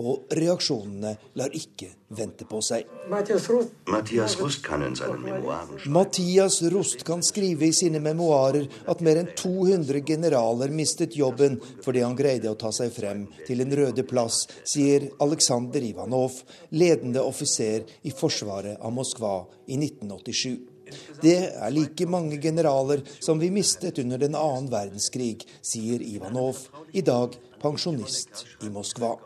[0.00, 2.86] Og reaksjonene lar ikke vente på seg.
[3.10, 5.44] Mathias Rust kan in seinen
[5.86, 12.04] Mathias Rust kan skrive i sine memoarer at mer enn 200 generaler mistet jobben fordi
[12.04, 17.86] han greide å ta seg frem til Den røde plass, sier Aleksandr Ivanov, ledende offiser
[18.06, 20.76] i forsvaret av Moskva i 1987.
[21.22, 27.02] Det er like mange generaler som vi mistet under den annen verdenskrig, sier Ivanov, i
[27.02, 29.16] dag pensjonist i Moskva.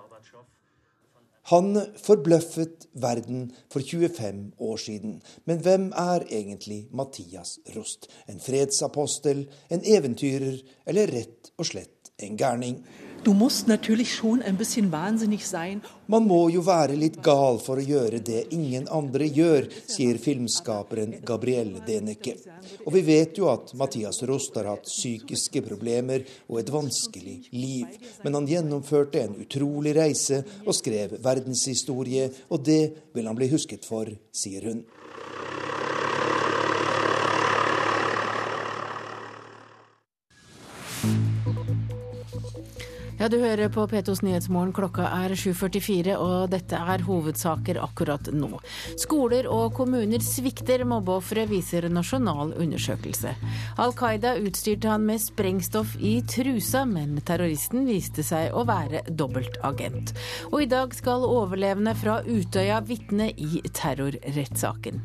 [1.51, 5.17] Han forbløffet verden for 25 år siden.
[5.51, 8.07] Men hvem er egentlig Mathias Rost?
[8.31, 12.85] En fredsapostel, en eventyrer eller rett og slett en gærning?
[13.23, 13.67] Du musst
[14.07, 14.91] schon ein bisschen
[15.41, 15.83] sein.
[16.07, 21.21] Man må jo være litt gal for å gjøre det ingen andre gjør, sier filmskaperen
[21.25, 22.35] Gabrielle Denecke.
[22.87, 27.93] Og vi vet jo at Mathias Rost har hatt psykiske problemer og et vanskelig liv.
[28.25, 33.85] Men han gjennomførte en utrolig reise og skrev verdenshistorie, og det vil han bli husket
[33.85, 34.83] for, sier hun.
[43.21, 44.71] Ja, Du hører på P2s Nyhetsmorgen.
[44.73, 48.49] Klokka er 7.44, og dette er hovedsaker akkurat nå.
[48.97, 53.35] Skoler og kommuner svikter mobbeofre, viser nasjonal undersøkelse.
[53.85, 60.15] Al Qaida utstyrte han med sprengstoff i trusa, men terroristen viste seg å være dobbeltagent.
[60.49, 65.05] Og i dag skal overlevende fra Utøya vitne i terrorrettssaken.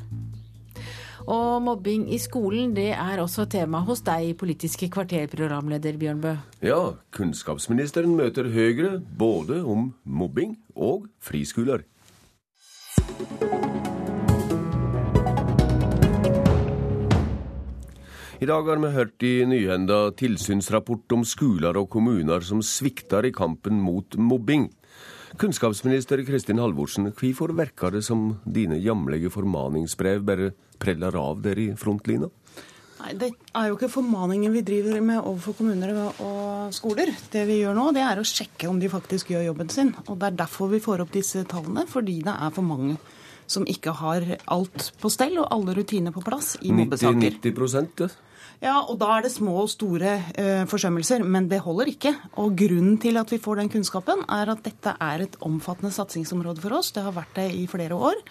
[1.26, 6.36] Og mobbing i skolen, det er også tema hos deg, Politiske kvarter, programleder Bjørn Bø.
[6.62, 11.82] Ja, kunnskapsministeren møter Høyre både om mobbing og friskoler.
[18.36, 23.34] I dag har vi hørt i nyhenda tilsynsrapport om skoler og kommuner som svikter i
[23.34, 24.68] kampen mot mobbing.
[25.38, 31.76] Kunnskapsminister Kristin Halvorsen, hvorfor virker det som dine hjemlige formaningsbrev bare preller av dere i
[31.80, 32.30] frontlinja?
[33.02, 35.92] Nei, Det er jo ikke formaningen vi driver med overfor kommuner
[36.24, 37.12] og skoler.
[37.32, 39.94] Det vi gjør nå, det er å sjekke om de faktisk gjør jobben sin.
[40.08, 42.98] Og Det er derfor vi får opp disse tallene, fordi det er for mange
[43.46, 47.38] som ikke har alt på stell og alle rutiner på plass i mobbesaker.
[47.44, 48.10] 90 ja.
[48.64, 52.14] Ja, og da er det små og store eh, forsømmelser, men det holder ikke.
[52.42, 56.64] Og grunnen til at vi får den kunnskapen, er at dette er et omfattende satsingsområde
[56.64, 56.94] for oss.
[56.96, 58.22] Det har vært det i flere år.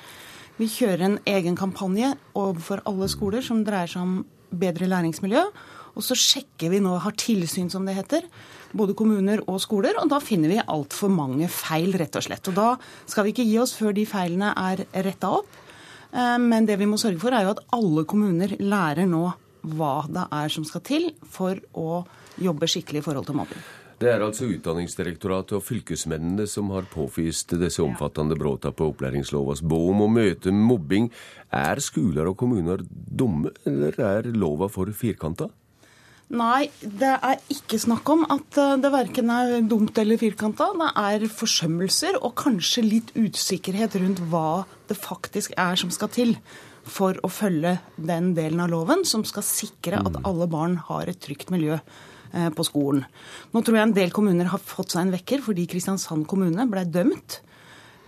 [0.57, 4.21] Vi kjører en egen kampanje overfor alle skoler som dreier seg om
[4.55, 5.45] bedre læringsmiljø.
[5.95, 8.25] Og så sjekker vi nå, har tilsyn som det heter,
[8.75, 12.51] både kommuner og skoler, og da finner vi altfor mange feil, rett og slett.
[12.51, 12.73] Og da
[13.07, 15.61] skal vi ikke gi oss før de feilene er retta opp.
[16.11, 19.29] Eh, men det vi må sørge for, er jo at alle kommuner lærer nå
[19.65, 22.05] hva det er som skal til for å
[22.41, 23.65] jobbe skikkelig i forhold til mobbing.
[24.05, 29.95] Det er altså Utdanningsdirektoratet og fylkesmennene som har påvist disse omfattende bruddene på opplæringslovas bom
[29.95, 31.07] om å møte mobbing.
[31.55, 35.49] Er skoler og kommuner dumme, eller er lova for firkanta?
[36.35, 40.71] Nei, det er ikke snakk om at eh, det verken er dumt eller firkanta.
[40.81, 46.33] Det er forsømmelser og kanskje litt usikkerhet rundt hva det faktisk er som skal til
[46.85, 50.25] for å følge den delen av loven som skal sikre at mm.
[50.29, 53.07] alle barn har et trygt miljø eh, på skolen.
[53.55, 56.85] Nå tror jeg en del kommuner har fått seg en vekker fordi Kristiansand kommune ble
[56.89, 57.41] dømt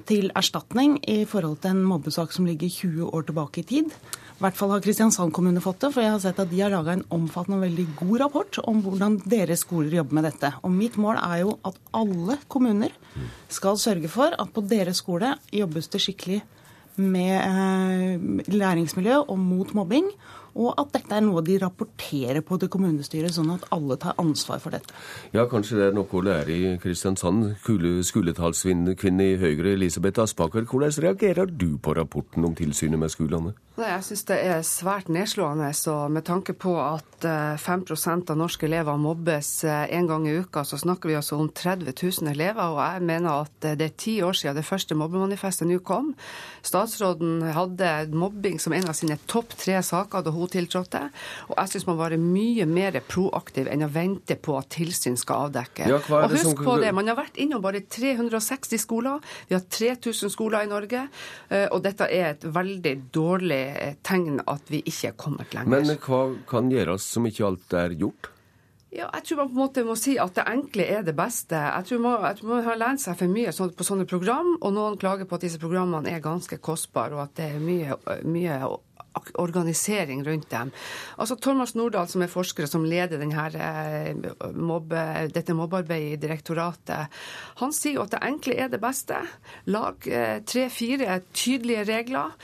[0.07, 3.91] til erstatning i forhold til en mobbesak som ligger 20 år tilbake i tid.
[4.37, 6.69] I hvert fall har Kristiansand kommune fått det, for jeg har sett at de har
[6.69, 10.51] laga en omfattende og veldig god rapport om hvordan deres skoler jobber med dette.
[10.61, 12.93] Og mitt mål er jo at alle kommuner
[13.49, 16.43] skal sørge for at på deres skole jobbes det skikkelig
[16.97, 18.21] med eh,
[18.53, 20.07] læringsmiljø og mot mobbing.
[20.57, 24.63] Og at dette er noe de rapporterer på til kommunestyret, sånn at alle tar ansvar
[24.65, 24.95] for dette.
[25.37, 27.53] Ja, kanskje det er noe å lære i Kristiansand.
[27.61, 30.65] Skoletalskvinne i Høyre, Elisabeth Aspaker.
[30.65, 33.55] Hvordan reagerer du på rapporten om tilsynet med skolene?
[33.77, 35.69] Jeg syns det er svært nedslående.
[35.77, 37.27] Så Med tanke på at
[37.61, 41.37] 5 eh, av norske elever mobbes eh, en gang i uka, så snakker vi altså
[41.37, 42.63] om 30 000 elever.
[42.73, 46.15] Og jeg mener at eh, det er ti år siden det første mobbemanifestet nå kom.
[46.65, 51.03] Statsråden hadde mobbing som en av sine topp tre saker da hun tiltrådte.
[51.49, 55.19] Og jeg syns man må være mye mer proaktiv enn å vente på at tilsyn
[55.21, 55.89] skal avdekke.
[55.91, 59.25] Ja, og husk på det, man har vært innom bare 360 skoler.
[59.49, 61.07] Vi har 3000 skoler i Norge.
[61.73, 63.65] Og dette er et veldig dårlig
[64.07, 65.73] tegn at vi ikke er kommet lenger.
[65.77, 68.33] Men hva kan gjøres som ikke alt er gjort?
[68.97, 71.59] Ja, jeg tror man på en måte må si at det enkle er det beste.
[71.59, 74.73] Jeg tror man, jeg tror man har lært seg for mye på sånne program, og
[74.73, 78.57] noen klager på at disse programmene er ganske kostbare, og at det er mye, mye
[79.35, 80.73] organisering rundt dem.
[81.17, 84.13] Altså Thomas Nordahl, som er forsker som leder denne eh,
[84.55, 85.03] mobbe,
[85.35, 87.13] dette mobbearbeidet i direktoratet,
[87.61, 89.19] han sier at det enkle er det beste.
[89.73, 92.35] Lag eh, tre-fire tydelige regler.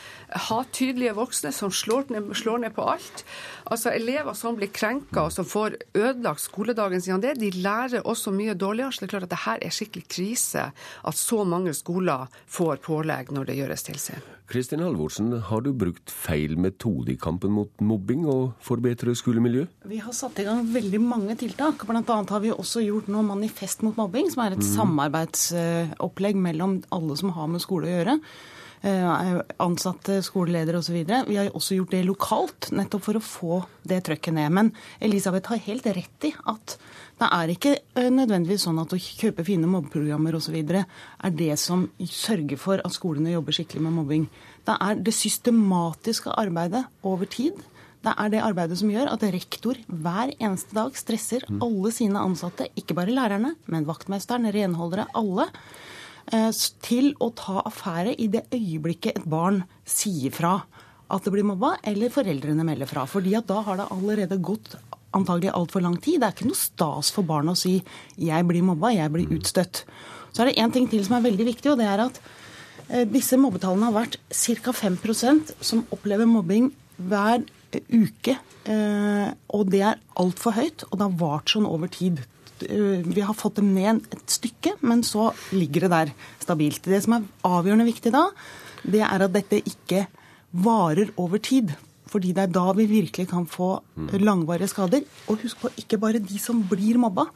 [0.49, 3.25] Ha tydelige voksne som slår ned, slår ned, på alt.
[3.69, 8.33] Altså Elever som blir krenka og som får ødelagt skoledagen sin, det, de lærer også
[8.35, 8.93] mye dårligere.
[8.93, 12.81] Så det er klart at det her er skikkelig krise at så mange skoler får
[12.85, 14.33] pålegg når det gjøres tilsyn.
[14.53, 19.65] Kristin Halvorsen, har du brukt feil metode i kampen mot mobbing og forbedre skolemiljø?
[19.89, 21.87] Vi har satt i gang veldig mange tiltak.
[21.89, 24.69] Blant annet har vi også gjort noe Manifest mot mobbing, som er et mm.
[24.75, 28.19] samarbeidsopplegg mellom alle som har med skole å gjøre.
[28.83, 30.97] Eh, ansatte, skoleledere osv.
[31.29, 34.51] Vi har også gjort det lokalt, nettopp for å få det trøkket ned.
[34.51, 36.75] Men Elisabeth har helt rett i at
[37.21, 40.57] det er ikke eh, nødvendigvis sånn at å kjøpe fine mobbeprogrammer osv.
[40.67, 44.27] er det som sørger for at skolene jobber skikkelig med mobbing.
[44.67, 47.63] Det er det systematiske arbeidet over tid.
[48.03, 51.63] Det er det arbeidet som gjør at rektor hver eneste dag stresser mm.
[51.63, 55.53] alle sine ansatte, ikke bare lærerne, men vaktmesteren, renholdere, alle,
[56.83, 60.61] til å ta affære i det øyeblikket et barn sier fra
[61.13, 63.05] at det blir mobba, eller foreldrene melder fra.
[63.05, 64.77] Fordi at da har det allerede gått
[65.17, 66.21] antagelig altfor lang tid.
[66.21, 67.83] Det er ikke noe stas for barn å si
[68.17, 69.85] 'jeg blir mobba, jeg blir utstøtt'.
[70.33, 72.21] Så er det én ting til som er veldig viktig, og det er at
[72.89, 74.73] eh, disse mobbetallene har vært ca.
[74.73, 77.45] 5% som opplever mobbing hver
[77.93, 78.39] uke.
[78.65, 82.25] Eh, og det er altfor høyt, og det har vart sånn over tid.
[82.69, 86.13] Eh, vi har fått dem ned et stykke, men så ligger det der
[86.43, 86.85] stabilt.
[86.85, 88.27] Det som er avgjørende viktig da,
[88.83, 90.07] det er at dette ikke
[90.53, 91.73] varer over tid.
[92.13, 94.11] Fordi det er da vi virkelig kan få mm.
[94.21, 95.07] langvarige skader.
[95.33, 97.29] Og husk på, ikke bare de som blir mobba,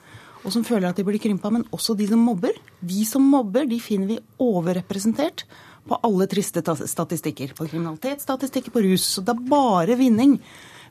[0.44, 2.54] og som føler at de blir krympa, men også de som mobber.
[2.84, 5.46] De som mobber, de finner vi overrepresentert
[5.86, 7.54] på alle triste statistikker.
[7.56, 9.06] På kriminalitetsstatistikker, på rus.
[9.16, 10.36] Så det er bare vinning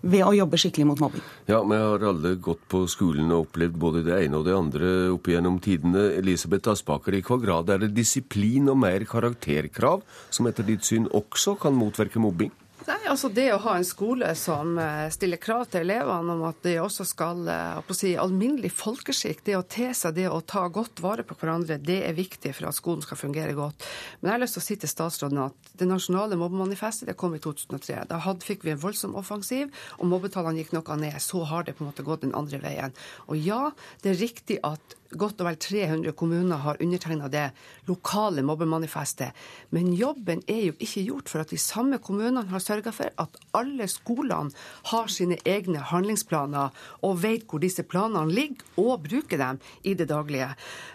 [0.05, 1.23] ved å jobbe skikkelig mot mobbing.
[1.49, 4.91] Ja, vi har alle gått på skolen og opplevd både det ene og det andre
[5.13, 6.07] opp gjennom tidene.
[6.19, 11.09] Elisabeth Aspaker, i hva grad er det disiplin og mer karakterkrav som etter ditt syn
[11.09, 12.53] også kan motvirke mobbing?
[12.85, 16.59] Nei, altså Det å ha en skole som eh, stiller krav til elevene om at
[16.61, 21.01] det også skal eh, si, alminnelig folkeskikk, det å te seg, det å ta godt
[21.01, 23.87] vare på hverandre, det er viktig for at skolen skal fungere godt.
[24.19, 27.33] Men jeg har lyst til å si til statsråden at det nasjonale mobbemanifestet det kom
[27.33, 28.03] i 2003.
[28.11, 31.17] Da hadde, fikk vi en voldsom offensiv, og mobbetallene gikk noe ned.
[31.25, 32.93] Så har det på en måte gått den andre veien.
[33.25, 33.71] Og ja,
[34.05, 37.45] det er riktig at godt og vel 300 kommuner har undertegna det
[37.89, 39.35] lokale mobbemanifestet.
[39.75, 43.39] Men jobben er jo ikke gjort for at de samme kommunene har sørga for at
[43.55, 44.53] alle skolene
[44.91, 46.73] har sine egne handlingsplaner
[47.05, 50.47] og vet hvor disse planene ligger, og bruker dem i det daglige.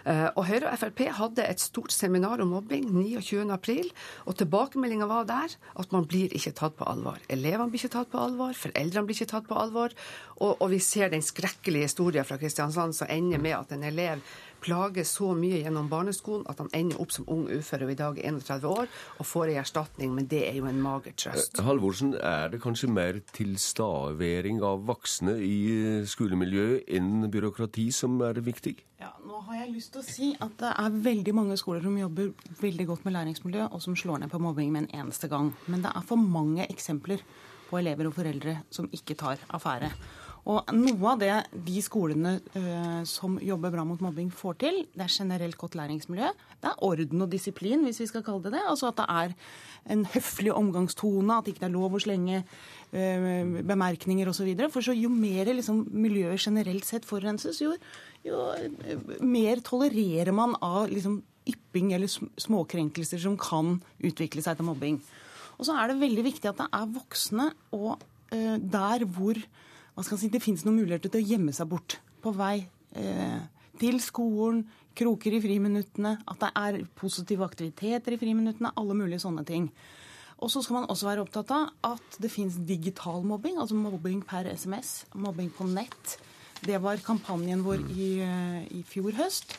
[0.05, 3.91] Eh, og Høyre og Frp hadde et stort seminar om mobbing 29.4,
[4.25, 7.19] og tilbakemeldinga var der at man blir ikke tatt på alvor.
[7.29, 9.95] Elevene blir ikke tatt på alvor, foreldrene blir ikke tatt på alvor,
[10.41, 14.23] og, og vi ser den skrekkelige historien fra Kristiansand som ender med at en elev
[14.61, 18.19] plages så mye gjennom barneskolen at han ender opp som ung ufør og i dag
[18.21, 21.57] er 31 år og får ei erstatning, men det er jo en mager trøst.
[21.57, 28.21] Eh, Halvorsen, er det kanskje mer tilstedevering av voksne i eh, skolemiljøet enn byråkrati som
[28.25, 28.77] er viktig?
[29.01, 31.97] Ja, nå har jeg lyst til å si at det er veldig mange skoler som
[31.97, 35.49] jobber veldig godt med læringsmiljø, og som slår ned på mobbing med en eneste gang.
[35.65, 37.25] Men det er for mange eksempler
[37.71, 39.89] på elever og foreldre som ikke tar affære.
[40.49, 41.33] Og noe av det
[41.67, 46.31] de skolene uh, som jobber bra mot mobbing får til, det er generelt godt læringsmiljø.
[46.61, 48.63] Det er orden og disiplin, hvis vi skal kalle det det.
[48.65, 49.35] Altså at det er
[49.93, 54.49] en høflig omgangstone, at det ikke er lov å slenge uh, bemerkninger osv.
[54.73, 57.77] For så jo mer liksom, miljøet generelt sett forurenses, jo,
[58.25, 64.73] jo uh, mer tolererer man av liksom, ypping eller småkrenkelser som kan utvikle seg til
[64.73, 65.01] mobbing.
[65.59, 69.37] Og så er det veldig viktig at det er voksne og der hvor
[69.95, 72.61] hva skal jeg si, det finnes noen muligheter til å gjemme seg bort på vei
[72.97, 73.41] eh,
[73.81, 74.63] til skolen,
[74.97, 79.69] kroker i friminuttene, at det er positive aktiviteter i friminuttene, alle mulige sånne ting.
[80.41, 84.23] Og så skal man også være opptatt av at det fins digital mobbing, altså mobbing
[84.27, 86.15] per SMS, mobbing på nett.
[86.65, 89.55] Det var kampanjen vår i, eh, i fjor høst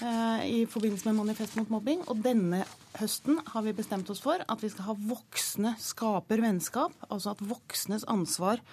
[0.00, 2.02] eh, i forbindelse med Manifest mot mobbing.
[2.08, 2.64] Og denne
[2.98, 6.96] høsten har vi bestemt oss for at vi skal ha voksne skaper vennskap.
[7.10, 8.64] Altså at voksnes ansvar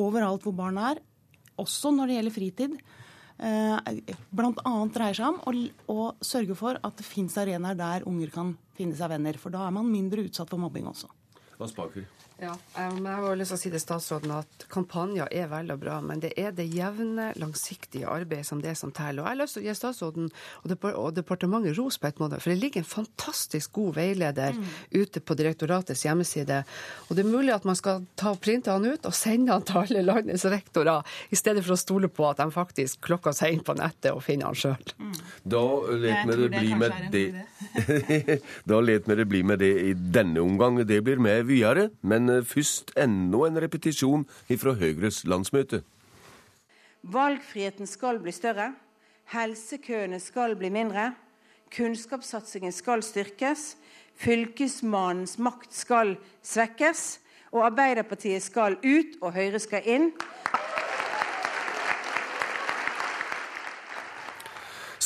[0.00, 1.00] overalt hvor barn er,
[1.60, 2.76] også når det gjelder fritid,
[3.38, 3.92] eh,
[4.30, 4.74] bl.a.
[4.92, 5.54] dreier seg om å,
[5.92, 9.38] å, sørge for at det fins arenaer der unger kan finne seg venner.
[9.40, 11.08] For da er man mindre utsatt for mobbing også.
[11.56, 12.04] Aspaker.
[12.36, 15.80] Ja, men Jeg har lyst til å si til statsråden at kampanjer er vel og
[15.80, 19.22] bra, men det er det jevne, langsiktige arbeidet som det som teller.
[19.22, 20.28] Og Jeg har lyst til å gi statsråden
[20.92, 24.66] og departementet ros på et måte, for det ligger en fantastisk god veileder mm.
[25.00, 26.58] ute på direktoratets hjemmeside.
[27.08, 29.64] Og det er mulig at man skal ta og printe han ut og sende han
[29.64, 33.56] til alle landets rektorer, i stedet for å stole på at de faktisk klokker seg
[33.56, 34.92] inn på nettet og finner han sjøl.
[35.00, 35.16] Mm.
[35.56, 35.64] Da
[36.04, 37.26] let vi det bli med det.
[38.68, 40.82] da let vi det bli med det i denne omgang.
[40.84, 41.88] Det blir med videre.
[42.04, 45.82] men eh, først enda en repetisjon fra Høyres landsmøte.
[47.06, 48.72] Valgfriheten skal bli større.
[49.30, 51.12] Helsekøene skal bli mindre.
[51.74, 53.76] Kunnskapssatsingen skal styrkes.
[54.16, 57.20] Fylkesmannens makt skal svekkes.
[57.54, 60.10] Og Arbeiderpartiet skal ut, og Høyre skal inn.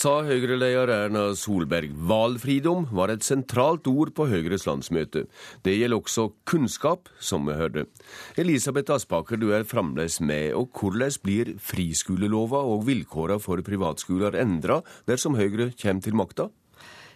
[0.01, 1.93] Sa Høyre-leder Erna Solberg.
[2.09, 5.27] Valfridom var et sentralt ord på Høyres landsmøte.
[5.67, 7.85] Det gjelder også kunnskap, som vi hørte.
[8.41, 10.55] Elisabeth Aspaker, du er fremdeles med.
[10.57, 16.49] og Hvordan blir friskolelova og vilkårene for privatskoler endra dersom Høyre kommer til makta?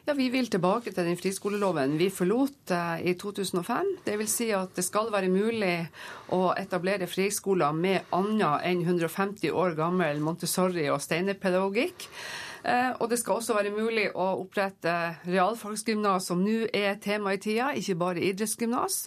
[0.05, 3.95] Ja, Vi vil tilbake til den friskoleloven vi forlot eh, i 2005.
[4.05, 5.87] Det vil si at det skal være mulig
[6.29, 12.11] å etablere friskoler med annet enn 150 år gammel Montessori- og steinerpedagogikk.
[12.65, 14.93] Eh, og det skal også være mulig å opprette
[15.29, 19.03] realfagsgymnas, som nå er tema i tida, ikke bare idrettsgymnas.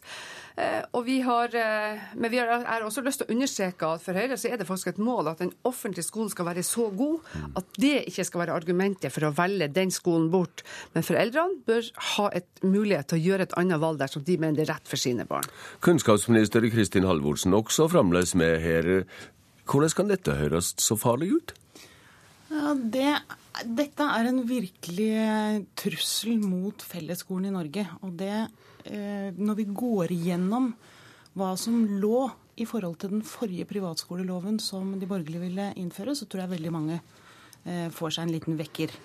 [0.57, 4.17] Eh, og vi har, eh, men vi har også lyst til å understreke at for
[4.17, 7.19] Høyre så er det faktisk et mål at den offentlige skolen skal være så god
[7.57, 10.63] at det ikke skal være argumentet for å velge den skolen bort.
[10.93, 14.57] Men foreldrene bør ha et mulighet til å gjøre et annet valg dersom de mener
[14.57, 15.45] det er rett for sine barn.
[15.81, 19.05] Kunnskapsminister Kristin Halvorsen også fremdeles med her.
[19.67, 21.53] Hvordan kan dette høres så farlig ut?
[22.49, 23.17] Ja, det
[23.65, 27.85] dette er en virkelig eh, trussel mot fellesskolen i Norge.
[28.05, 28.33] Og det,
[28.85, 30.71] eh, når vi går igjennom
[31.37, 32.27] hva som lå
[32.57, 36.73] i forhold til den forrige privatskoleloven som de borgerlige ville innføre, så tror jeg veldig
[36.73, 38.97] mange eh, får seg en liten vekker.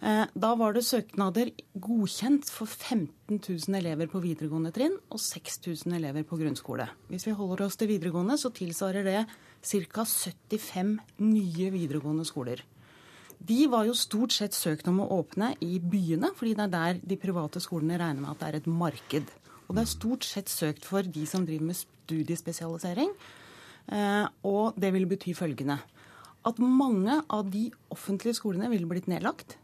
[0.00, 6.24] Da var det søknader godkjent for 15 000 elever på videregående trinn og 6000 elever
[6.24, 6.86] på grunnskole.
[7.10, 9.18] Hvis vi holder oss til videregående, så tilsvarer det
[9.60, 10.06] ca.
[10.08, 12.64] 75 nye videregående skoler.
[13.40, 16.98] De var jo stort sett søkt om å åpne i byene, fordi det er der
[17.12, 19.30] de private skolene regner med at det er et marked.
[19.66, 23.14] Og det er stort sett søkt for de som driver med studiespesialisering.
[23.90, 25.78] Eh, og det vil bety følgende
[26.46, 29.56] at mange av de offentlige skolene ville blitt nedlagt.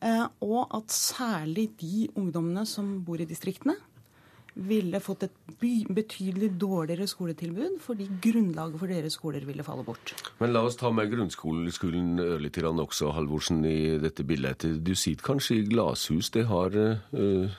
[0.00, 3.76] Eh, og at særlig de ungdommene som bor i distriktene,
[4.54, 10.14] ville fått et betydelig dårligere skoletilbud fordi grunnlaget for deres skoler ville falle bort.
[10.40, 14.66] Men la oss ta med grunnskolen ørlite grann også, Halvorsen, i dette bildet.
[14.82, 16.32] Du sitter kanskje i Glashus.
[16.34, 17.56] Det har uh,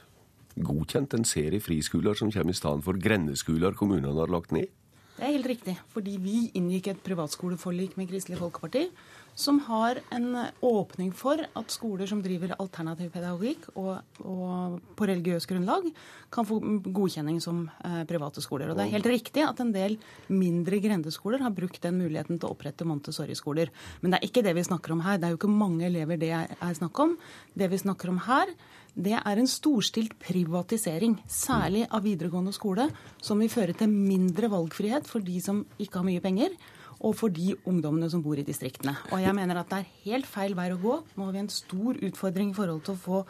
[0.55, 4.69] godkjent en serie friskoler som kommer i stedet for grendeskoler kommunene har lagt ned?
[5.17, 8.87] Det er helt riktig, fordi vi inngikk et privatskoleforlik med Kristelig Folkeparti
[9.35, 15.47] som har en åpning for at skoler som driver alternativ pedagogikk og, og på religiøs
[15.49, 15.87] grunnlag,
[16.31, 16.59] kan få
[16.91, 18.71] godkjenning som eh, private skoler.
[18.71, 19.97] Og Det er helt riktig at en del
[20.31, 23.71] mindre grendeskoler har brukt den muligheten til å opprette Montessori-skoler.
[24.01, 25.17] Men det er ikke det vi snakker om her.
[25.19, 27.17] Det er jo ikke mange elever det er snakk om.
[27.55, 28.53] Det vi snakker om her,
[28.91, 32.89] det er en storstilt privatisering, særlig av videregående skole,
[33.23, 36.55] som vil føre til mindre valgfrihet for de som ikke har mye penger
[37.01, 38.93] og for de ungdommene som bor i distriktene.
[39.11, 40.97] Og jeg mener at det er helt feil vei å gå.
[41.17, 43.21] Nå har vi en stor utfordring i forhold til å få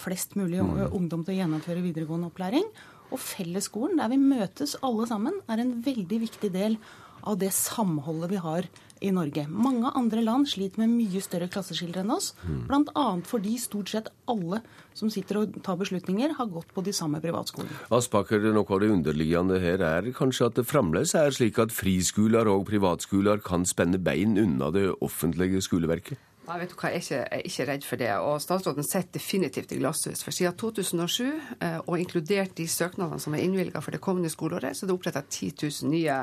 [0.00, 0.90] flest mulig mm.
[0.96, 2.66] ungdom til å gjennomføre videregående opplæring.
[3.10, 6.78] Og fellesskolen, der vi møtes alle sammen, er en veldig viktig del
[7.26, 8.68] av det samholdet vi har
[9.00, 9.46] i Norge.
[9.48, 12.32] Mange andre land sliter med mye større klasseskiller enn oss.
[12.44, 12.62] Mm.
[12.68, 13.06] Bl.a.
[13.26, 14.62] fordi stort sett alle
[14.96, 17.86] som sitter og tar beslutninger, har gått på de samme privatskolene.
[17.94, 22.50] Aspaker, noe av det underliggende her er kanskje at det fremdeles er slik at friskoler
[22.50, 26.20] og privatskoler kan spenne bein unna det offentlige skoleverket?
[26.50, 28.08] Nei, vet du hva, jeg er, ikke, jeg er ikke redd for det.
[28.26, 30.24] Og statsråden sitter definitivt i glasshus.
[30.26, 31.28] For siden 2007,
[31.62, 34.96] eh, og inkludert de søknadene som er innvilga for det kommende skoleåret, så er det
[34.96, 36.16] oppretta 10 000 nye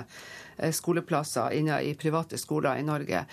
[0.71, 3.25] skoleplasser inne i private skoler i Norge.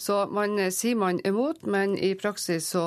[0.00, 2.82] Så man eh, sier man er imot, men i praksis så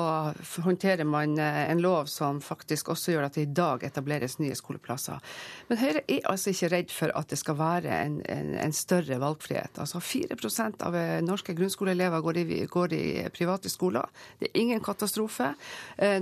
[0.64, 4.56] håndterer man eh, en lov som faktisk også gjør at det i dag etableres nye
[4.58, 5.20] skoleplasser.
[5.68, 9.20] Men Høyre er altså ikke redd for at det skal være en, en, en større
[9.22, 9.78] valgfrihet.
[9.78, 10.34] Altså 4
[10.82, 13.04] av norske grunnskoleelever går i, går i
[13.34, 14.10] private skoler.
[14.40, 15.52] Det er ingen katastrofe.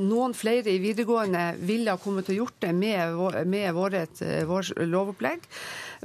[0.03, 3.16] Noen flere i videregående ville ha kommet og gjort det med,
[3.49, 5.49] med vårt, vår lovopplegg.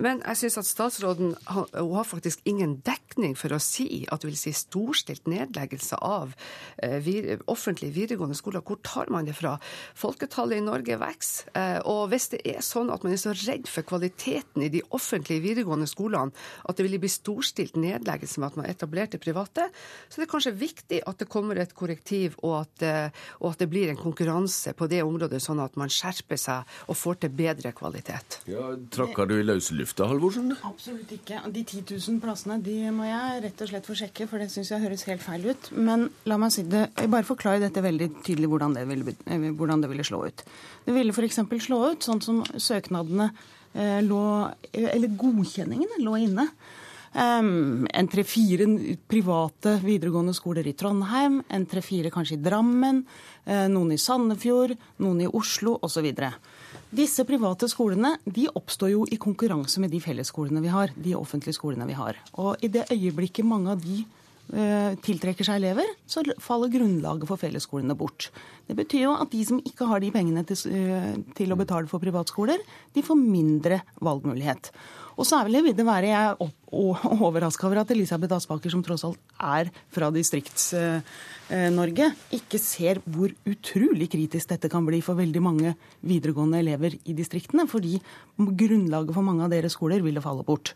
[0.03, 1.35] Men jeg syns at statsråden
[1.73, 6.33] hun har faktisk ingen dekning for å si at det vil si storstilt nedleggelse av
[6.83, 8.63] eh, offentlige videregående skoler.
[8.65, 9.55] Hvor tar man det fra?
[9.97, 11.51] Folketallet i Norge vokser.
[11.57, 14.83] Eh, og hvis det er sånn at man er så redd for kvaliteten i de
[14.95, 16.35] offentlige videregående skolene
[16.67, 19.67] at det vil bli storstilt nedleggelse med at man etablerte private,
[20.07, 23.63] så det er kanskje viktig at det kommer et korrektiv, og at, eh, og at
[23.63, 27.35] det blir en konkurranse på det området, sånn at man skjerper seg og får til
[27.37, 28.39] bedre kvalitet.
[28.49, 30.53] Ja, Tråkker du i løse lufta, Halvorsen?
[30.67, 31.41] Absolutt ikke.
[31.47, 34.71] De 10 000 plassene de må jeg rett og slett få sjekke, for det syns
[34.73, 35.69] jeg høres helt feil ut.
[35.75, 39.45] Men la meg si det, jeg bare forklare dette veldig tydelig hvordan det ville, eh,
[39.55, 40.43] hvordan det ville slå ut.
[40.85, 41.39] Det ville f.eks.
[41.67, 43.29] slå ut sånn som søknadene
[43.73, 44.23] eh, lå
[44.73, 46.49] Eller godkjenningene lå inne.
[47.17, 48.67] En tre-fire
[49.09, 52.99] private videregående skoler i Trondheim, en tre-fire kanskje i Drammen,
[53.73, 56.11] noen i Sandefjord, noen i Oslo osv.
[56.87, 61.57] Disse private skolene de oppstår jo i konkurranse med de fellesskolene vi har, de offentlige
[61.57, 62.19] skolene vi har.
[62.39, 64.05] Og i det øyeblikket mange av de
[64.47, 68.29] Eh, tiltrekker seg elever, så faller grunnlaget for fellesskolene bort.
[68.63, 71.87] Det betyr jo at de som ikke har de pengene til, eh, til å betale
[71.87, 72.57] for privatskoler,
[72.93, 74.71] de får mindre valgmulighet.
[75.17, 79.71] Og særlig vil det være jeg overraska over at Elisabeth Aspaker, som tross alt er
[79.93, 85.73] fra Distrikts-Norge, ikke ser hvor utrolig kritisk dette kan bli for veldig mange
[86.05, 87.65] videregående elever i distriktene.
[87.71, 87.97] Fordi
[88.37, 90.75] grunnlaget for mange av deres skoler ville falle bort.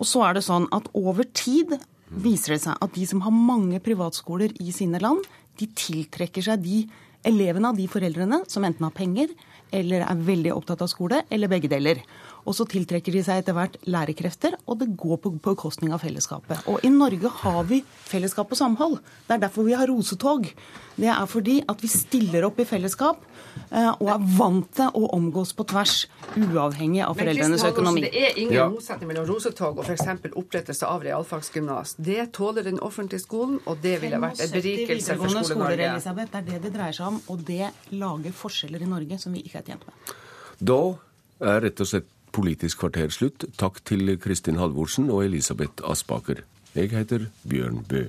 [0.00, 1.76] Og så er det sånn at over tid
[2.12, 5.20] viser det seg at de som har mange privatskoler i sine land,
[5.60, 6.86] de tiltrekker seg de
[7.28, 9.32] elevene av de foreldrene som enten har penger
[9.72, 12.02] eller er veldig opptatt av skole, eller begge deler.
[12.42, 16.64] Og så tiltrekker de seg etter hvert lærekrefter, og det går på bekostning av fellesskapet.
[16.70, 18.96] Og i Norge har vi fellesskap og samhold.
[19.28, 20.48] Det er derfor vi har rosetog.
[20.96, 23.22] Det er fordi at vi stiller opp i fellesskap
[23.70, 25.94] eh, og er vant til å omgås på tvers,
[26.34, 28.04] uavhengig av foreldrenes økonomi.
[28.08, 28.66] Det er ingen ja.
[28.72, 30.32] motsetning mellom rosetog og f.eks.
[30.32, 31.94] opprettelse av realfagsgymnas.
[32.02, 35.92] Det tåler den offentlige skolen, og det ville vært en berikelse for Skole-Norge.
[36.02, 39.46] Det er det det dreier seg om, og det lager forskjeller i Norge som vi
[39.46, 40.12] ikke er tjent med.
[40.62, 40.82] Da
[41.42, 43.44] er rett og slett Politisk kvarter slutt.
[43.60, 46.40] Takk til Kristin Halvorsen og Elisabeth Aspaker.
[46.74, 48.06] Jeg heter Bjørn Bø.